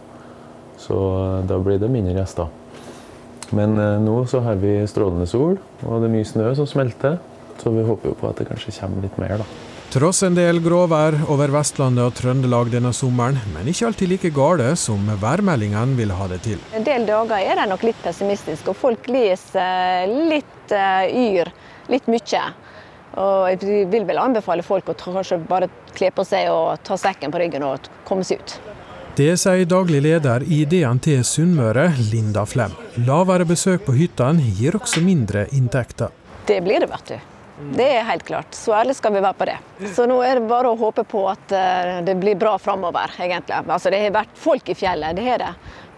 Så 0.80 0.96
da 1.52 1.60
blir 1.60 1.84
det 1.84 1.92
mindre 1.92 2.16
gjester. 2.16 2.48
Men 3.56 3.76
eh, 3.80 3.98
nå 4.04 4.22
så 4.32 4.44
har 4.46 4.62
vi 4.62 4.80
strålende 4.88 5.28
sol, 5.30 5.58
og 5.84 6.00
det 6.00 6.08
er 6.08 6.16
mye 6.16 6.28
snø 6.28 6.54
som 6.58 6.70
smelter. 6.70 7.20
Så 7.62 7.70
vi 7.76 7.84
håper 7.86 8.10
jo 8.10 8.16
på 8.18 8.30
at 8.30 8.40
det 8.42 8.48
kanskje 8.50 8.74
kommer 8.80 9.04
litt 9.06 9.20
mer, 9.22 9.44
da. 9.44 9.68
Tross 9.92 10.22
en 10.24 10.38
del 10.38 10.62
gråvær 10.64 11.18
over 11.34 11.52
Vestlandet 11.52 12.06
og 12.08 12.14
Trøndelag 12.16 12.70
denne 12.72 12.94
sommeren, 12.96 13.36
men 13.52 13.68
ikke 13.68 13.90
alltid 13.90 14.08
like 14.14 14.32
gale 14.32 14.70
som 14.80 15.04
værmeldingene 15.20 15.98
vil 15.98 16.14
ha 16.16 16.30
det 16.32 16.40
til. 16.46 16.62
En 16.78 16.88
del 16.88 17.04
dager 17.10 17.44
er 17.44 17.60
de 17.60 17.68
nok 17.68 17.84
litt 17.84 18.00
pessimistiske, 18.00 18.72
og 18.72 18.80
folk 18.80 19.12
leser 19.12 20.08
litt 20.32 20.72
uh, 20.72 21.04
yr, 21.12 21.52
litt 21.92 22.08
mye. 22.08 22.46
Og 23.20 23.50
jeg 23.52 23.86
vil 23.92 24.08
vel 24.08 24.24
anbefale 24.24 24.64
folk 24.64 24.94
å 24.94 24.96
kanskje 24.96 25.42
bare 25.52 25.68
kle 25.92 26.14
på 26.16 26.24
seg 26.24 26.48
og 26.56 26.80
ta 26.88 26.96
sekken 26.96 27.36
på 27.36 27.44
ryggen 27.44 27.68
og 27.68 27.92
komme 28.08 28.24
seg 28.24 28.40
ut. 28.40 28.71
Det 29.16 29.34
sier 29.36 29.66
daglig 29.68 30.00
leder 30.06 30.44
i 30.48 30.62
DNT 30.66 31.18
Sunnmøre, 31.28 31.90
Linda 32.14 32.46
Flem. 32.48 32.72
Lavere 33.04 33.44
besøk 33.44 33.84
på 33.84 33.96
hyttene 33.98 34.54
gir 34.56 34.78
også 34.78 35.04
mindre 35.04 35.50
inntekter. 35.52 36.14
Det 36.48 36.62
blir 36.64 36.80
det, 36.80 36.88
vet 36.88 37.12
du. 37.12 37.18
Det 37.76 37.88
er 37.98 38.06
helt 38.08 38.24
klart. 38.26 38.56
Så 38.56 38.72
ærlig 38.74 38.96
skal 38.96 39.12
vi 39.14 39.22
være 39.22 39.38
på 39.38 39.48
det. 39.50 39.58
Så 39.94 40.06
nå 40.08 40.16
er 40.24 40.40
det 40.40 40.48
bare 40.48 40.72
å 40.72 40.78
håpe 40.80 41.04
på 41.04 41.26
at 41.30 41.52
eh, 41.54 41.98
det 42.08 42.16
blir 42.22 42.40
bra 42.40 42.56
framover, 42.60 43.12
egentlig. 43.20 43.60
Altså, 43.60 43.92
det 43.92 44.00
har 44.06 44.16
vært 44.16 44.40
folk 44.40 44.72
i 44.72 44.78
fjellet, 44.80 45.20
det 45.20 45.28
har 45.28 45.44
det. 45.44 45.52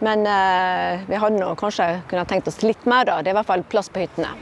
Men 0.04 0.26
uh, 0.28 1.06
vi 1.08 1.16
hadde 1.22 1.38
nå 1.38 1.54
kanskje 1.56 1.86
kunnet 2.10 2.28
tenkt 2.28 2.50
oss 2.50 2.60
litt 2.66 2.82
mer, 2.90 3.06
da. 3.08 3.22
Det 3.22 3.30
er 3.30 3.38
i 3.38 3.40
hvert 3.40 3.52
fall 3.52 3.64
plass 3.70 3.94
på 3.94 4.02
hyttene. 4.04 4.34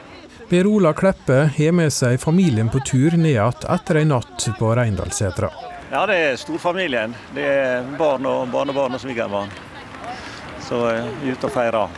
Per 0.48 0.68
Ola 0.72 0.96
Kleppe 0.98 1.44
har 1.58 1.76
med 1.76 1.94
seg 1.94 2.18
familien 2.24 2.72
på 2.72 2.82
tur 2.88 3.20
ned 3.20 3.36
igjen 3.36 3.68
etter 3.76 4.02
ei 4.02 4.08
natt 4.08 4.48
på 4.58 4.74
Reindalssetra. 4.80 5.52
Ja, 5.92 6.06
det 6.08 6.16
er 6.16 6.38
storfamilien. 6.40 7.12
Det 7.36 7.44
er 7.44 7.88
barn 8.00 8.24
og 8.30 8.46
barnebarn 8.54 8.96
og 8.96 9.02
svigerbarn. 9.04 9.50
Så 10.64 10.78
vi 10.86 11.32
er 11.34 11.36
ute 11.36 11.50
og 11.50 11.52
feirer. 11.52 11.98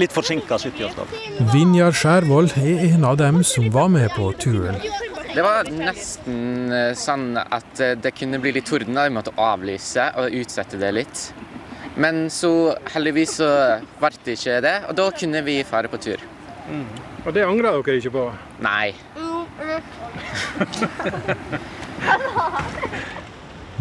Litt 0.00 0.10
forsinka 0.10 0.56
70-årsdag. 0.58 1.12
Vinjar 1.52 1.94
Skjærvold 1.94 2.56
er 2.58 2.82
en 2.88 3.04
av 3.06 3.20
dem 3.20 3.38
som 3.46 3.68
var 3.70 3.86
med 3.92 4.10
på 4.16 4.32
turen. 4.42 4.80
Det 5.32 5.44
var 5.46 5.70
nesten 5.70 6.72
eh, 6.74 6.90
sånn 6.98 7.38
at 7.38 7.80
eh, 7.80 7.94
det 8.02 8.12
kunne 8.18 8.40
bli 8.42 8.52
litt 8.56 8.66
torden. 8.66 8.98
da 8.98 9.06
Vi 9.06 9.14
måtte 9.14 9.36
avlyse 9.38 10.08
og 10.18 10.34
utsette 10.42 10.80
det 10.80 10.90
litt. 10.96 11.22
Men 12.02 12.26
så 12.34 12.74
heldigvis 12.96 13.36
så 13.38 13.52
ble 14.00 14.10
det 14.24 14.34
ikke 14.40 14.58
det, 14.64 14.74
og 14.88 14.98
da 14.98 15.06
kunne 15.14 15.44
vi 15.46 15.60
fare 15.68 15.92
på 15.92 16.02
tur. 16.02 16.26
Mm. 16.66 16.88
Og 17.22 17.30
det 17.36 17.46
angrer 17.46 17.78
dere 17.78 18.02
ikke 18.02 18.16
på? 18.18 18.26
Nei. 18.66 18.90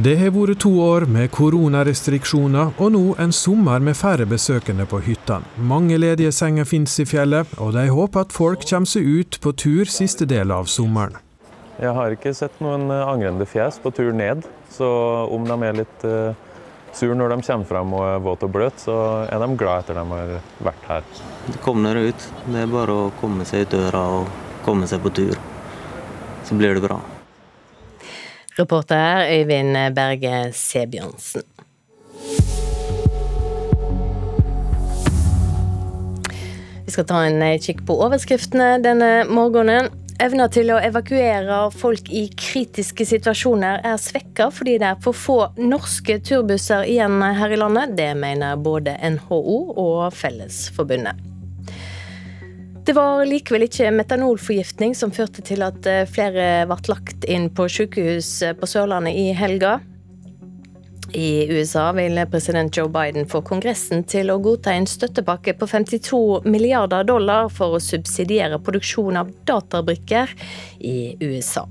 Det 0.01 0.15
har 0.17 0.31
vært 0.33 0.61
to 0.63 0.69
år 0.81 1.03
med 1.05 1.27
koronarestriksjoner, 1.35 2.71
og 2.81 2.93
nå 2.95 3.01
en 3.21 3.33
sommer 3.35 3.83
med 3.83 3.93
færre 3.99 4.25
besøkende 4.25 4.87
på 4.89 5.01
hyttene. 5.05 5.45
Mange 5.57 5.99
ledige 5.99 6.31
senger 6.33 6.65
finnes 6.65 6.95
i 7.03 7.05
fjellet, 7.05 7.51
og 7.61 7.75
de 7.75 7.83
håper 7.91 8.23
at 8.23 8.33
folk 8.33 8.63
kommer 8.65 8.89
seg 8.89 9.05
ut 9.05 9.37
på 9.43 9.53
tur 9.53 9.91
siste 9.91 10.25
del 10.25 10.55
av 10.55 10.71
sommeren. 10.71 11.19
Jeg 11.77 11.93
har 11.97 12.15
ikke 12.15 12.33
sett 12.33 12.57
noen 12.63 12.87
eh, 12.89 13.03
angrende 13.03 13.45
fjes 13.45 13.77
på 13.83 13.93
tur 13.93 14.09
ned, 14.15 14.47
så 14.73 14.89
om 15.29 15.45
de 15.45 15.59
er 15.67 15.79
litt 15.83 16.03
uh, 16.07 16.33
sur 16.97 17.13
når 17.13 17.35
de 17.35 17.39
kommer 17.51 17.69
frem 17.69 17.95
og 17.97 18.07
er 18.07 18.25
våte 18.25 18.49
og 18.49 18.57
bløte, 18.57 18.85
så 18.87 18.97
er 19.27 19.41
de 19.43 19.53
glad 19.59 19.85
etter 19.85 20.01
de 20.01 20.05
har 20.15 20.35
vært 20.71 20.91
her. 20.95 21.09
Kom 21.65 21.85
dere 21.85 22.09
ut. 22.09 22.29
Det 22.47 22.65
er 22.65 22.73
bare 22.73 22.99
å 23.05 23.09
komme 23.21 23.45
seg 23.49 23.67
ut 23.67 23.77
døra 23.77 24.05
og 24.17 24.37
komme 24.65 24.89
seg 24.89 25.05
på 25.05 25.13
tur. 25.21 25.37
Så 26.47 26.57
blir 26.57 26.77
det 26.77 26.89
bra. 26.89 27.03
Reporter 28.61 29.25
Øyvind 29.31 29.73
Berge 29.95 30.51
Sebjørnsen. 30.53 31.41
Vi 36.85 36.93
skal 36.93 37.07
ta 37.07 37.23
en 37.23 37.41
kikk 37.63 37.85
på 37.87 37.95
overskriftene 38.05 38.75
denne 38.83 39.23
morgenen. 39.31 39.89
Evna 40.21 40.45
til 40.53 40.69
å 40.69 40.77
evakuere 40.83 41.63
folk 41.73 42.11
i 42.13 42.27
kritiske 42.37 43.07
situasjoner 43.09 43.81
er 43.87 43.97
svekka 43.97 44.51
fordi 44.53 44.75
det 44.83 44.91
er 44.91 45.01
for 45.01 45.17
få 45.17 45.39
norske 45.57 46.19
turbusser 46.21 46.85
igjen 46.91 47.17
her 47.39 47.55
i 47.55 47.57
landet. 47.63 47.97
Det 47.97 48.11
mener 48.19 48.61
både 48.61 48.99
NHO 49.15 49.59
og 49.71 50.11
Fellesforbundet. 50.13 51.30
Det 52.81 52.95
var 52.97 53.21
likevel 53.29 53.67
ikke 53.67 53.91
metanolforgiftning 53.93 54.95
som 54.97 55.13
førte 55.13 55.43
til 55.45 55.61
at 55.61 55.85
eh, 55.85 56.07
flere 56.09 56.65
ble 56.65 56.77
lagt 56.89 57.27
inn 57.29 57.45
på 57.53 57.67
sykehus 57.69 58.39
på 58.57 58.69
Sørlandet 58.69 59.13
i 59.21 59.29
helga. 59.37 59.77
I 61.13 61.45
USA 61.51 61.91
vil 61.91 62.17
president 62.31 62.77
Joe 62.77 62.89
Biden 62.89 63.27
få 63.29 63.41
Kongressen 63.45 64.05
til 64.07 64.31
å 64.31 64.39
godta 64.41 64.73
en 64.73 64.87
støttepakke 64.87 65.53
på 65.59 65.67
52 65.67 66.47
milliarder 66.47 67.05
dollar 67.05 67.51
for 67.51 67.75
å 67.75 67.83
subsidiere 67.83 68.61
produksjon 68.63 69.19
av 69.19 69.31
databrikker 69.45 70.31
i 70.79 71.17
USA. 71.21 71.67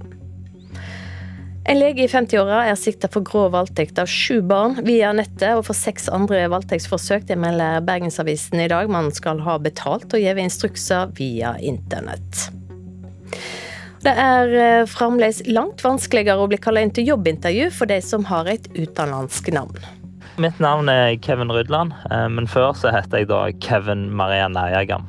En 1.70 1.78
lege 1.78 2.02
i 2.02 2.08
50-åra 2.10 2.64
er 2.66 2.74
sikta 2.74 3.06
for 3.14 3.22
grov 3.22 3.52
voldtekt 3.54 4.00
av 4.02 4.08
sju 4.10 4.40
barn 4.42 4.72
via 4.82 5.12
nettet 5.14 5.52
og 5.54 5.68
for 5.68 5.78
seks 5.78 6.08
andre 6.10 6.40
voldtektsforsøk. 6.50 7.28
Det 7.28 7.36
melder 7.38 7.84
Bergensavisen 7.86 8.58
i 8.58 8.66
dag. 8.72 8.90
Man 8.90 9.12
skal 9.14 9.38
ha 9.46 9.54
betalt 9.62 10.10
og 10.10 10.18
gitt 10.18 10.40
instrukser 10.42 11.12
via 11.14 11.52
internett. 11.62 12.48
Det 14.02 14.16
er 14.18 14.56
eh, 14.64 14.88
fremdeles 14.90 15.44
langt 15.46 15.84
vanskeligere 15.86 16.42
å 16.42 16.50
bli 16.50 16.58
kalla 16.58 16.82
inn 16.82 16.90
til 16.96 17.06
jobbintervju 17.12 17.70
for 17.78 17.86
de 17.86 18.00
som 18.02 18.26
har 18.26 18.50
et 18.50 18.66
utenlandsk 18.74 19.52
navn. 19.54 19.78
Mitt 20.42 20.58
navn 20.58 20.90
er 20.90 21.14
Kevin 21.22 21.54
Rydland, 21.54 21.94
eh, 22.10 22.26
men 22.34 22.50
før 22.50 22.74
så 22.74 22.90
heter 22.90 23.22
jeg 23.22 23.30
da 23.30 23.44
Kevin 23.62 24.08
Maria 24.10 24.50
Nærjagam. 24.50 25.06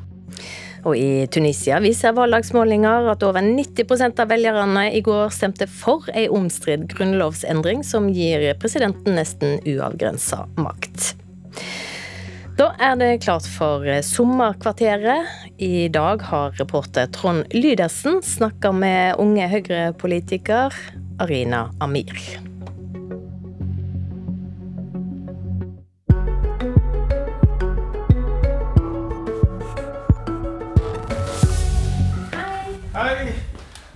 Og 0.82 0.98
i 0.98 1.28
Tunisia 1.30 1.78
viser 1.84 2.16
valgdagsmålinger 2.18 3.12
at 3.12 3.24
over 3.26 3.44
90% 3.46 4.22
av 4.24 4.32
velgerne 4.32 4.88
i 4.98 5.02
går 5.06 5.30
stemte 5.34 5.68
for 5.70 6.10
ei 6.18 6.28
omstridt 6.32 6.90
grunnlovsendring 6.96 7.86
som 7.86 8.10
gir 8.10 8.48
presidenten 8.62 9.18
nesten 9.20 9.60
uavgrensa 9.62 10.48
makt. 10.58 11.14
Da 12.58 12.72
er 12.82 12.98
det 13.00 13.24
klart 13.24 13.48
for 13.48 13.86
sommerkvarteret. 14.06 15.30
I 15.62 15.88
dag 15.94 16.22
har 16.30 16.58
reporter 16.60 17.10
Trond 17.14 17.54
Lydersen 17.54 18.22
snakka 18.26 18.74
med 18.76 19.22
unge 19.22 19.50
Høyre-politiker 19.50 20.76
Arina 21.22 21.70
Amir. 21.80 22.51
Hei. 33.02 33.32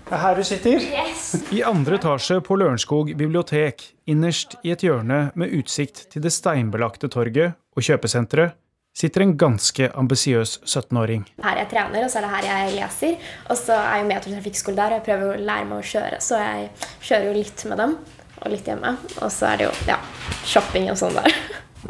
Det 0.06 0.14
er 0.16 0.22
her 0.22 0.40
du 0.40 0.42
sitter. 0.46 0.82
Yes. 0.82 1.26
I 1.54 1.60
andre 1.66 2.00
etasje 2.00 2.40
på 2.42 2.56
Lørenskog 2.58 3.12
bibliotek, 3.18 3.84
innerst 4.10 4.56
i 4.66 4.72
et 4.74 4.82
hjørne 4.82 5.20
med 5.38 5.54
utsikt 5.54 6.08
til 6.10 6.24
det 6.26 6.32
steinbelagte 6.34 7.10
torget 7.14 7.54
og 7.78 7.86
kjøpesenteret, 7.86 8.58
sitter 8.98 9.26
en 9.28 9.36
ganske 9.38 9.92
ambisiøs 9.94 10.56
17-åring. 10.64 11.28
Her 11.46 11.62
jeg 11.62 11.70
trener, 11.76 12.08
og 12.08 12.10
så 12.10 12.24
er 12.24 12.26
det 12.26 12.34
her 12.34 12.50
jeg 12.50 12.76
leser. 12.80 13.30
Og 13.46 13.62
så 13.62 13.78
er 13.78 14.02
jeg 14.02 14.10
jo 14.10 14.20
til 14.26 14.38
trafikkskole 14.40 14.82
der, 14.82 14.96
og 14.96 14.98
jeg 14.98 15.08
prøver 15.12 15.36
å 15.36 15.48
lære 15.52 15.70
meg 15.70 15.86
å 15.86 15.90
kjøre. 15.94 16.26
Så 16.26 16.42
jeg 16.42 16.68
kjører 16.98 17.30
jo 17.30 17.38
litt 17.38 17.66
med 17.70 17.84
dem, 17.86 17.98
og 18.42 18.54
litt 18.58 18.74
hjemme. 18.74 18.98
Og 19.22 19.30
så 19.38 19.52
er 19.54 19.62
det 19.62 19.70
jo 19.70 19.74
ja, 19.94 20.02
shopping 20.50 20.90
og 20.90 21.02
sånn 21.06 21.22
der. 21.22 21.42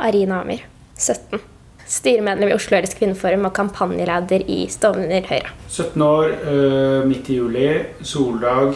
Arina 0.04 0.44
Amir, 0.44 0.68
17. 1.00 1.55
Styremedlem 1.88 2.50
i 2.50 2.56
Oslo 2.56 2.78
Høyres 2.80 2.96
Kvinneforum 2.98 3.46
og 3.46 3.54
kampanjeleder 3.54 4.42
i 4.50 4.66
Stovner 4.74 5.22
Høyre. 5.30 5.52
17 5.70 6.02
år, 6.02 6.34
øh, 6.50 7.06
midt 7.08 7.30
i 7.30 7.38
juli, 7.38 7.70
soldag 8.02 8.74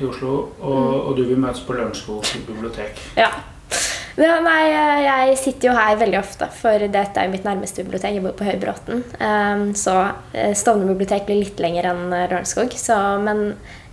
i 0.00 0.04
Oslo, 0.04 0.34
og, 0.60 0.82
Mm. 0.94 1.00
og 1.08 1.16
du 1.16 1.22
vil 1.24 1.36
møtes 1.38 1.60
på 1.60 1.72
Lørenskog 1.76 2.24
bibliotek. 2.46 2.98
Ja. 3.16 3.28
Nei, 4.18 4.62
jeg 5.04 5.36
sitter 5.38 5.68
jo 5.68 5.74
her 5.76 5.96
veldig 6.00 6.18
ofte, 6.18 6.48
for 6.50 6.78
dette 6.78 7.20
er 7.20 7.28
jo 7.28 7.30
mitt 7.30 7.44
nærmeste 7.46 7.84
bibliotek. 7.84 8.14
Jeg 8.16 8.22
bor 8.24 8.32
på 8.32 8.44
Høybråten. 8.48 9.04
Um, 9.20 9.74
så 9.78 9.94
eh, 10.34 10.54
Stovner 10.58 10.90
bibliotek 10.90 11.26
blir 11.28 11.38
litt 11.44 11.60
lenger 11.62 11.86
enn 11.92 12.12
eh, 12.12 12.24
Lørenskog. 12.32 12.74
Men 13.22 13.44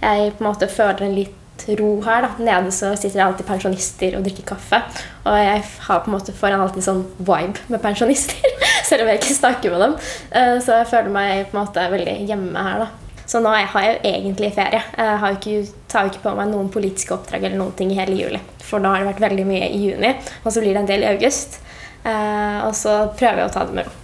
jeg 0.01 0.31
på 0.33 0.41
en 0.41 0.47
måte 0.49 0.67
føler 0.71 1.05
en 1.05 1.13
litt 1.19 1.35
ro 1.79 2.01
her. 2.05 2.25
da. 2.25 2.29
Nede 2.43 2.71
så 2.71 2.91
sitter 2.95 3.19
det 3.19 3.25
alltid 3.25 3.47
pensjonister 3.47 4.17
og 4.17 4.25
drikker 4.25 4.47
kaffe. 4.55 4.81
Og 5.25 5.37
jeg 5.39 5.63
har 5.87 6.03
på 6.03 6.11
en 6.11 6.17
måte 6.17 6.35
får 6.35 6.57
alltid 6.57 6.85
sånn 6.85 7.01
vibe 7.17 7.63
med 7.71 7.81
pensjonister, 7.81 8.59
selv 8.89 9.05
om 9.05 9.11
jeg 9.11 9.21
ikke 9.21 9.39
snakker 9.39 9.73
med 9.73 9.85
dem. 9.85 9.97
Eh, 10.31 10.57
så 10.63 10.81
jeg 10.81 10.91
føler 10.91 11.15
meg 11.15 11.49
på 11.49 11.57
en 11.57 11.63
måte 11.63 11.89
veldig 11.95 12.17
hjemme 12.29 12.67
her. 12.69 12.85
da. 12.85 12.91
Så 13.25 13.41
nå 13.41 13.49
har 13.49 13.81
jeg 13.81 13.95
jo 13.95 14.11
egentlig 14.11 14.51
ferie. 14.53 14.83
Jeg 14.97 15.19
har 15.23 15.37
ikke, 15.37 15.65
tar 15.89 16.05
jo 16.05 16.13
ikke 16.13 16.25
på 16.27 16.35
meg 16.37 16.51
noen 16.51 16.69
politiske 16.73 17.15
oppdrag 17.15 17.47
eller 17.47 17.57
noen 17.57 17.73
ting 17.77 17.89
i 17.93 17.97
hele 17.97 18.17
juli. 18.19 18.41
For 18.61 18.81
nå 18.81 18.91
har 18.93 19.01
det 19.01 19.09
vært 19.13 19.25
veldig 19.25 19.45
mye 19.49 19.69
i 19.73 19.81
juni, 19.87 20.13
og 20.43 20.53
så 20.53 20.61
blir 20.61 20.75
det 20.75 20.83
en 20.83 20.91
del 20.91 21.05
i 21.05 21.09
august. 21.09 21.59
Eh, 22.05 22.59
og 22.67 22.73
så 22.77 22.99
prøver 23.17 23.41
jeg 23.41 23.49
å 23.49 23.55
ta 23.55 23.65
det 23.65 23.79
med 23.79 23.89
ro. 23.89 23.95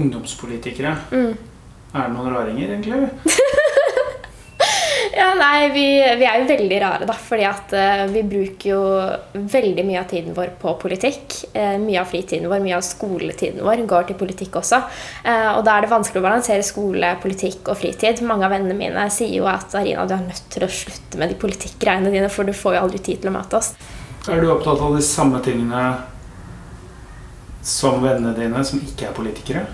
Ungdomspolitikere. 0.00 0.94
Mm. 1.12 1.34
Er 1.90 2.06
det 2.06 2.14
noen 2.14 2.32
raringer, 2.32 2.76
egentlig? 2.78 3.10
Ja, 5.12 5.32
nei, 5.34 5.70
vi, 5.74 5.84
vi 6.20 6.26
er 6.28 6.38
jo 6.38 6.46
veldig 6.46 6.76
rare, 6.82 7.06
da. 7.08 7.14
Fordi 7.18 7.46
at 7.48 7.72
uh, 7.74 8.04
vi 8.12 8.22
bruker 8.26 8.70
jo 8.70 8.82
veldig 9.34 9.84
mye 9.88 9.98
av 10.02 10.10
tiden 10.10 10.36
vår 10.36 10.52
på 10.60 10.74
politikk. 10.82 11.34
Uh, 11.54 11.74
mye 11.82 11.98
av 12.02 12.10
fritiden 12.10 12.46
vår, 12.50 12.62
mye 12.62 12.76
av 12.78 12.84
skoletiden 12.86 13.64
vår 13.66 13.82
går 13.90 14.10
til 14.10 14.20
politikk 14.20 14.60
også. 14.62 14.78
Uh, 15.24 15.56
og 15.56 15.64
da 15.66 15.74
er 15.76 15.86
det 15.86 15.92
vanskelig 15.92 16.22
å 16.22 16.26
balansere 16.28 16.66
skole, 16.66 17.10
politikk 17.22 17.72
og 17.72 17.80
fritid. 17.80 18.22
Mange 18.26 18.46
av 18.46 18.54
vennene 18.54 18.78
mine 18.78 19.08
sier 19.10 19.34
jo 19.34 19.50
at 19.50 19.74
Arina, 19.80 20.06
du 20.06 20.14
er 20.14 20.22
nødt 20.28 20.46
til 20.54 20.66
å 20.66 20.70
slutte 20.70 21.18
med 21.18 21.34
de 21.34 21.40
politikkgreiene 21.42 22.14
dine, 22.14 22.30
for 22.30 22.46
du 22.46 22.54
får 22.54 22.78
jo 22.78 22.86
aldri 22.86 23.02
tid 23.10 23.24
til 23.24 23.32
å 23.32 23.36
møte 23.40 23.58
oss. 23.58 23.74
Er 24.30 24.38
du 24.38 24.50
opptatt 24.52 24.78
av 24.84 24.94
de 24.94 25.02
samme 25.02 25.42
tingene 25.42 25.84
som 27.66 27.98
vennene 28.04 28.36
dine, 28.38 28.62
som 28.64 28.78
ikke 28.84 29.10
er 29.10 29.16
politikere? 29.16 29.66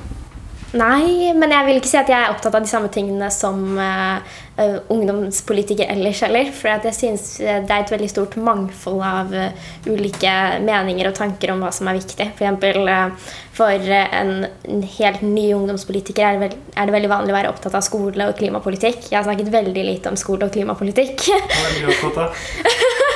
Nei, 0.77 1.33
men 1.37 1.53
jeg 1.55 1.67
vil 1.69 1.79
ikke 1.81 1.91
si 1.91 1.99
at 2.01 2.11
jeg 2.11 2.19
er 2.19 2.33
opptatt 2.33 2.57
av 2.57 2.65
de 2.65 2.71
samme 2.71 2.91
tingene 2.93 3.31
som 3.33 3.63
uh, 3.79 4.19
uh, 4.61 4.77
ungdomspolitikere 4.93 5.95
ellers 5.95 6.21
heller. 6.27 6.51
For 6.53 6.69
jeg 6.73 6.95
synes 6.97 7.25
uh, 7.41 7.63
det 7.65 7.73
er 7.73 7.85
et 7.85 7.93
veldig 7.95 8.11
stort 8.13 8.37
mangfold 8.37 9.03
av 9.07 9.33
uh, 9.33 9.71
ulike 9.89 10.35
meninger 10.67 11.09
og 11.11 11.17
tanker 11.17 11.55
om 11.55 11.65
hva 11.65 11.73
som 11.75 11.89
er 11.89 11.99
viktig. 12.01 12.29
For 12.37 12.45
eksempel 12.45 12.91
uh, 12.93 13.31
for 13.57 13.89
en 13.89 14.85
helt 14.99 15.23
ny 15.25 15.47
ungdomspolitiker 15.57 16.27
er 16.27 16.37
det, 16.37 16.43
veld, 16.45 16.59
er 16.77 16.89
det 16.89 16.97
veldig 16.99 17.13
vanlig 17.15 17.33
å 17.33 17.39
være 17.39 17.53
opptatt 17.55 17.79
av 17.79 17.85
skole 17.87 18.29
og 18.29 18.37
klimapolitikk. 18.37 19.09
Jeg 19.09 19.17
har 19.17 19.25
snakket 19.25 19.49
veldig 19.55 19.87
lite 19.87 20.13
om 20.13 20.21
skole 20.21 20.49
og 20.49 20.53
klimapolitikk. 20.53 21.25
Hva 21.25 22.27
er? 22.27 22.37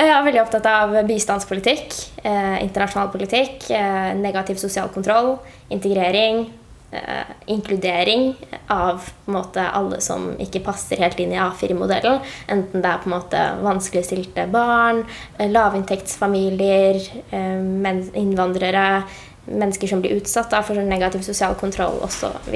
Jeg 0.00 0.08
er 0.08 0.24
veldig 0.24 0.40
opptatt 0.40 0.66
av 0.70 0.94
bistandspolitikk, 1.04 1.94
eh, 2.22 2.56
internasjonal 2.64 3.10
politikk, 3.12 3.66
eh, 3.74 4.14
negativ 4.16 4.56
sosial 4.56 4.88
kontroll, 4.94 5.34
integrering, 5.68 6.46
eh, 6.92 7.24
inkludering 7.46 8.34
av 8.66 9.00
på 9.24 9.30
en 9.30 9.36
måte, 9.36 9.64
alle 9.70 10.00
som 10.00 10.30
ikke 10.38 10.62
passer 10.64 11.00
helt 11.02 11.20
inn 11.20 11.32
i 11.32 11.40
A4-modellen. 11.40 12.20
Enten 12.48 12.82
det 12.82 12.90
er 12.90 13.02
på 13.02 13.10
en 13.10 13.16
måte 13.16 13.42
vanskeligstilte 13.62 14.46
barn, 14.52 15.04
eh, 15.38 15.50
lavinntektsfamilier, 15.50 17.00
eh, 17.30 17.58
men, 17.62 18.04
innvandrere, 18.14 19.02
mennesker 19.46 19.88
som 19.88 20.00
blir 20.00 20.18
utsatt 20.20 20.50
da, 20.50 20.62
for 20.62 20.74
sånn 20.78 20.88
negativ 20.90 21.22
sosial 21.26 21.54
kontroll 21.58 21.98
osv. 22.04 22.54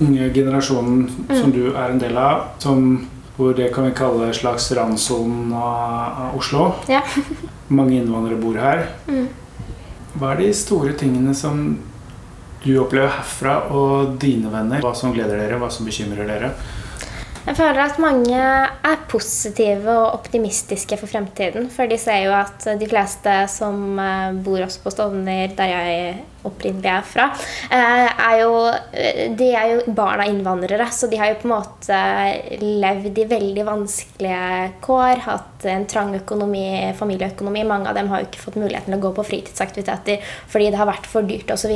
Unge 0.00 0.30
generasjonen 0.32 1.10
som 1.28 1.50
Mm. 1.50 1.52
du 1.52 1.74
er 1.76 1.90
en 1.90 1.98
del 1.98 2.16
av, 2.16 2.46
som, 2.58 3.08
hvor 3.36 3.52
det 3.54 3.74
kan 3.74 3.84
vi 3.84 3.90
kalle 3.90 4.32
slags 4.32 4.72
randsonen 4.72 5.52
av 5.52 6.36
Oslo. 6.36 6.74
Ja. 6.88 7.02
Mange 7.68 8.00
innvandrere 8.00 8.40
bor 8.40 8.54
her. 8.54 8.86
Mm. 9.08 9.28
Hva 10.18 10.32
er 10.32 10.36
de 10.36 10.52
store 10.54 10.92
tingene 10.92 11.34
som 11.34 11.78
du 12.64 12.74
opplever 12.82 13.12
herfra 13.14 13.56
og 13.72 14.16
dine 14.20 14.52
venner? 14.52 14.82
Hva 14.84 14.92
som 14.96 15.14
gleder 15.16 15.40
dere, 15.40 15.58
hva 15.60 15.70
som 15.72 15.88
bekymrer 15.88 16.28
dere? 16.28 16.52
Jeg 17.46 17.56
føler 17.56 17.80
at 17.86 18.00
mange 18.02 18.36
er 18.36 18.99
positive 19.10 19.90
og 19.90 20.20
optimistiske 20.20 20.98
for 21.00 21.10
fremtiden. 21.10 21.68
For 21.72 21.90
de 21.90 21.98
ser 22.00 22.24
jo 22.28 22.34
at 22.36 22.66
de 22.80 22.90
fleste 22.90 23.36
som 23.50 23.98
eh, 23.98 24.36
bor 24.44 24.62
også 24.64 24.84
på 24.84 24.94
Stovner, 24.94 25.56
der 25.58 25.74
jeg 25.74 26.20
opprinnelig 26.46 26.88
er 26.88 27.04
fra, 27.04 27.26
eh, 27.68 28.06
er 28.08 28.36
jo, 28.40 28.52
de 29.36 29.48
er 29.52 29.74
jo 29.74 29.94
barn 29.96 30.22
av 30.22 30.30
innvandrere. 30.30 30.86
Så 30.92 31.10
de 31.10 31.18
har 31.20 31.32
jo 31.32 31.40
på 31.42 31.48
en 31.48 31.54
måte 31.56 32.00
levd 32.60 33.18
i 33.20 33.28
veldig 33.28 33.66
vanskelige 33.66 34.70
kår, 34.84 35.24
hatt 35.26 35.66
en 35.68 35.84
trang 35.90 36.14
økonomi, 36.16 36.92
familieøkonomi. 36.96 37.64
Mange 37.68 37.90
av 37.90 37.98
dem 37.98 38.08
har 38.08 38.22
jo 38.22 38.30
ikke 38.30 38.44
fått 38.46 38.60
muligheten 38.60 38.92
til 38.92 38.98
å 38.98 39.04
gå 39.04 39.12
på 39.18 39.26
fritidsaktiviteter 39.28 40.24
fordi 40.50 40.70
det 40.70 40.80
har 40.80 40.88
vært 40.88 41.08
for 41.10 41.26
dyrt 41.28 41.52
osv. 41.52 41.74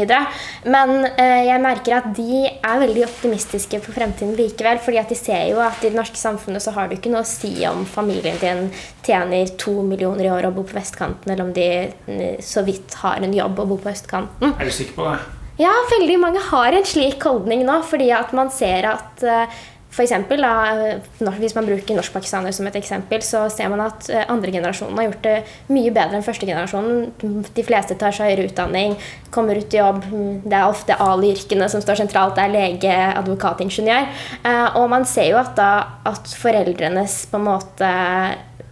Men 0.64 0.94
eh, 1.10 1.44
jeg 1.50 1.64
merker 1.64 1.98
at 1.98 2.08
de 2.16 2.46
er 2.48 2.82
veldig 2.84 3.04
optimistiske 3.08 3.82
for 3.84 3.96
fremtiden 3.96 4.34
likevel. 4.38 4.80
fordi 4.80 5.02
at 5.02 5.12
de 5.12 5.18
ser 5.18 5.50
jo 5.50 5.60
at 5.64 5.84
i 5.84 5.90
det 5.90 5.98
norske 5.98 6.20
samfunnet 6.20 6.64
så 6.64 6.72
har 6.76 6.88
du 6.88 6.96
ikke 6.96 7.12
noe 7.12 7.23
å 7.24 7.28
si 7.28 7.52
om 7.68 7.84
familien 7.88 8.38
din 8.40 8.66
tjener 9.04 9.50
to 9.60 9.80
millioner 9.82 10.28
i 10.28 10.32
året 10.32 10.50
og 10.50 10.60
bor 10.60 10.68
på 10.70 10.78
vestkanten, 10.78 11.32
eller 11.32 11.48
om 11.48 11.54
de 11.56 11.68
eh, 11.90 12.42
så 12.44 12.64
vidt 12.66 12.94
har 13.02 13.24
en 13.24 13.34
jobb 13.34 13.64
og 13.64 13.72
bor 13.74 13.82
på 13.86 13.92
østkanten. 13.94 14.54
Er 14.54 14.68
du 14.68 14.74
sikker 14.74 15.00
på 15.00 15.08
det? 15.10 15.18
Ja, 15.60 15.70
veldig 15.86 16.16
mange 16.18 16.40
har 16.42 16.74
en 16.74 16.86
slik 16.88 17.22
holdning 17.22 17.60
nå, 17.66 17.76
fordi 17.86 18.08
at 18.14 18.32
man 18.34 18.50
ser 18.50 18.88
at 18.90 19.22
eh, 19.22 19.60
for 19.94 20.02
eksempel, 20.02 20.42
da, 20.42 20.98
Hvis 21.38 21.54
man 21.54 21.66
bruker 21.68 21.94
norskpakistanere 21.94 22.52
som 22.52 22.66
et 22.66 22.78
eksempel, 22.80 23.22
så 23.22 23.44
ser 23.52 23.70
man 23.70 23.84
at 23.84 24.08
eh, 24.10 24.24
andre 24.32 24.50
generasjonen 24.50 24.98
har 24.98 25.06
gjort 25.06 25.26
det 25.26 25.34
mye 25.70 25.92
bedre 25.94 26.18
enn 26.18 26.26
første 26.26 26.48
generasjonen. 26.48 27.12
De 27.54 27.66
fleste 27.66 27.94
tar 28.00 28.14
seg 28.14 28.32
høyere 28.32 28.48
utdanning, 28.48 28.96
kommer 29.34 29.60
ut 29.60 29.74
i 29.74 29.78
jobb. 29.78 30.02
Det 30.42 30.58
er 30.58 30.66
ofte 30.66 30.98
Ali-yrkene 30.98 31.68
som 31.70 31.84
står 31.84 32.02
sentralt. 32.02 32.34
Det 32.34 32.46
er 32.48 32.56
lege, 32.56 32.96
advokat, 33.14 33.62
ingeniør. 33.62 34.10
Eh, 34.42 34.66
Og 34.74 34.88
man 34.90 35.06
ser 35.06 35.30
jo 35.30 35.38
at, 35.38 35.54
da, 35.54 36.00
at 36.10 36.34
foreldrenes 36.42 37.20
på 37.30 37.38
en 37.38 37.46
måte 37.46 37.90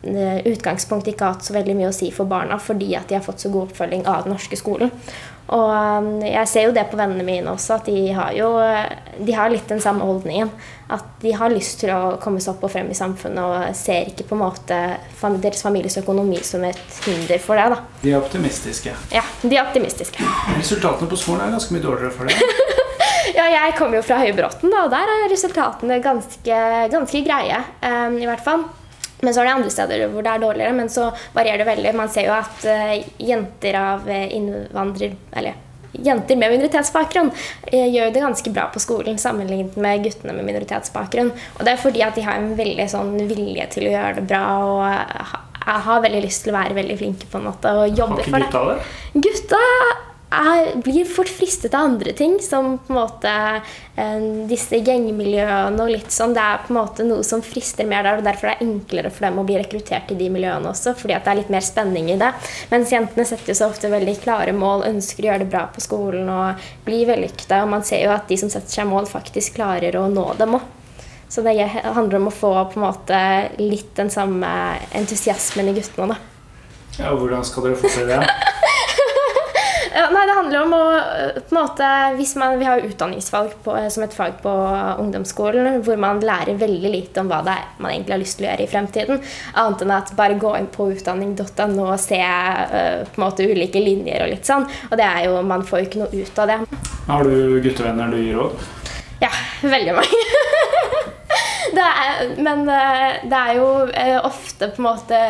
eh, 0.03 0.41
utgangspunkt 0.51 1.07
ikke 1.07 1.29
har 1.29 1.37
hatt 1.37 1.47
så 1.47 1.55
veldig 1.55 1.79
mye 1.79 1.93
å 1.93 1.95
si 1.95 2.11
for 2.11 2.27
barna 2.27 2.59
fordi 2.59 2.97
at 2.99 3.07
de 3.07 3.21
har 3.21 3.23
fått 3.23 3.45
så 3.45 3.53
god 3.53 3.71
oppfølging 3.71 4.09
av 4.11 4.27
den 4.27 4.35
norske 4.35 4.59
skolen. 4.59 4.91
Og 5.53 5.69
um, 5.69 6.13
jeg 6.25 6.49
ser 6.49 6.69
jo 6.69 6.75
det 6.77 6.87
på 6.89 6.97
vennene 6.97 7.25
mine 7.27 7.53
også, 7.53 7.77
at 7.81 7.89
de 7.91 8.13
har 8.17 8.33
jo 8.37 8.49
de 9.19 9.35
har 9.37 9.51
litt 9.53 9.69
den 9.69 9.81
samme 9.85 10.05
holdningen. 10.07 10.51
At 10.93 11.05
de 11.23 11.33
har 11.37 11.53
lyst 11.53 11.81
til 11.81 11.93
å 11.93 12.17
komme 12.21 12.41
seg 12.41 12.55
opp 12.55 12.67
og 12.67 12.73
frem 12.73 12.91
i 12.93 12.97
samfunnet 12.97 13.41
og 13.45 13.77
ser 13.77 14.11
ikke 14.11 14.27
på 14.29 14.37
en 14.37 14.43
måte 14.43 14.81
deres 15.45 15.63
families 15.65 15.97
økonomi 16.01 16.41
som 16.45 16.65
et 16.69 16.99
hinder 17.07 17.41
for 17.41 17.61
det. 17.61 17.69
da. 17.73 17.81
De 18.03 18.13
er 18.13 18.21
optimistiske. 18.21 18.93
Ja, 19.15 19.25
de 19.43 19.55
er 19.57 19.65
optimistiske. 19.65 20.25
Resultatene 20.59 21.09
på 21.09 21.21
skolen 21.21 21.47
er 21.47 21.57
ganske 21.57 21.77
mye 21.77 21.85
dårligere 21.85 22.15
for 22.17 22.29
det. 22.29 22.39
Ja, 23.33 23.47
jeg 23.49 23.77
kommer 23.79 23.97
jo 23.97 24.03
fra 24.05 24.19
Høybråten, 24.21 24.69
da, 24.69 24.83
og 24.85 24.91
der 24.93 25.09
er 25.09 25.31
resultatene 25.31 26.01
ganske, 26.05 26.57
ganske 26.93 27.21
greie. 27.25 27.63
um, 27.81 28.19
i 28.21 28.27
hvert 28.29 28.43
fall. 28.45 28.67
Men 29.23 29.35
så 29.35 29.41
er 29.41 29.47
det 29.47 29.53
andre 29.55 29.71
steder 29.71 30.07
hvor 30.11 30.25
det 30.27 30.31
er 30.33 30.41
dårligere, 30.43 30.73
men 30.75 30.89
så 30.91 31.11
varierer 31.37 31.63
det 31.63 31.69
veldig. 31.69 31.93
Man 31.95 32.09
ser 32.11 32.27
jo 32.27 32.33
at 32.35 32.65
eh, 32.67 32.97
jenter 33.23 33.77
av 33.79 34.09
eh, 34.11 34.25
innvandrer... 34.35 35.15
Eller 35.39 35.61
jenter 35.93 36.39
med 36.41 36.49
minoritetsbakgrunn 36.55 37.29
eh, 37.69 37.87
gjør 37.93 38.11
det 38.15 38.23
ganske 38.25 38.51
bra 38.57 38.65
på 38.73 38.81
skolen 38.81 39.19
sammenlignet 39.21 39.75
med 39.77 40.03
guttene 40.07 40.33
med 40.35 40.47
minoritetsbakgrunn. 40.49 41.31
Og 41.59 41.63
det 41.69 41.75
er 41.75 41.83
fordi 41.83 42.03
at 42.03 42.17
de 42.19 42.25
har 42.27 42.41
en 42.41 42.55
veldig 42.59 42.87
sånn 42.91 43.13
vilje 43.29 43.67
til 43.77 43.91
å 43.91 43.95
gjøre 43.95 44.15
det 44.19 44.25
bra 44.33 44.43
og 44.65 44.81
ha- 44.89 45.83
har 45.87 46.01
veldig 46.03 46.23
lyst 46.25 46.43
til 46.47 46.51
å 46.55 46.59
være 46.59 46.75
veldig 46.81 46.97
flinke 46.99 47.29
på 47.31 47.39
en 47.39 47.47
måte 47.51 47.71
og 47.77 47.85
Har 47.85 47.93
jobbe 48.01 48.25
ikke 48.25 48.33
for 48.33 48.43
det. 48.43 48.49
gutta 48.51 48.65
det? 48.73 49.23
Gutta 49.29 49.61
er, 50.33 50.71
blir 50.83 51.07
fort 51.09 51.31
fristet 51.31 51.75
av 51.75 51.87
andre 51.91 52.13
ting, 52.17 52.39
som 52.43 52.77
på 52.83 52.93
en 52.93 52.99
måte 52.99 53.33
eh, 53.33 54.25
disse 54.51 54.81
gjengmiljøene 54.81 55.85
og 55.85 55.93
litt 55.93 56.13
sånn. 56.15 56.35
Det 56.37 56.43
er 56.43 56.63
på 56.65 56.73
en 56.73 56.79
måte 56.79 57.07
noe 57.07 57.25
som 57.27 57.45
frister 57.45 57.89
mer 57.89 58.07
der, 58.07 58.21
og 58.21 58.27
derfor 58.27 58.51
er 58.51 58.59
det 58.59 58.67
enklere 58.67 59.13
for 59.13 59.27
dem 59.27 59.41
å 59.43 59.47
bli 59.49 59.59
rekruttert 59.61 60.09
til 60.11 60.21
de 60.21 60.29
miljøene 60.33 60.73
også, 60.73 60.95
fordi 60.99 61.17
at 61.17 61.27
det 61.27 61.35
er 61.35 61.41
litt 61.43 61.55
mer 61.55 61.67
spenning 61.67 62.11
i 62.15 62.19
det. 62.21 62.33
Mens 62.73 62.93
jentene 62.95 63.27
setter 63.29 63.53
jo 63.53 63.59
så 63.61 63.71
ofte 63.73 63.93
veldig 63.93 64.17
klare 64.25 64.55
mål, 64.57 64.87
ønsker 64.91 65.25
å 65.25 65.31
gjøre 65.31 65.45
det 65.45 65.51
bra 65.53 65.67
på 65.73 65.85
skolen 65.85 66.31
og 66.33 66.69
bli 66.87 67.03
vellykta. 67.09 67.63
og 67.63 67.73
man 67.77 67.87
ser 67.87 68.07
jo 68.07 68.15
at 68.15 68.29
de 68.31 68.41
som 68.41 68.53
setter 68.53 68.81
seg 68.81 68.89
mål, 68.91 69.11
faktisk 69.11 69.61
klarer 69.61 69.97
å 70.01 70.09
nå 70.13 70.33
dem 70.41 70.59
òg. 70.61 70.71
Så 71.33 71.41
det 71.41 71.55
handler 71.65 72.19
om 72.19 72.29
å 72.29 72.35
få 72.35 72.53
på 72.75 72.77
en 72.77 72.85
måte 72.85 73.19
litt 73.57 73.95
den 73.97 74.11
samme 74.13 74.49
entusiasmen 74.93 75.71
i 75.71 75.79
guttene. 75.79 76.13
da. 76.13 76.21
Ja, 76.99 77.15
og 77.15 77.23
Hvordan 77.23 77.45
skal 77.49 77.71
dere 77.71 77.79
få 77.81 77.89
til 77.89 78.11
det? 78.11 78.21
Ja, 79.95 80.07
nei, 80.13 80.23
det 80.29 80.35
handler 80.37 80.63
om 80.63 80.75
å 80.77 80.83
øh, 80.97 81.39
på 81.39 81.53
en 81.53 81.59
måte, 81.59 81.89
hvis 82.17 82.33
man, 82.41 82.57
Vi 82.61 82.69
har 82.69 82.85
utdanningsvalg 82.87 83.57
på, 83.65 83.75
øh, 83.77 83.89
som 83.93 84.05
et 84.07 84.15
fag 84.17 84.39
på 84.45 84.53
ungdomsskolen, 85.03 85.83
hvor 85.85 86.01
man 86.01 86.23
lærer 86.25 86.59
veldig 86.61 86.93
lite 86.93 87.21
om 87.23 87.29
hva 87.31 87.43
det 87.45 87.57
er 87.59 87.67
man 87.83 87.93
egentlig 87.93 88.17
har 88.17 88.23
lyst 88.23 88.39
til 88.39 88.47
å 88.47 88.51
gjøre 88.51 88.65
i 88.67 88.71
fremtiden. 88.73 89.23
Annet 89.61 89.85
enn 89.85 89.95
at 89.97 90.15
bare 90.17 90.39
gå 90.41 90.55
inn 90.59 90.71
på 90.73 90.89
utdanning.no 90.95 91.89
og 91.89 92.01
se 92.01 92.21
øh, 92.23 93.03
på 93.09 93.21
en 93.21 93.27
måte 93.27 93.49
ulike 93.49 93.83
linjer 93.83 94.25
og 94.25 94.33
litt 94.33 94.49
sånn. 94.49 94.69
Og 94.91 94.97
det 95.01 95.09
er 95.09 95.27
jo, 95.29 95.41
man 95.47 95.67
får 95.67 95.83
jo 95.83 95.91
ikke 95.91 96.05
noe 96.05 96.23
ut 96.23 96.45
av 96.45 96.55
det. 96.55 96.61
Har 97.11 97.29
du 97.29 97.61
guttevenner 97.65 98.15
du 98.15 98.23
gir 98.23 98.41
råd? 98.41 98.71
Ja, 99.23 99.31
veldig 99.63 99.99
mange. 100.01 100.25
Det 101.73 101.85
er, 101.85 102.33
men 102.45 102.67
eh, 102.69 103.23
det 103.29 103.39
er 103.39 103.57
jo 103.57 103.69
eh, 103.89 104.19
ofte 104.21 104.69
på 104.75 104.83
en 104.83 104.89
måte 104.91 105.21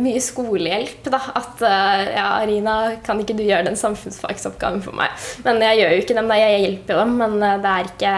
mye 0.00 0.22
skolehjelp. 0.24 1.04
Da. 1.12 1.20
At 1.36 1.60
eh, 1.66 2.04
ja, 2.14 2.26
Arina, 2.38 2.76
kan 3.04 3.20
ikke 3.20 3.36
du 3.36 3.44
gjøre 3.44 3.68
den 3.68 3.78
samfunnsfagsoppgaven 3.80 4.80
for 4.86 4.96
meg? 4.96 5.12
Men 5.44 5.60
jeg 5.66 5.82
gjør 5.82 5.94
jo 5.94 6.00
ikke 6.06 6.16
dem, 6.16 6.32
da. 6.32 6.40
Jeg 6.40 6.64
hjelper 6.64 7.04
dem, 7.04 7.14
men 7.20 7.38
det 7.40 7.76
er 7.76 7.92
ikke 7.92 8.16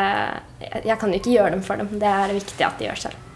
Jeg 0.87 0.99
kan 1.01 1.11
jo 1.11 1.20
ikke 1.20 1.35
gjøre 1.35 1.55
dem 1.57 1.66
for 1.66 1.83
dem. 1.83 1.93
Det 1.99 2.16
er 2.22 2.39
viktig 2.39 2.66
at 2.68 2.78
de 2.78 2.91
gjør 2.91 3.07
selv. 3.09 3.32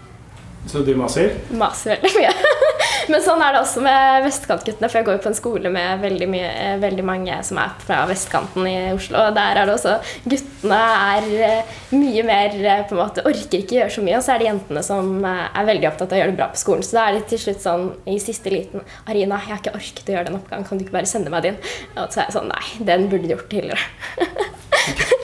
Så 0.66 0.82
du 0.82 0.96
maser? 0.98 1.36
Maser 1.54 2.00
veldig 2.02 2.12
mye. 2.18 2.32
Men 3.12 3.22
sånn 3.22 3.42
er 3.44 3.54
det 3.54 3.60
også 3.60 3.82
med 3.84 4.24
vestkantguttene, 4.24 4.88
for 4.90 4.98
jeg 4.98 5.06
går 5.06 5.16
jo 5.16 5.22
på 5.22 5.30
en 5.30 5.36
skole 5.38 5.70
med 5.70 6.00
veldig, 6.02 6.26
mye, 6.30 6.48
eh, 6.50 6.78
veldig 6.82 7.04
mange 7.06 7.36
som 7.46 7.60
er 7.62 7.74
fra 7.86 8.00
vestkanten 8.10 8.66
i 8.66 8.74
Oslo. 8.96 9.28
Og 9.28 9.36
der 9.36 9.60
er 9.60 9.68
det 9.68 9.76
også 9.76 9.92
Guttene 10.26 10.80
er 11.12 11.28
eh, 11.46 11.76
mye 11.94 12.24
mer 12.26 12.56
eh, 12.58 12.82
på 12.88 12.96
en 12.96 13.02
måte 13.04 13.22
Orker 13.28 13.60
ikke 13.62 13.78
gjøre 13.78 13.94
så 13.94 14.02
mye, 14.02 14.18
og 14.18 14.26
så 14.26 14.34
er 14.34 14.42
det 14.42 14.48
jentene 14.48 14.82
som 14.86 15.12
er 15.30 15.70
veldig 15.70 15.90
opptatt 15.92 16.10
av 16.10 16.18
å 16.18 16.20
gjøre 16.22 16.34
det 16.34 16.40
bra 16.40 16.50
på 16.50 16.62
skolen. 16.64 16.86
Så 16.86 16.98
da 16.98 17.06
er 17.06 17.18
det 17.18 17.28
til 17.30 17.42
slutt 17.44 17.62
sånn 17.62 17.86
i 18.10 18.18
siste 18.22 18.50
liten 18.52 18.82
Arina, 19.06 19.38
jeg 19.44 19.54
har 19.54 19.62
ikke 19.62 19.76
orket 19.78 20.10
å 20.10 20.16
gjøre 20.16 20.30
den 20.30 20.40
oppgaven, 20.40 20.66
kan 20.66 20.80
du 20.80 20.86
ikke 20.86 20.98
bare 20.98 21.10
sende 21.10 21.32
meg 21.32 21.46
din? 21.46 21.60
Og 21.94 22.10
så 22.10 22.24
er 22.24 22.26
jeg 22.26 22.38
sånn 22.40 22.50
Nei, 22.50 22.66
den 22.90 23.06
burde 23.12 23.28
du 23.28 23.36
gjort 23.36 23.50
tidligere. 23.52 23.86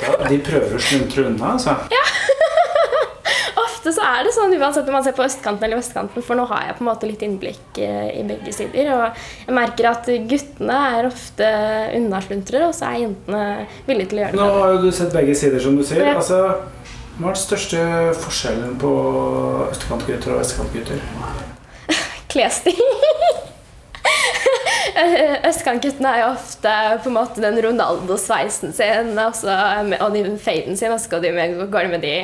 Ja, 0.02 0.16
de 0.26 0.40
prøver 0.42 0.74
å 0.74 0.80
sluntre 0.82 1.22
unna, 1.28 1.52
altså. 1.54 1.76
Ofte 3.82 3.96
så 3.96 4.02
er 4.06 4.20
det 4.22 4.30
sånn, 4.30 4.52
uansett 4.62 4.86
om 4.86 4.94
man 4.94 5.02
ser 5.02 5.14
på 5.16 5.24
østkanten 5.24 5.66
eller 5.66 5.80
vestkanten, 5.80 6.22
for 6.22 6.38
nå 6.38 6.44
har 6.46 6.68
jeg 6.68 6.76
på 6.78 6.84
en 6.84 6.86
måte 6.86 7.08
litt 7.08 7.24
innblikk 7.26 7.80
eh, 7.82 8.12
i 8.14 8.20
begge 8.28 8.54
sider. 8.54 8.92
Og 8.94 9.24
jeg 9.48 9.56
merker 9.56 9.88
at 9.90 10.06
guttene 10.30 10.76
er 10.92 11.08
ofte 11.08 11.48
unnasluntrere, 11.98 12.68
og 12.70 12.76
så 12.78 12.92
er 12.92 13.00
jentene 13.00 13.42
villige 13.88 14.12
til 14.12 14.20
å 14.20 14.22
gjøre 14.22 14.36
det. 14.36 14.38
Nå 14.38 14.60
har 14.60 14.76
jo 14.76 14.80
du 14.84 14.88
sett 14.94 15.18
begge 15.18 15.34
sider, 15.34 15.58
som 15.66 15.74
du 15.74 15.82
sier. 15.82 16.04
Ja. 16.12 16.14
Altså, 16.22 16.38
hva 17.16 17.32
er 17.32 17.34
den 17.34 17.42
største 17.42 17.82
forskjellen 18.22 18.78
på 18.86 18.94
østkantgutter 19.72 20.36
og 20.36 20.44
vestkantgutter? 20.44 21.02
Klesstil. 22.36 22.78
Østkantguttene 25.48 26.10
er 26.10 26.22
jo 26.22 26.30
ofte 26.34 26.72
på 27.02 27.10
en 27.10 27.16
måte 27.16 27.42
den 27.42 27.58
Ronaldo-sveisen 27.64 28.74
sin 28.76 29.12
og, 29.16 29.34
så, 29.36 29.54
og 29.98 30.14
de 30.14 30.24
faden 30.42 30.76
sin, 30.78 30.92
og 30.92 31.00
så 31.00 31.14
går 31.14 31.24
de 31.24 31.32
med, 31.36 31.54
går 31.72 31.86
de 31.86 31.92
med 31.94 32.04
de 32.04 32.14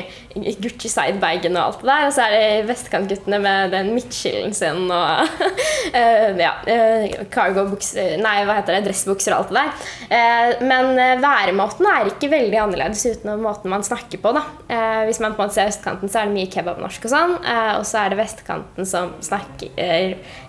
Gucci 0.62 0.91
sidebagen 0.91 1.57
og 1.57 1.64
alt 1.64 1.82
det 1.82 1.89
der. 1.91 2.07
Og 2.09 2.14
så 2.14 2.24
er 2.24 2.34
det 2.34 2.68
vestkantguttene 2.68 3.41
med 3.43 3.74
den 3.74 3.93
midtskillen 3.97 4.55
sin 4.57 4.86
og 4.86 5.43
eh, 5.99 6.39
ja, 6.39 6.55
eh, 6.68 7.18
cargo-bukser 7.32 8.16
Nei, 8.22 8.36
hva 8.47 8.59
heter 8.59 8.78
det? 8.78 8.86
Dressbukser 8.89 9.34
og 9.34 9.45
alt 9.45 9.53
det 9.53 9.61
der. 9.61 9.93
Eh, 10.18 10.64
men 10.68 10.93
væremåten 11.22 11.89
er 11.91 12.12
ikke 12.12 12.32
veldig 12.32 12.62
annerledes 12.64 13.05
utenom 13.07 13.45
måten 13.47 13.72
man 13.72 13.86
snakker 13.86 14.22
på. 14.22 14.34
da. 14.36 14.45
Hvis 15.09 15.20
man 15.22 15.34
på 15.34 15.43
en 15.43 15.49
måte 15.49 15.57
ser 15.59 15.70
østkanten, 15.72 16.11
så 16.11 16.22
er 16.22 16.28
det 16.28 16.36
mye 16.36 16.51
kebabnorsk 16.53 17.07
og 17.09 17.12
sånn. 17.12 17.36
Og 17.78 17.86
så 17.89 18.03
er 18.03 18.12
det 18.12 18.20
vestkanten 18.20 18.89
som 18.89 19.14
snakker 19.24 19.72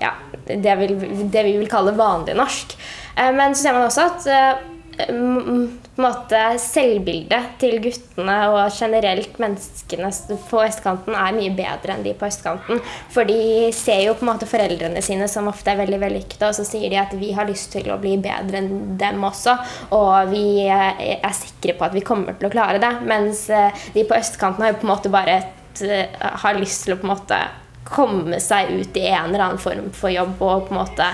ja, 0.02 0.12
det, 0.48 0.76
vil, 0.82 0.98
det 1.32 1.46
vi 1.48 1.56
vil 1.62 1.72
kalle 1.72 1.96
vanlig 1.98 2.36
norsk. 2.40 2.76
Men 3.36 3.56
så 3.56 3.68
ser 3.68 3.78
man 3.78 3.88
også 3.88 4.08
at 4.10 4.28
måte 6.00 6.40
selvbildet 6.62 7.54
til 7.62 7.78
guttene 7.84 8.36
og 8.52 8.74
generelt 8.76 9.38
menneskene 9.42 10.10
på 10.50 10.62
østkanten 10.64 11.16
er 11.18 11.36
mye 11.36 11.54
bedre 11.56 11.96
enn 11.96 12.04
de 12.06 12.14
på 12.18 12.28
østkanten. 12.28 12.82
For 13.14 13.28
de 13.28 13.70
ser 13.76 14.04
jo 14.06 14.16
på 14.18 14.26
en 14.26 14.32
måte 14.34 14.50
foreldrene 14.50 15.04
sine 15.06 15.30
som 15.32 15.50
ofte 15.52 15.74
er 15.74 15.82
veldig 15.82 16.02
vellykkede, 16.04 16.50
og 16.50 16.58
så 16.58 16.68
sier 16.68 16.92
de 16.92 17.00
at 17.02 17.16
vi 17.20 17.32
har 17.38 17.50
lyst 17.50 17.72
til 17.76 17.88
å 17.92 18.00
bli 18.02 18.18
bedre 18.22 18.62
enn 18.62 18.98
dem 19.00 19.24
også, 19.28 19.56
og 19.96 20.34
vi 20.34 20.68
er 20.68 21.34
sikre 21.38 21.78
på 21.80 21.88
at 21.88 21.96
vi 21.96 22.06
kommer 22.06 22.38
til 22.38 22.50
å 22.50 22.54
klare 22.54 22.82
det. 22.82 22.94
Mens 23.08 23.48
de 23.48 24.06
på 24.06 24.18
østkanten 24.18 24.66
har 24.66 24.74
jo 24.74 24.82
på 24.82 24.88
en 24.90 24.94
måte 24.96 25.14
bare 25.14 25.40
et, 25.40 25.84
har 26.44 26.60
lyst 26.60 26.86
til 26.86 26.98
å 26.98 27.00
på 27.00 27.08
en 27.08 27.16
måte 27.16 27.40
komme 27.90 28.40
seg 28.44 28.70
ut 28.76 28.98
i 29.00 29.08
en 29.10 29.32
eller 29.32 29.46
annen 29.48 29.62
form 29.62 29.90
for 29.96 30.14
jobb 30.14 30.38
og 30.44 30.68
på 30.68 30.76
en 30.76 30.82
måte 30.82 31.08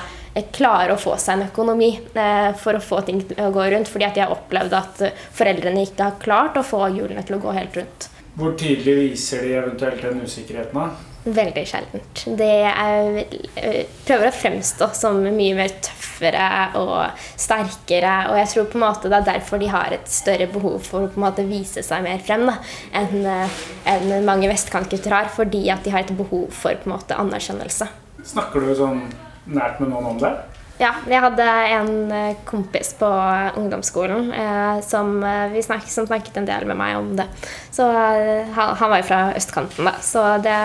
klare 0.56 0.96
å 0.96 1.00
få 1.00 1.16
seg 1.22 1.38
en 1.38 1.48
økonomi 1.48 1.92
eh, 1.96 2.52
for 2.60 2.78
å 2.78 2.84
få 2.84 3.02
ting 3.08 3.22
til 3.24 3.40
å 3.46 3.52
gå 3.56 3.70
rundt. 3.72 3.92
Fordi 3.92 4.10
at 4.10 4.20
har 4.26 4.36
opplevd 4.36 4.76
at 4.76 5.04
foreldrene 5.36 5.86
ikke 5.88 6.10
har 6.10 6.22
klart 6.22 6.60
å 6.60 6.66
få 6.66 6.86
hjulene 6.92 7.24
til 7.26 7.38
å 7.38 7.44
gå 7.44 7.56
helt 7.56 7.80
rundt. 7.80 8.10
Hvor 8.36 8.56
tydelig 8.60 8.96
viser 9.00 9.46
de 9.46 9.54
eventuelt 9.62 10.02
den 10.04 10.26
usikkerheten? 10.26 10.76
da? 10.76 11.14
Veldig 11.26 11.62
sjeldent. 11.66 12.24
Det 12.38 12.50
er, 12.70 13.16
eh, 13.56 13.86
prøver 14.06 14.28
å 14.30 14.36
fremstå 14.36 14.90
som 14.94 15.24
mye 15.24 15.56
mer 15.58 15.72
tøffere 15.82 16.76
og 16.78 17.24
sterkere. 17.40 18.30
Og 18.30 18.38
jeg 18.38 18.52
tror 18.52 18.68
på 18.70 18.78
en 18.78 18.84
måte 18.84 19.10
det 19.10 19.22
er 19.22 19.32
derfor 19.32 19.58
de 19.58 19.72
har 19.72 19.96
et 19.96 20.06
større 20.12 20.46
behov 20.52 20.84
for 20.86 21.08
å 21.08 21.10
på 21.10 21.18
en 21.18 21.26
måte 21.26 21.48
vise 21.48 21.82
seg 21.82 22.04
mer 22.04 22.20
frem 22.20 22.46
da, 22.46 22.60
enn 22.94 23.26
enn 23.26 24.26
mange 24.26 24.52
vestkantgutter 24.52 25.16
har. 25.16 25.32
Fordi 25.34 25.70
at 25.72 25.84
de 25.84 25.96
har 25.96 26.04
et 26.04 26.18
behov 26.18 26.52
for 26.52 26.76
på 26.76 26.92
en 26.92 26.98
måte 26.98 27.18
anerkjennelse. 27.18 27.88
Snakker 28.22 28.62
du 28.62 28.76
sånn 28.76 29.02
nært 29.46 29.82
med 29.82 29.92
noen 29.94 30.14
om 30.14 30.22
det? 30.22 30.34
Ja, 30.76 30.92
jeg 31.08 31.22
hadde 31.24 31.44
en 31.72 31.92
eh, 32.12 32.40
kompis 32.44 32.92
på 33.00 33.08
ungdomsskolen 33.56 34.34
eh, 34.36 34.82
som, 34.84 35.22
eh, 35.24 35.56
snakket, 35.64 35.92
som, 35.92 36.08
snakket, 36.10 36.36
en 36.42 36.50
del 36.50 36.66
med 36.68 36.76
meg 36.80 36.98
om 37.00 37.14
det. 37.16 37.30
Så 37.72 37.88
eh, 37.88 38.50
han, 38.58 38.74
han, 38.76 38.92
var 38.92 39.00
jo 39.00 39.08
fra 39.08 39.22
østkanten, 39.40 39.88
da. 39.88 39.96
Så 40.04 40.26
det 40.44 40.58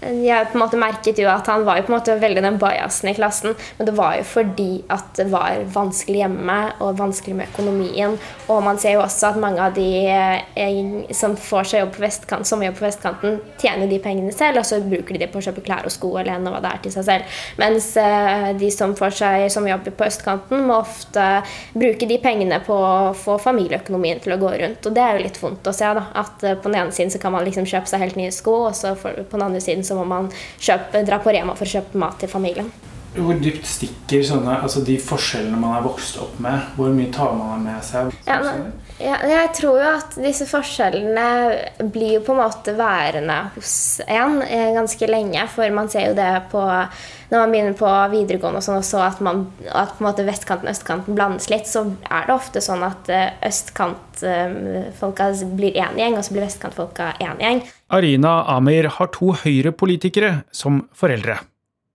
jeg 0.00 0.48
på 0.50 0.56
en 0.56 0.62
måte 0.62 0.80
merket 0.80 1.18
jo 1.20 1.28
at 1.30 1.48
han 1.50 1.64
var 1.66 1.78
jo 1.78 1.86
på 1.86 1.92
en 1.92 1.98
måte 1.98 2.16
veldig 2.20 2.44
den 2.44 2.58
bajasen 2.60 3.10
i 3.10 3.14
klassen, 3.16 3.56
men 3.78 3.88
det 3.88 3.94
var 3.98 4.16
jo 4.16 4.24
fordi 4.28 4.70
at 4.92 5.12
det 5.18 5.26
var 5.32 5.60
vanskelig 5.74 6.22
hjemme 6.22 6.58
og 6.80 6.98
vanskelig 7.00 7.36
med 7.36 7.50
økonomien. 7.52 8.16
Og 8.50 8.62
man 8.64 8.80
ser 8.80 8.96
jo 8.96 9.04
også 9.04 9.32
at 9.32 9.40
mange 9.40 9.62
av 9.62 9.76
de 9.76 9.88
eh, 10.08 11.12
som 11.16 11.36
får 11.36 11.70
seg 11.70 11.84
jobb 11.84 11.92
på 11.96 12.04
vestkant, 12.04 12.48
som 12.48 12.64
jobb 12.64 12.78
på 12.78 12.86
vestkanten, 12.86 13.38
tjener 13.60 13.90
de 13.90 14.00
pengene 14.02 14.32
selv, 14.34 14.62
og 14.62 14.68
så 14.68 14.80
bruker 14.82 15.16
de 15.16 15.24
det 15.24 15.30
på 15.32 15.40
å 15.40 15.44
kjøpe 15.44 15.64
klær 15.66 15.88
og 15.88 15.94
sko 15.94 16.14
eller 16.20 16.40
hva 16.40 16.62
det 16.64 16.72
er 16.72 16.82
til 16.84 16.94
seg 16.96 17.06
selv. 17.10 17.38
Mens 17.60 17.90
eh, 18.00 18.50
de 18.60 18.72
som 18.74 18.96
får 18.96 19.16
seg 19.20 19.46
som 19.52 19.68
jobber 19.68 19.94
på 19.96 20.08
østkanten, 20.08 20.64
må 20.66 20.80
ofte 20.80 21.26
bruke 21.74 22.08
de 22.08 22.18
pengene 22.22 22.60
på 22.64 22.74
å 22.74 23.12
få 23.16 23.36
familieøkonomien 23.42 24.22
til 24.24 24.36
å 24.36 24.40
gå 24.40 24.54
rundt. 24.64 24.86
Og 24.86 24.96
det 24.96 25.04
er 25.04 25.18
jo 25.18 25.26
litt 25.26 25.40
vondt 25.42 25.68
å 25.68 25.76
se, 25.76 25.92
da. 26.00 26.06
At 26.20 26.44
eh, 26.46 26.56
på 26.56 26.70
den 26.70 26.80
ene 26.80 26.96
siden 26.96 27.12
så 27.12 27.20
kan 27.22 27.36
man 27.36 27.44
liksom 27.46 27.68
kjøpe 27.68 27.90
seg 27.90 28.04
helt 28.06 28.18
nye 28.20 28.32
sko, 28.34 28.56
og 28.70 28.76
så 28.78 28.96
på 28.96 29.12
den 29.36 29.44
andre 29.44 29.62
siden 29.62 29.84
så 29.90 29.98
må 29.98 30.06
man 30.06 30.30
kjøpe, 30.58 31.02
dra 31.06 31.18
på 31.22 31.34
Rema 31.34 31.58
for 31.58 31.66
å 31.66 31.74
kjøpe 31.78 32.00
mat 32.00 32.22
til 32.22 32.30
familien. 32.30 32.70
Hvor 33.10 33.34
dypt 33.42 33.66
stikker 33.66 34.22
sånne, 34.22 34.60
altså 34.62 34.84
de 34.86 34.94
forskjellene 35.02 35.58
man 35.58 35.74
er 35.80 35.82
vokst 35.82 36.20
opp 36.22 36.36
med? 36.42 36.68
Hvor 36.76 36.92
mye 36.94 37.10
tar 37.10 37.32
man 37.34 37.64
med 37.66 37.82
seg? 37.82 38.12
Ja, 38.22 38.36
men, 38.44 38.68
ja, 39.02 39.16
jeg 39.26 39.48
tror 39.58 39.80
jo 39.80 39.88
at 39.96 40.14
disse 40.22 40.46
forskjellene 40.46 41.88
blir 41.90 42.20
jo 42.20 42.20
på 42.28 42.36
en 42.36 42.42
måte 42.44 42.76
værende 42.78 43.40
hos 43.56 43.72
en 44.06 44.38
eh, 44.46 44.70
ganske 44.76 45.10
lenge. 45.10 45.42
For 45.50 45.74
man 45.74 45.90
ser 45.90 46.12
jo 46.12 46.14
det 46.20 46.30
på 46.52 46.62
når 47.30 47.38
man 47.38 47.52
begynner 47.54 47.76
på 47.78 47.90
videregående 48.12 48.60
og 48.60 48.66
sånn, 48.66 48.80
og 48.82 48.86
så 48.86 49.02
at, 49.06 49.20
man, 49.22 49.44
at 49.70 49.94
på 49.94 50.02
en 50.02 50.08
måte 50.08 50.26
vestkanten 50.26 50.66
og 50.66 50.74
østkanten 50.74 51.18
blandes 51.18 51.46
litt, 51.52 51.68
så 51.70 51.84
er 52.10 52.26
det 52.26 52.34
ofte 52.34 52.62
sånn 52.64 52.82
at 52.86 53.10
eh, 53.14 53.28
østkantfolka 53.46 55.28
blir 55.54 55.78
én 55.78 56.00
gjeng, 56.00 56.18
og 56.18 56.26
så 56.26 56.34
blir 56.34 56.46
vestkantfolka 56.48 57.12
én 57.22 57.38
gjeng. 57.42 57.62
Arina 57.94 58.40
Amir 58.56 58.90
har 58.98 59.12
to 59.14 59.34
høyrepolitikere 59.44 60.40
som 60.54 60.84
foreldre. 60.96 61.38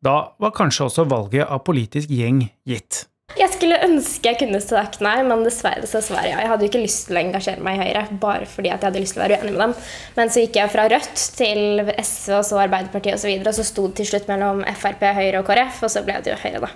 Da 0.05 0.15
var 0.39 0.55
kanskje 0.55 0.87
også 0.87 1.07
valget 1.09 1.49
av 1.49 1.63
politisk 1.67 2.11
gjeng 2.13 2.45
gitt. 2.67 3.05
Jeg 3.35 3.51
skulle 3.51 3.77
ønske 3.83 4.29
jeg 4.29 4.37
kunne 4.39 4.59
sagt 4.63 5.01
nei, 5.03 5.17
men 5.27 5.43
dessverre 5.43 5.87
så 5.89 5.99
svarer 6.03 6.29
jeg. 6.29 6.39
Jeg 6.39 6.49
hadde 6.51 6.65
jo 6.65 6.69
ikke 6.71 6.83
lyst 6.83 7.09
til 7.09 7.17
å 7.17 7.21
engasjere 7.21 7.63
meg 7.65 7.75
i 7.75 7.83
Høyre 7.83 8.03
bare 8.21 8.47
fordi 8.47 8.71
jeg 8.71 8.79
hadde 8.81 9.01
lyst 9.01 9.17
til 9.17 9.21
å 9.21 9.25
være 9.25 9.39
uenig 9.41 9.53
med 9.55 9.61
dem. 9.63 9.73
Men 10.15 10.31
så 10.31 10.43
gikk 10.43 10.59
jeg 10.61 10.71
fra 10.71 10.85
Rødt 10.93 11.23
til 11.35 11.91
SV 11.99 12.37
og 12.37 12.45
så 12.47 12.61
Arbeiderpartiet 12.63 13.17
osv. 13.17 13.17
Og, 13.17 13.23
så 13.25 13.31
videre, 13.33 13.51
og 13.51 13.57
så 13.57 13.67
sto 13.67 13.87
det 13.89 13.99
til 13.99 14.09
slutt 14.13 14.31
mellom 14.31 14.63
Frp, 14.79 15.03
Høyre 15.19 15.41
og 15.41 15.49
KrF, 15.49 15.83
og 15.83 15.91
så 15.91 16.05
ble 16.07 16.17
det 16.23 16.31
jo 16.31 16.39
Høyre, 16.45 16.63
da. 16.63 16.71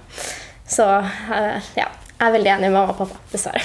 Så 0.69 0.85
uh, 0.99 1.71
ja. 1.79 1.87
Jeg 2.19 2.27
er 2.27 2.33
veldig 2.35 2.51
enig 2.51 2.67
med 2.67 2.75
mamma 2.75 2.91
og 2.91 2.97
pappa, 2.99 3.21
dessverre. 3.31 3.61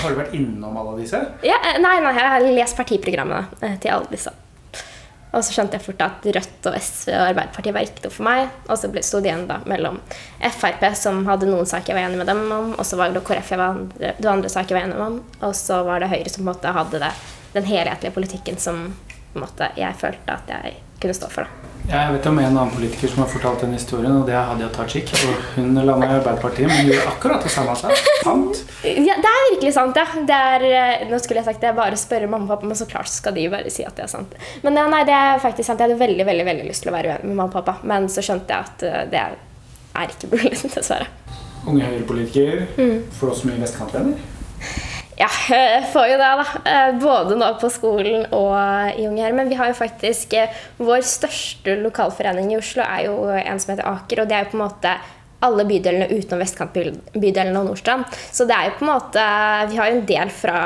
Har 0.00 0.14
du 0.14 0.16
vært 0.16 0.36
innom 0.38 0.78
alle 0.80 0.94
disse? 1.02 1.18
Ja, 1.44 1.58
eh, 1.60 1.76
nei, 1.82 1.98
nei, 2.00 2.14
jeg 2.16 2.30
har 2.32 2.46
lest 2.56 2.78
partiprogrammene 2.78 3.60
eh, 3.60 3.74
til 3.82 3.92
alle 3.92 4.08
disse. 4.08 4.32
Og 5.30 5.44
så 5.44 5.54
skjønte 5.54 5.78
jeg 5.78 5.84
fort 5.84 6.00
at 6.02 6.24
Rødt 6.36 6.66
og 6.66 6.76
SV 6.76 7.12
og 7.14 7.24
Arbeiderpartiet 7.28 7.76
var 7.76 7.86
ikke 7.86 8.04
noe 8.06 8.14
for 8.14 8.26
meg. 8.26 8.54
Og 8.66 8.80
så 8.80 8.90
sto 9.06 9.20
det 9.22 9.30
igjen 9.30 9.46
da 9.50 9.60
mellom 9.70 10.00
Frp, 10.40 10.82
som 10.98 11.22
hadde 11.28 11.50
noen 11.50 11.68
saker 11.68 11.92
jeg 11.92 11.98
var 12.00 12.08
enig 12.08 12.18
med 12.22 12.30
dem 12.30 12.42
om, 12.56 12.72
og 12.74 12.86
så 12.86 12.98
var 12.98 13.14
det 13.14 13.22
KrF 13.26 13.52
jeg 13.54 13.60
var 13.60 13.76
andre, 13.76 14.14
andre 14.32 14.50
saker 14.52 14.74
jeg 14.74 14.80
var 14.80 14.88
enig 14.88 15.04
om, 15.06 15.20
og 15.46 15.54
så 15.58 15.82
var 15.86 16.02
det 16.02 16.10
Høyre 16.10 16.32
som 16.32 16.42
på 16.42 16.46
en 16.46 16.50
måte 16.50 16.74
hadde 16.74 17.02
det, 17.04 17.12
den 17.54 17.66
helhetlige 17.66 18.14
politikken 18.14 18.58
som 18.62 18.90
måte, 19.38 19.70
jeg 19.78 19.94
følte 20.00 20.34
at 20.34 20.50
jeg 20.50 20.78
kunne 21.00 21.16
stå 21.16 21.28
for. 21.32 21.46
det. 21.46 21.70
Jeg 21.90 22.12
vet 22.12 22.26
om 22.28 22.38
en 22.38 22.44
annen 22.46 22.70
politiker 22.70 23.10
som 23.10 23.22
har 23.24 23.30
fortalt 23.32 23.62
den 23.64 23.72
historien, 23.74 24.12
og 24.20 24.26
det 24.28 24.34
er 24.36 24.44
Hadia 24.46 24.68
Tajik. 24.70 25.10
Og 25.16 25.54
hun 25.56 25.72
landa 25.74 26.06
i 26.06 26.16
Arbeiderpartiet, 26.18 26.68
men 26.68 26.86
gjorde 26.86 27.06
akkurat 27.10 27.42
det 27.42 27.50
samme 27.50 27.74
seg. 27.80 28.02
Sant? 28.20 28.60
Ja, 28.84 29.16
det 29.18 29.30
er 29.30 29.46
virkelig 29.48 29.72
sant, 29.74 29.98
ja. 29.98 30.04
Det 30.28 30.40
er, 30.52 30.66
eh, 30.68 31.06
nå 31.10 31.18
skulle 31.18 31.40
jeg 31.40 31.48
sagt 31.48 31.64
det, 31.64 31.72
bare 31.78 31.98
spørre 31.98 32.28
mamma 32.30 32.46
og 32.46 32.52
pappa, 32.52 32.68
men 32.70 32.78
så 32.78 32.86
klart 32.90 33.10
skal 33.10 33.34
de 33.34 33.48
bare 33.50 33.72
si 33.74 33.86
at 33.86 33.96
det 33.98 34.06
er 34.06 34.12
sant. 34.12 34.36
Men 34.62 34.78
ja, 34.78 34.86
nei, 34.92 35.02
det 35.08 35.16
er 35.16 35.42
faktisk 35.42 35.66
sant. 35.66 35.80
Jeg 35.80 35.90
hadde 35.90 36.02
veldig 36.04 36.28
veldig, 36.28 36.46
veldig 36.52 36.68
lyst 36.68 36.84
til 36.84 36.92
å 36.92 36.96
være 36.98 37.16
uenig 37.16 37.30
med 37.32 37.40
mamma 37.40 37.48
og 37.48 37.56
pappa, 37.58 37.78
men 37.90 38.10
så 38.12 38.22
skjønte 38.22 38.54
jeg 38.54 38.70
at 38.70 38.86
eh, 38.86 39.00
det 39.10 39.24
er 39.24 40.14
ikke 40.14 40.30
mulig, 40.36 40.54
dessverre. 40.76 41.08
Unge 41.66 41.88
høyrepolitiker. 41.88 42.68
Mm. 42.78 43.10
Får 43.18 43.34
også 43.34 43.50
mye 43.50 43.64
vestkantvenner? 43.64 44.86
Ja, 45.20 45.28
jeg 45.52 45.84
får 45.92 46.06
jo 46.08 46.16
det, 46.16 46.28
da. 46.40 46.60
Eh, 46.70 46.90
både 47.00 47.36
nå 47.36 47.50
på 47.60 47.68
skolen 47.72 48.24
og 48.32 48.54
i 48.96 49.04
Unge 49.04 49.24
her. 49.26 49.36
Men 49.36 49.50
vi 49.50 49.58
har 49.58 49.68
jo 49.68 49.76
faktisk 49.76 50.32
eh, 50.38 50.52
Vår 50.80 51.04
største 51.04 51.76
lokalforening 51.82 52.54
i 52.54 52.60
Oslo 52.60 52.86
er 52.86 53.08
jo 53.10 53.16
en 53.28 53.60
som 53.60 53.74
heter 53.74 53.88
Aker, 53.90 54.22
og 54.22 54.30
det 54.30 54.38
er 54.38 54.46
jo 54.46 54.54
på 54.54 54.60
en 54.60 54.64
måte 54.64 54.94
alle 55.44 55.64
bydelene 55.64 56.08
utenom 56.12 56.42
vestkantbydelen 56.42 57.56
og 57.56 57.68
Nordstrand. 57.68 58.08
Så 58.32 58.44
det 58.48 58.56
er 58.56 58.68
jo 58.68 58.76
på 58.78 58.84
en 58.84 58.92
måte 58.92 59.26
Vi 59.70 59.78
har 59.80 59.88
jo 59.88 59.98
en 59.98 60.08
del 60.08 60.32
fra 60.40 60.58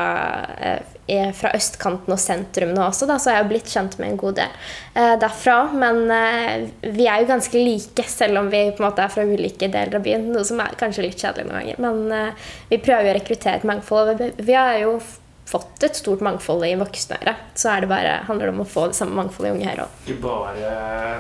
eh, 0.59 0.94
fra 1.37 1.51
østkanten 1.53 2.15
og 2.15 2.21
sentrum 2.21 2.71
nå 2.73 2.81
også, 2.87 3.05
da, 3.09 3.19
så 3.21 3.35
jeg 3.35 3.43
har 3.43 3.49
blitt 3.51 3.69
kjent 3.69 3.99
med 4.01 4.13
en 4.13 4.21
god 4.21 4.39
del 4.39 4.53
eh, 4.97 5.15
derfra. 5.21 5.57
Men 5.77 6.11
eh, 6.11 6.71
vi 6.97 7.09
er 7.11 7.21
jo 7.23 7.29
ganske 7.29 7.59
like, 7.61 8.07
selv 8.09 8.41
om 8.41 8.49
vi 8.53 8.63
på 8.73 8.83
en 8.83 8.89
måte 8.89 9.05
er 9.05 9.13
fra 9.13 9.27
ulike 9.27 9.69
deler 9.69 9.99
av 9.99 10.07
byen. 10.07 10.31
Noe 10.33 10.45
som 10.49 10.61
er 10.65 10.79
kanskje 10.81 11.05
litt 11.05 11.21
kjedelig 11.21 11.47
noen 11.51 11.61
ganger. 11.61 11.77
Men 11.85 11.97
eh, 12.17 12.49
vi 12.73 12.81
prøver 12.85 13.13
å 13.13 13.15
rekruttere 13.19 13.57
et 13.61 13.69
mangfold. 13.69 14.25
Vi 14.41 14.57
har 14.57 14.79
jo 14.81 14.97
fått 15.45 15.85
et 15.85 15.97
stort 16.01 16.21
mangfold 16.25 16.65
i 16.67 16.75
voksne. 16.81 17.19
Så 17.55 17.69
er 17.75 17.79
det 17.85 17.91
bare, 17.93 18.13
handler 18.29 18.45
det 18.49 18.55
om 18.57 18.65
å 18.65 18.69
få 18.69 18.83
det 18.91 18.97
samme 18.99 19.15
mangfoldet 19.19 19.53
i 19.53 19.55
Unge 19.59 19.69
her 19.69 19.83
òg. 19.85 19.91
Ikke 20.07 20.23
bare 20.25 20.65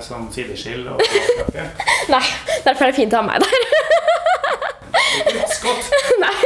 sånn 0.04 0.26
sideskill 0.32 0.82
og 0.94 0.96
Nei, 2.14 2.26
derfor 2.64 2.82
er 2.86 2.88
det 2.88 2.96
fint 2.96 3.14
å 3.14 3.16
ha 3.20 3.26
meg 3.28 3.38
der. 3.44 3.54
Nei, 6.24 6.36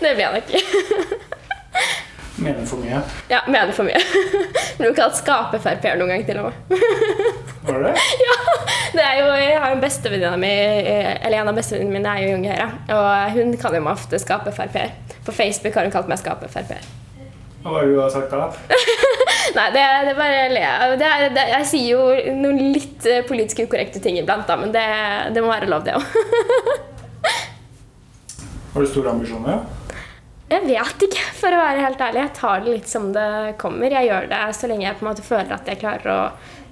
det 0.00 0.10
blir 0.16 0.24
han 0.24 0.36
ikke. 0.40 0.58
Mener 2.40 2.64
for 2.64 2.80
mye? 2.80 3.00
Ja, 3.28 3.42
mener 3.46 3.72
for 3.76 3.84
mye. 3.84 4.00
Blir 4.78 4.94
kalt 4.96 5.18
skape-Frp-er 5.18 5.98
noen 6.00 6.14
gang 6.14 6.22
til 6.24 6.38
og 6.40 6.48
med. 6.48 6.84
Var 7.66 7.82
det 7.84 7.90
Ja! 8.26 8.36
Det 8.94 9.02
er 9.04 9.18
jo, 9.20 9.26
jeg 9.38 9.58
har 9.60 9.70
jo 9.70 9.76
en 9.76 9.82
bestevenninne 9.84 10.38
mi, 10.40 10.50
eller 10.50 11.36
en 11.42 11.50
av 11.52 11.58
bestevenninnene 11.58 11.98
mine 12.00 12.14
er 12.14 12.24
jo 12.24 12.38
Unge 12.38 12.54
Høyre. 12.54 12.70
Og 12.96 13.36
hun 13.36 13.52
kan 13.60 13.76
jo 13.76 13.82
ofte 13.92 14.18
skape-Frp-er. 14.22 14.94
På 15.26 15.34
Facebook 15.36 15.76
har 15.76 15.86
hun 15.86 15.92
kalt 15.94 16.08
meg 16.10 16.22
skape-Frp-er. 16.22 16.88
Hva 17.60 17.74
har 17.76 17.84
det 17.84 17.92
du 17.92 18.00
sagt 18.14 18.32
da? 18.32 18.46
Nei, 19.58 19.66
det, 19.74 19.82
det 20.08 20.14
bare 20.16 20.46
le 20.54 20.62
av. 20.64 20.94
Jeg 21.52 21.66
sier 21.68 21.90
jo 21.92 22.34
noen 22.40 22.72
litt 22.72 23.04
eh, 23.04 23.20
politisk 23.28 23.66
ukorrekte 23.66 24.00
ting 24.02 24.16
iblant, 24.16 24.46
da, 24.48 24.56
men 24.56 24.72
det, 24.72 24.86
det 25.36 25.44
må 25.44 25.52
være 25.52 25.68
lov, 25.68 25.84
det 25.84 25.98
òg. 25.98 26.04
har 28.72 28.80
du 28.80 28.88
store 28.88 29.12
ambisjoner? 29.12 29.60
Jeg 30.50 30.66
vet 30.66 31.02
ikke, 31.06 31.26
for 31.38 31.54
å 31.54 31.58
være 31.60 31.82
helt 31.84 32.00
ærlig. 32.02 32.24
Jeg 32.24 32.34
tar 32.34 32.62
det 32.64 32.72
litt 32.72 32.88
som 32.90 33.04
det 33.14 33.54
kommer. 33.60 33.92
Jeg 33.94 34.08
gjør 34.08 34.24
det 34.32 34.40
så 34.58 34.70
lenge 34.70 34.88
jeg 34.88 34.96
på 34.98 35.04
en 35.04 35.08
måte 35.12 35.22
føler 35.22 35.52
at 35.54 35.68
jeg 35.70 35.78
klarer 35.78 36.10
å 36.10 36.22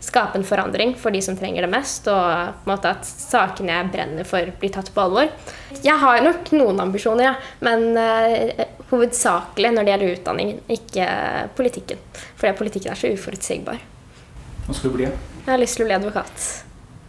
skape 0.03 0.39
en 0.39 0.47
forandring 0.47 0.97
for 0.99 1.15
de 1.15 1.21
som 1.23 1.37
trenger 1.39 1.63
det 1.63 1.71
mest, 1.71 2.09
og 2.11 2.19
på 2.65 2.67
en 2.67 2.73
måte 2.73 2.91
at 2.91 3.07
sakene 3.07 3.77
jeg 3.77 3.93
brenner 3.95 4.27
for, 4.27 4.51
blir 4.59 4.73
tatt 4.75 4.91
på 4.95 5.05
alvor. 5.05 5.31
Jeg 5.85 5.95
har 6.03 6.23
nok 6.27 6.51
noen 6.59 6.83
ambisjoner, 6.89 7.29
ja, 7.29 7.35
men 7.67 7.95
uh, 7.95 8.67
hovedsakelig 8.91 9.73
når 9.75 9.87
det 9.87 9.95
gjelder 9.95 10.15
utdanning, 10.17 10.53
ikke 10.75 11.09
politikken. 11.59 12.03
Fordi 12.39 12.55
politikken 12.59 12.95
er 12.95 12.99
så 12.99 13.15
uforutsigbar. 13.15 13.81
Hva 14.67 14.75
skal 14.75 14.91
du 14.91 14.99
bli? 14.99 15.09
Jeg 15.09 15.51
har 15.53 15.63
lyst 15.63 15.79
til 15.79 15.87
å 15.87 15.91
bli 15.93 15.99
advokat. 16.01 16.51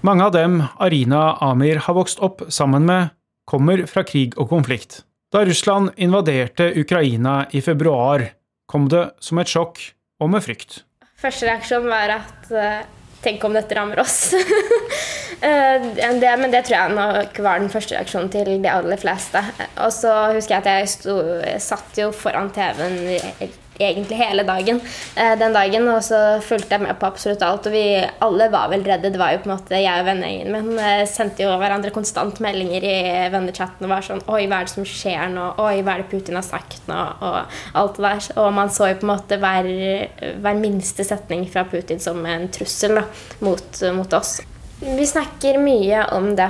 Mange 0.06 0.30
av 0.30 0.38
dem 0.38 0.62
Arina 0.78 1.34
Amir 1.50 1.82
har 1.90 1.98
vokst 1.98 2.22
opp 2.22 2.46
sammen 2.54 2.86
med, 2.88 3.10
kommer 3.50 3.88
fra 3.90 4.06
krig 4.06 4.38
og 4.38 4.54
konflikt. 4.54 5.02
Da 5.30 5.46
Russland 5.46 5.92
invaderte 5.96 6.74
Ukraina 6.76 7.46
i 7.52 7.62
februar, 7.62 8.24
kom 8.66 8.88
det 8.90 9.12
som 9.22 9.38
et 9.38 9.52
sjokk 9.52 9.78
og 10.18 10.32
med 10.34 10.42
frykt. 10.42 10.80
Første 11.22 11.46
reaksjon 11.46 11.86
var 11.86 12.16
at 12.16 12.50
uh, 12.50 12.80
tenk 13.22 13.46
om 13.46 13.54
dette 13.54 13.78
rammer 13.78 14.02
oss. 14.02 14.32
uh, 14.34 15.86
det, 16.24 16.34
men 16.42 16.50
det 16.50 16.64
tror 16.66 16.78
jeg 16.80 16.96
nok 16.98 17.42
var 17.46 17.62
den 17.62 17.70
første 17.70 17.94
reaksjonen 17.94 18.34
til 18.34 18.56
de 18.58 18.72
aller 18.74 18.98
fleste. 18.98 19.44
Og 19.78 19.94
så 19.94 20.16
husker 20.34 20.56
jeg 20.56 20.64
at 20.64 20.72
jeg, 20.74 20.92
sto, 20.96 21.20
satt 21.62 22.02
jo 22.02 22.10
foran 22.16 22.50
TV-en 22.56 22.98
egentlig 23.80 24.20
hele 24.20 24.44
dagen 24.48 24.82
eh, 25.16 25.36
den 25.40 25.56
dagen. 25.56 25.88
Og 25.92 26.04
så 26.06 26.20
fulgte 26.46 26.76
jeg 26.76 26.86
med 26.86 27.00
på 27.00 27.10
absolutt 27.10 27.44
alt. 27.46 27.70
Og 27.70 27.76
vi 27.76 27.84
alle 28.26 28.50
var 28.54 28.72
vel 28.74 28.86
redde. 28.88 29.12
Det 29.14 29.22
var 29.22 29.34
jo 29.36 29.42
på 29.44 29.50
en 29.50 29.56
måte 29.56 29.80
jeg 29.80 30.04
og 30.04 30.10
vennegjengen 30.10 30.56
min 30.56 30.84
eh, 30.84 31.06
sendte 31.10 31.46
jo 31.46 31.56
hverandre 31.62 31.94
konstant 31.96 32.42
meldinger 32.44 32.86
i 32.86 32.98
vennechatten 33.34 33.88
og 33.88 33.94
var 33.94 34.06
sånn 34.06 34.24
Oi, 34.30 34.44
hva 34.50 34.62
er 34.62 34.70
det 34.70 34.76
som 34.76 34.88
skjer 34.88 35.32
nå? 35.34 35.48
Oi, 35.64 35.80
hva 35.86 35.96
er 35.96 36.04
det 36.04 36.12
Putin 36.12 36.40
har 36.40 36.46
sagt 36.46 36.86
nå? 36.92 37.00
Og 37.26 37.60
alt 37.80 37.98
det 37.98 38.06
der. 38.06 38.30
Og 38.44 38.52
man 38.56 38.74
så 38.74 38.92
jo 38.92 39.00
på 39.02 39.08
en 39.08 39.14
måte 39.14 39.40
hver, 39.42 39.72
hver 40.44 40.62
minste 40.62 41.06
setning 41.08 41.48
fra 41.50 41.66
Putin 41.70 42.02
som 42.04 42.22
en 42.28 42.48
trussel 42.54 43.00
da, 43.00 43.08
mot, 43.46 43.84
mot 43.96 44.18
oss. 44.18 44.40
Vi 44.80 45.08
snakker 45.08 45.58
mye 45.60 46.06
om 46.16 46.32
det. 46.40 46.48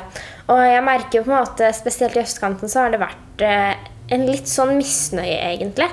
Og 0.50 0.60
jeg 0.62 0.82
merker 0.86 1.20
jo 1.20 1.26
på 1.26 1.34
en 1.34 1.42
måte, 1.44 1.70
spesielt 1.78 2.18
i 2.18 2.22
østkanten, 2.24 2.70
så 2.70 2.86
har 2.86 2.94
det 2.94 3.02
vært 3.02 3.44
eh, 3.46 3.88
en 4.14 4.26
litt 4.30 4.50
sånn 4.50 4.76
misnøye, 4.78 5.38
egentlig. 5.52 5.88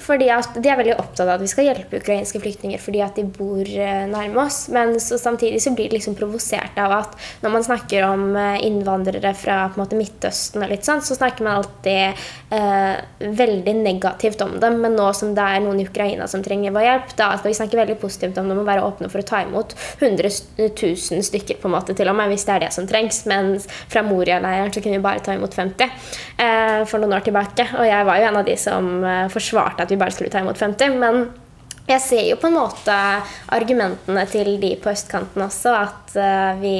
Fordi 0.00 0.28
at 0.32 0.54
De 0.56 0.70
er 0.70 0.78
veldig 0.78 0.96
opptatt 0.96 1.26
av 1.26 1.34
at 1.36 1.42
vi 1.42 1.50
skal 1.50 1.66
hjelpe 1.68 2.00
ukrainske 2.00 2.40
flyktninger 2.40 2.80
fordi 2.80 3.02
at 3.04 3.18
de 3.18 3.24
bor 3.28 3.60
eh, 3.60 4.04
nærme 4.08 4.44
oss. 4.44 4.64
Men 4.72 4.94
så 5.02 5.18
samtidig 5.20 5.60
så 5.62 5.74
blir 5.76 5.90
de 5.90 5.98
liksom 5.98 6.16
provosert 6.16 6.78
av 6.80 6.94
at 6.96 7.16
når 7.42 7.54
man 7.56 7.66
snakker 7.66 8.06
om 8.06 8.36
eh, 8.38 8.62
innvandrere 8.66 9.34
fra 9.36 9.58
på 9.68 9.76
en 9.76 9.84
måte 9.84 9.98
Midtøsten, 9.98 10.64
og 10.64 10.72
litt 10.72 10.86
sånn, 10.88 11.02
så 11.04 11.16
snakker 11.18 11.44
man 11.44 11.60
alltid 11.60 12.22
eh, 12.56 13.28
veldig 13.42 13.74
negativt 13.82 14.42
om 14.44 14.56
dem. 14.62 14.80
Men 14.82 14.96
nå 14.96 15.10
som 15.16 15.34
det 15.36 15.44
er 15.44 15.64
noen 15.64 15.82
i 15.82 15.86
Ukraina 15.88 16.28
som 16.30 16.44
trenger 16.44 16.74
vår 16.74 16.86
hjelp, 16.88 17.14
da 17.18 17.32
skal 17.36 17.52
vi 17.52 17.58
snakke 17.60 17.80
veldig 17.82 17.98
positivt 18.00 18.40
om 18.40 18.48
dem 18.50 18.62
og 18.62 18.68
være 18.68 18.86
åpne 18.86 19.10
for 19.12 19.22
å 19.22 19.28
ta 19.28 19.42
imot 19.44 19.76
100 20.00 20.32
000 20.58 21.26
stykker 21.28 21.60
på 21.60 21.68
en 21.68 21.76
måte 21.76 21.96
til 21.98 22.10
og 22.10 22.16
med, 22.18 22.32
hvis 22.32 22.46
det 22.48 22.56
er 22.56 22.66
det 22.66 22.72
som 22.74 22.88
trengs. 22.88 23.24
Mens 23.30 23.68
fra 23.92 24.04
Moria-leiren 24.06 24.72
så 24.72 24.82
kunne 24.82 24.98
vi 24.98 25.04
bare 25.04 25.22
ta 25.24 25.36
imot 25.36 25.54
50 25.58 25.84
eh, 25.84 26.80
for 26.88 27.02
noen 27.02 27.16
år 27.18 27.26
tilbake. 27.26 27.68
Og 27.78 27.86
jeg 27.88 28.08
var 28.08 28.20
jo 28.20 28.28
en 28.30 28.40
av 28.40 28.48
de 28.48 28.56
som 28.60 28.90
eh, 29.04 29.28
at 29.82 29.92
vi 29.92 30.00
bare 30.00 30.14
skulle 30.14 30.32
ta 30.32 30.42
imot 30.42 30.58
50. 30.58 30.98
Men 31.02 31.24
jeg 31.88 32.00
ser 32.04 32.24
jo 32.28 32.38
på 32.40 32.48
en 32.50 32.58
måte 32.60 32.96
argumentene 33.52 34.24
til 34.30 34.54
de 34.62 34.76
på 34.80 34.92
østkanten 34.92 35.44
også, 35.44 35.74
at 35.74 36.16
eh, 36.16 36.62
vi 36.62 36.76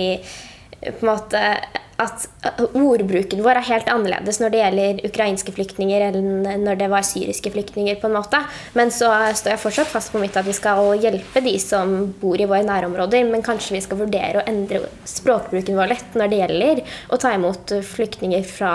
på 0.82 1.06
en 1.06 1.12
måte 1.12 1.42
at 2.02 2.24
ordbruken 2.74 3.42
vår 3.44 3.58
er 3.60 3.66
helt 3.68 3.90
annerledes 3.92 4.38
når 4.40 4.52
det 4.52 4.60
gjelder 4.60 5.00
ukrainske 5.06 5.54
flyktninger 5.54 6.04
enn 6.08 6.62
når 6.64 6.78
det 6.80 6.88
var 6.92 7.04
syriske 7.06 7.52
flyktninger. 7.54 7.98
på 8.00 8.08
en 8.08 8.16
måte. 8.16 8.40
Men 8.78 8.90
så 8.90 9.10
står 9.36 9.54
jeg 9.54 9.62
fortsatt 9.62 9.92
fast 9.92 10.12
på 10.12 10.22
mitt 10.22 10.36
at 10.36 10.46
vi 10.46 10.56
skal 10.56 10.94
hjelpe 11.00 11.42
de 11.44 11.54
som 11.62 12.12
bor 12.20 12.40
i 12.40 12.48
våre 12.48 12.64
nærområder. 12.66 13.26
Men 13.28 13.44
kanskje 13.44 13.76
vi 13.76 13.82
skal 13.84 14.00
vurdere 14.00 14.40
å 14.40 14.46
endre 14.48 14.86
språkbruken 15.08 15.78
vår 15.78 15.92
litt 15.92 16.18
når 16.18 16.32
det 16.32 16.40
gjelder 16.40 16.82
å 17.12 17.20
ta 17.20 17.34
imot 17.36 17.76
flyktninger 17.92 18.46
fra 18.48 18.72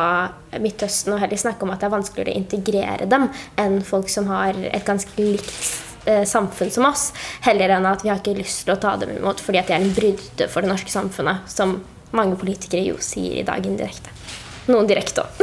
Midtøsten, 0.57 1.13
og 1.13 1.19
heller 1.19 1.37
snakke 1.37 1.65
om 1.65 1.73
at 1.73 1.81
det 1.81 1.89
er 1.89 1.97
vanskeligere 1.97 2.31
å 2.33 2.39
integrere 2.39 3.09
dem 3.09 3.27
enn 3.59 3.81
folk 3.85 4.07
som 4.09 4.29
har 4.31 4.55
et 4.71 4.85
ganske 4.87 5.11
likt 5.19 6.07
eh, 6.07 6.23
samfunn 6.25 6.71
som 6.71 6.87
oss, 6.87 7.09
heller 7.43 7.75
enn 7.75 7.85
at 7.89 8.05
vi 8.05 8.09
har 8.13 8.21
ikke 8.21 8.37
lyst 8.39 8.63
til 8.63 8.77
å 8.77 8.79
ta 8.81 8.95
dem 9.01 9.11
imot 9.17 9.43
fordi 9.43 9.59
at 9.59 9.67
de 9.67 9.75
er 9.75 9.83
en 9.83 9.93
brydde 9.93 10.47
for 10.47 10.63
det 10.63 10.71
norske 10.71 10.93
samfunnet, 10.93 11.43
som 11.51 11.75
mange 12.15 12.37
politikere 12.39 12.85
jo 12.87 12.99
sier 13.03 13.41
i 13.41 13.45
dag 13.47 13.65
indirekte. 13.65 14.13
Noen 14.71 14.87
direkte 14.89 15.23
òg. 15.23 15.41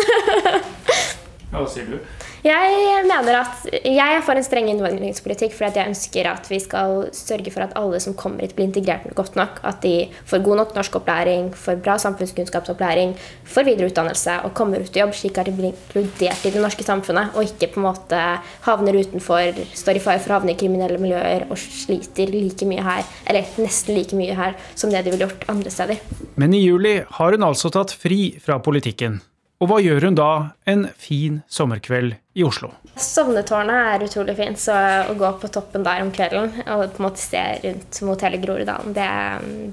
Hva 1.55 1.65
sier 1.71 1.91
du? 1.93 1.99
Jeg 2.45 3.05
mener 3.09 3.39
at 3.39 3.63
jeg 3.73 4.17
er 4.19 4.21
for 4.21 4.37
en 4.37 4.45
streng 4.45 4.67
innvandringspolitikk 4.69 5.55
fordi 5.57 5.81
jeg 5.81 5.93
ønsker 5.95 6.27
at 6.29 6.51
vi 6.53 6.59
skal 6.61 7.07
sørge 7.17 7.49
for 7.55 7.65
at 7.65 7.73
alle 7.81 7.97
som 8.05 8.13
kommer 8.21 8.45
hit, 8.45 8.53
blir 8.53 8.69
integrert 8.69 9.07
godt 9.17 9.39
nok. 9.41 9.63
At 9.65 9.81
de 9.81 10.11
får 10.29 10.43
god 10.45 10.61
nok 10.61 10.75
norskopplæring, 10.77 11.49
får 11.57 11.81
bra 11.81 11.97
samfunnskunnskapsopplæring, 12.05 13.17
får 13.49 13.69
videreutdannelse 13.71 14.37
og 14.45 14.53
kommer 14.61 14.85
ut 14.85 14.93
i 14.93 15.01
jobb, 15.01 15.17
slik 15.17 15.41
at 15.41 15.49
de 15.49 15.57
blir 15.57 15.73
inkludert 15.73 16.45
i 16.45 16.53
det 16.53 16.61
norske 16.61 16.85
samfunnet 16.85 17.33
og 17.33 17.49
ikke 17.49 17.73
på 17.73 17.81
en 17.81 17.89
måte 17.89 18.23
havner 18.69 19.01
utenfor, 19.01 19.65
står 19.73 19.97
i 19.97 20.05
fare 20.05 20.21
for 20.21 20.35
å 20.35 20.43
havne 20.43 20.53
i 20.53 20.61
kriminelle 20.61 21.01
miljøer 21.01 21.49
og 21.49 21.57
sliter 21.57 22.29
like 22.29 22.69
mye 22.69 22.85
her, 22.85 23.09
eller 23.25 23.57
nesten 23.57 23.97
like 23.97 24.21
mye 24.21 24.37
her, 24.37 24.59
som 24.77 24.93
det 24.93 25.07
de 25.07 25.17
ville 25.17 25.31
gjort 25.31 25.49
andre 25.49 25.73
steder. 25.73 26.05
Men 26.37 26.53
i 26.53 26.67
juli 26.67 26.99
har 27.09 27.39
hun 27.39 27.55
altså 27.55 27.73
tatt 27.73 27.97
fri 27.97 28.35
fra 28.37 28.61
politikken. 28.61 29.23
Og 29.63 29.69
hva 29.71 29.77
gjør 29.79 30.09
hun 30.09 30.17
da 30.19 30.31
en 30.67 30.89
fin 30.99 31.43
sommerkveld 31.47 32.17
i 32.35 32.43
Oslo? 32.47 32.73
Sovnetårnet 32.99 33.95
er 33.95 34.05
utrolig 34.09 34.35
fint, 34.39 34.59
så 34.59 34.75
å 35.07 35.15
gå 35.19 35.31
på 35.39 35.51
toppen 35.55 35.87
der 35.87 36.03
om 36.03 36.11
kvelden 36.15 36.51
og 36.65 36.83
på 36.97 37.03
en 37.03 37.07
måte 37.07 37.23
se 37.23 37.43
rundt 37.63 38.01
mot 38.07 38.25
hele 38.27 38.41
Groruddalen, 38.43 38.95
det, 38.97 39.07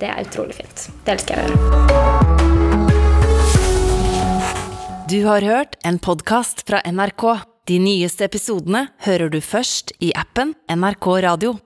det 0.01 0.09
er 0.13 0.21
utrolig 0.27 0.55
fint. 0.59 0.85
Det 1.01 1.15
elsker 1.15 1.33
jeg 1.33 1.41
å 1.41 1.47
gjøre. 1.49 1.61
Du 5.11 5.19
har 5.25 5.41
hørt 5.43 5.75
en 5.83 5.97
podkast 5.99 6.63
fra 6.69 6.79
NRK. 6.85 7.25
De 7.67 7.81
nyeste 7.81 8.25
episodene 8.29 8.85
hører 9.05 9.33
du 9.33 9.41
først 9.43 9.91
i 9.99 10.13
appen 10.17 10.53
NRK 10.69 11.07
Radio. 11.25 11.57